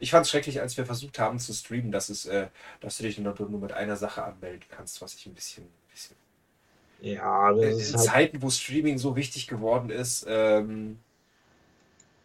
[0.00, 2.48] Ich fand es schrecklich, als wir versucht haben zu streamen, dass es, äh,
[2.80, 6.16] dass du dich nur, nur mit einer Sache anmelden kannst, was ich ein bisschen, bisschen
[7.00, 10.98] ja, das in, in halt Zeiten, wo Streaming so wichtig geworden ist, ähm,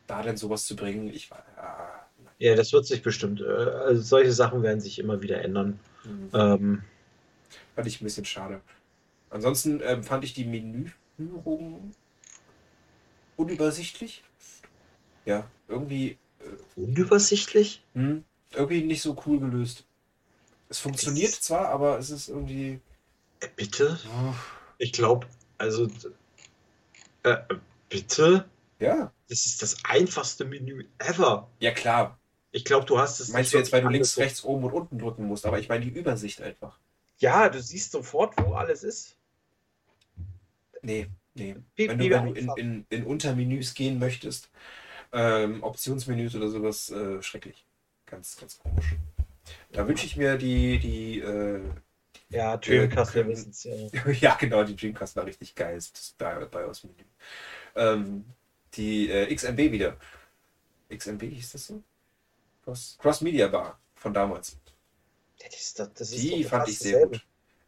[0.08, 1.46] da denn sowas zu bringen, ich war.
[2.40, 3.42] Ja, das wird sich bestimmt.
[3.42, 5.80] Äh, also solche Sachen werden sich immer wieder ändern.
[6.08, 6.30] Mhm.
[6.34, 6.84] Ähm,
[7.76, 8.62] fand ich ein bisschen schade.
[9.30, 11.94] Ansonsten ähm, fand ich die Menüführung
[13.36, 14.24] unübersichtlich.
[15.26, 16.18] Ja, irgendwie
[16.76, 17.84] Unübersichtlich?
[17.94, 18.24] Hm,
[18.54, 19.86] irgendwie nicht so cool gelöst.
[20.70, 22.80] Es funktioniert Es- zwar, aber es ist irgendwie.
[23.40, 24.00] Äh, bitte?
[24.06, 24.34] Oh,
[24.78, 25.28] Ich glaube,
[25.58, 25.88] also.
[27.24, 27.56] Äh, äh,
[27.90, 28.50] bitte?
[28.80, 29.12] ja.
[29.30, 31.50] Das ist das einfachste Menü ever.
[31.60, 32.18] Ja, klar.
[32.58, 33.30] Ich glaube, du hast es.
[33.30, 35.86] Meinst du jetzt, weil du links, rechts, oben und unten drücken musst, aber ich meine
[35.86, 36.80] die Übersicht einfach.
[37.20, 39.16] Ja, du siehst sofort, wo alles ist.
[40.82, 41.56] Nee, nee.
[41.76, 44.50] Wie- wenn du, wenn du in, in, in Untermenüs gehen möchtest,
[45.14, 47.66] ähm, Optionsmenüs oder sowas, äh, schrecklich.
[48.06, 48.96] Ganz, ganz komisch.
[49.72, 51.62] Da wünsche ich mir die, die, äh,
[52.30, 53.74] Ja, Dreamcast, wir wissen es ja.
[54.12, 56.96] ja genau, die Dreamcast war richtig geil, das bei, bei uns Menü.
[57.76, 58.26] Ähm,
[58.76, 59.98] die äh, XMB wieder.
[60.90, 61.84] XMB hieß das so?
[62.68, 64.58] Cross, Cross Media Bar von damals.
[65.40, 67.18] Das ist das ist Die fand ich sehr dasselbe.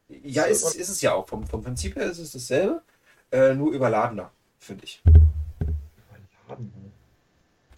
[0.10, 0.24] gut.
[0.26, 1.26] Ja, So, ist, es- ist es ja auch.
[1.26, 2.82] Vom, vom Prinzip her ist es dasselbe,
[3.32, 5.02] äh, nur überladener, finde ich.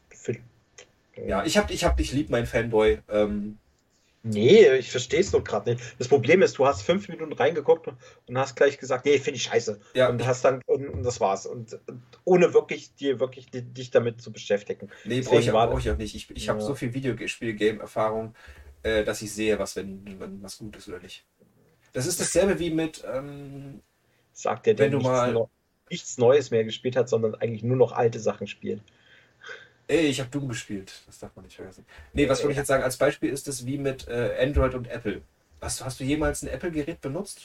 [0.10, 0.38] Für-
[1.16, 3.02] Ja, ich hab, ich hab dich lieb, mein Fanboy.
[3.08, 3.60] Ähm,
[4.24, 5.84] Nee, ich verstehe es doch gerade nicht.
[5.98, 9.44] Das Problem ist, du hast fünf Minuten reingeguckt und hast gleich gesagt, nee, finde ich
[9.44, 9.80] scheiße.
[9.96, 11.48] ja, Und hast dann, und, und das war's.
[11.48, 14.90] Und, und ohne wirklich dir wirklich di- dich damit zu beschäftigen.
[15.06, 16.14] nee, brauche ich, brauch ich auch nicht.
[16.16, 16.66] Ich, ich habe Ja.
[16.66, 18.36] so viel Videospiel-Game-Erfahrung,
[18.84, 21.26] äh, dass ich sehe, was, wenn, wenn was gut ist oder nicht.
[21.94, 23.82] Das ist dasselbe wie mit, ähm,
[24.34, 25.46] Sagt der, der Wenn du nichts, mal- Neu-
[25.90, 28.82] nichts Neues mehr gespielt hat, sondern eigentlich nur noch alte Sachen spielt.
[29.92, 31.02] Ey, ich habe Doom gespielt.
[31.06, 31.86] Das darf man nicht vergessen.
[32.14, 32.84] Nee, was wollte ich jetzt sagen?
[32.84, 35.22] Als Beispiel ist es wie mit äh, Android und Apple.
[35.62, 37.42] Hast, du- hast du jemals ein Apple-Gerät benutzt?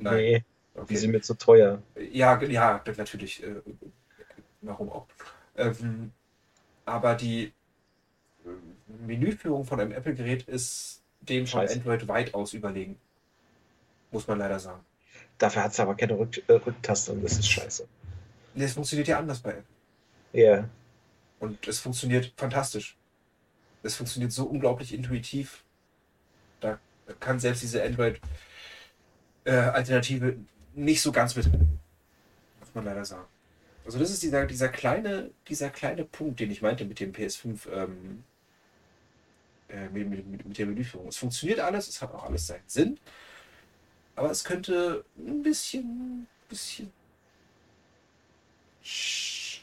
[0.00, 0.14] Nein.
[0.16, 0.44] Nee,
[0.74, 0.96] die Okay.
[0.96, 1.82] sind mir zu teuer.
[2.12, 3.42] Ja, ja, natürlich.
[3.42, 3.56] Äh,
[4.62, 5.06] warum auch?
[5.56, 6.12] Ähm,
[6.86, 7.52] aber die
[8.44, 8.48] äh,
[9.06, 11.74] Menüführung von einem Apple-Gerät ist dem von Scheiße.
[11.74, 12.98] Android weitaus überlegen.
[14.10, 14.80] Muss man leider sagen.
[15.38, 17.86] Dafür hat es aber keine Rück äh, Rücktaste und das ist scheiße.
[18.54, 19.64] Nee, Es funktioniert ja anders bei Apple.
[20.32, 20.68] Ja.
[21.40, 22.96] Und es funktioniert fantastisch.
[23.82, 25.64] Es funktioniert so unglaublich intuitiv.
[26.60, 26.78] Da
[27.18, 27.82] kann selbst diese
[29.44, 30.36] Android-Alternative
[30.74, 31.78] nicht so ganz mithalten.
[32.60, 33.26] Muss man leider sagen.
[33.84, 37.68] Also das ist dieser, dieser, kleine, dieser kleine Punkt, den ich meinte mit dem PS5,
[37.72, 38.22] ähm,
[39.68, 41.08] äh, mit, mit, mit, mit der Menüführung.
[41.08, 43.00] Es funktioniert alles, es hat auch alles seinen Sinn.
[44.14, 46.90] Aber es könnte ein bisschen, bisschen sch-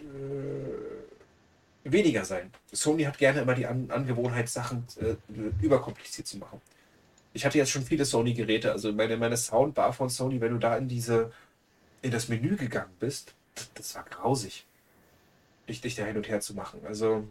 [0.02, 2.52] äh, weniger sein.
[2.72, 5.16] Sony hat gerne immer die An Angewohnheit, Sachen äh,
[5.62, 6.62] überkompliziert zu machen.
[7.34, 10.78] Ich hatte jetzt schon viele Sony-Geräte, also meine, meine Soundbar von Sony, wenn du da
[10.78, 11.32] in diese
[12.02, 14.66] in das Menü gegangen bist, das, das war grausig.
[15.68, 16.82] Dich, dich da hin und her zu machen.
[16.86, 17.28] Also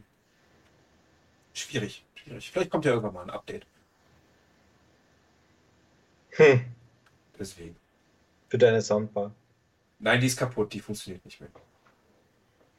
[1.55, 2.51] schwierig, schwierig.
[2.51, 3.67] Vielleicht kommt ja irgendwann mal ein Update.
[6.33, 6.65] Hm.
[7.39, 7.77] Deswegen.
[8.49, 9.33] Für deine Soundbar.
[9.99, 11.51] Nein, die ist kaputt, die funktioniert nicht mehr.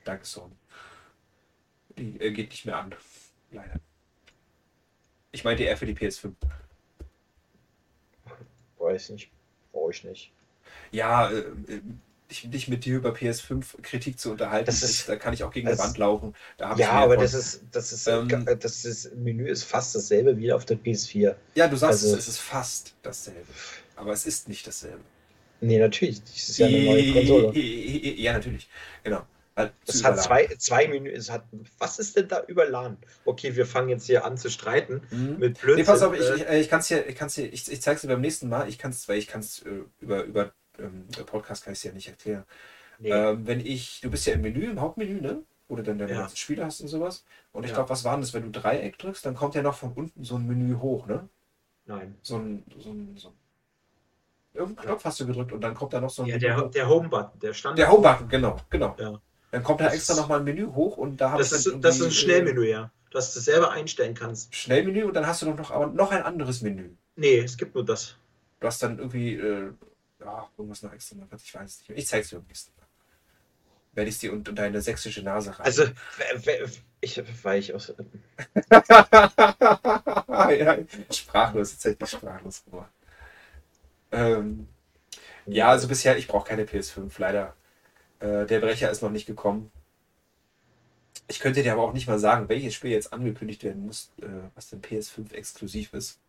[0.09, 0.55] Danke, Sony.
[1.97, 2.95] Die äh, geht nicht mehr an.
[3.51, 3.79] Leider.
[5.31, 6.33] Ich meinte eher für die PS5.
[8.79, 9.29] Weiß nicht.
[9.71, 10.31] Brauche ich nicht.
[10.91, 11.81] Ja, äh, äh,
[12.27, 15.43] ich, dich mit dir über PS5 Kritik zu unterhalten, Das das ist- da kann ich
[15.43, 16.33] auch gegen eine Wand laufen.
[16.77, 20.65] Ja, aber das ist, das ist, Ähm, das ist, Menü ist fast dasselbe wie auf
[20.65, 21.35] der PS4.
[21.53, 23.47] Ja, du sagst, also- es ist fast dasselbe.
[23.95, 25.01] Aber es ist nicht dasselbe.
[25.61, 26.23] Nee, natürlich.
[26.23, 27.59] Das ist ja eine neue Konsole.
[27.59, 28.67] Ja, natürlich.
[29.03, 29.21] Genau.
[29.85, 31.09] Es hat zwei, zwei Menü.
[31.11, 31.43] Es hat,
[31.77, 32.97] was ist denn da überladen?
[33.25, 35.37] Okay, wir fangen jetzt hier an zu streiten Mhm.
[35.39, 35.75] mit Blödsinn.
[35.75, 37.81] Nee, pass auf, ich, äh, ich, äh, ich kann es dir, ich, kann's ich, ich
[37.81, 38.67] zeig's dir beim nächsten Mal.
[38.69, 41.91] Ich kann es, weil ich kann es äh, über, über ähm, Podcast kann ich ja
[41.91, 42.45] nicht erklären.
[42.99, 43.11] nee.
[43.11, 45.43] Ähm, wenn ich, du bist ja im Menü, im Hauptmenü, ne?
[45.67, 46.21] Wo du dann deine Ja.
[46.21, 47.25] ganzen Spiele hast und sowas.
[47.51, 47.75] Und ich Ja.
[47.75, 50.23] glaube, was war denn das, wenn du Dreieck drückst, dann kommt ja noch von unten
[50.23, 51.27] so ein Menü hoch, ne?
[51.85, 52.15] Nein.
[52.21, 53.33] So ein, so ein, so ein
[54.53, 56.89] Irgendeinen Knopf hast du gedrückt und dann kommt da noch so ein Ja, der, der
[56.89, 57.79] Home-Button, der Standard.
[57.79, 58.95] Der Home-Button, genau, genau.
[58.99, 59.21] Ja.
[59.51, 61.75] Dann kommt da Das extra nochmal ein Menü hoch und da habe ich Das ist,
[61.81, 62.91] das ist ein irgendwie, Schnellmenü, ja.
[63.11, 64.51] Dass du selber einstellen kannst.
[64.51, 66.91] äh, Schnellmenü und dann hast du noch, noch, aber noch ein anderes Menü.
[67.15, 68.15] Nee, es gibt nur das.
[68.59, 69.71] Du hast dann irgendwie, äh,
[70.19, 71.15] ja, irgendwas noch extra.
[71.15, 71.97] noch, Ich weiß es nicht mehr.
[71.97, 72.85] Ich zeig's dir am nächsten Mal.
[73.93, 75.65] Werde ich dir und deine sächsische Nase rein.
[75.65, 75.85] Also,
[77.01, 77.93] ich, weil ich aus.
[78.71, 80.77] ja,
[81.11, 82.89] sprachlos, tatsächlich sprachlos geworden.
[84.11, 84.67] Ähm,
[85.45, 87.55] ja, also bisher, ich brauche keine PS5, leider.
[88.19, 89.71] Äh, der Brecher ist noch nicht gekommen.
[91.29, 94.25] Ich könnte dir aber auch nicht mal sagen, welches Spiel jetzt angekündigt werden muss, äh,
[94.55, 96.19] was denn PS5 exklusiv ist.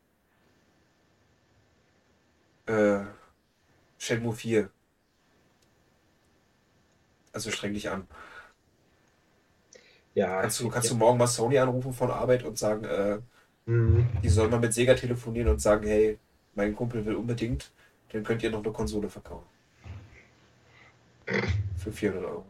[2.66, 3.04] Äh,
[3.98, 4.70] Shenmue 4.
[7.32, 8.06] Also streng dich an.
[10.14, 13.20] Ja, Kannst du, kannst du morgen mal Sony anrufen von Arbeit und sagen, äh,
[13.66, 14.06] Mhm.
[14.22, 16.18] die sollen mal mit Sega telefonieren und sagen, hey,
[16.54, 17.70] mein Kumpel will unbedingt,
[18.12, 19.46] dann könnt ihr noch eine Konsole verkaufen.
[21.76, 22.44] Für 400 Euro.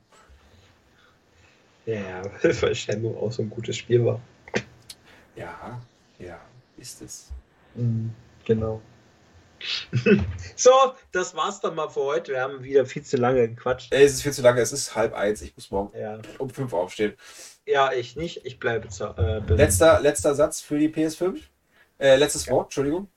[1.86, 4.20] Ja, weil Shenmue auch so ein gutes Spiel war.
[5.36, 5.80] Ja,
[6.18, 6.40] ja,
[6.76, 7.30] ist es.
[7.74, 8.12] Mhm,
[8.44, 8.80] genau.
[10.56, 10.70] so,
[11.12, 12.32] das war's dann mal für heute.
[12.32, 13.92] Wir haben wieder viel zu lange gequatscht.
[13.92, 15.42] Ey, es ist viel zu lange, es ist halb eins.
[15.42, 17.14] Ich muss morgen Ja, um fünf aufstehen.
[17.66, 18.44] ja ich nicht.
[18.46, 19.04] Ich bleibe zu.
[19.16, 21.40] Äh, Letzter, letzter Satz für die PS5.
[21.98, 23.08] Äh, letztes Wort, Entschuldigung.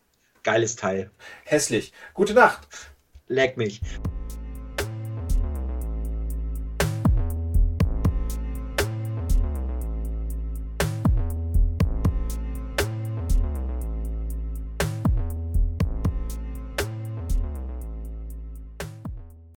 [0.44, 1.12] Geiles Teil.
[1.46, 1.94] Hässlich.
[2.14, 2.68] Gute Nacht.
[3.28, 3.80] Leck mich.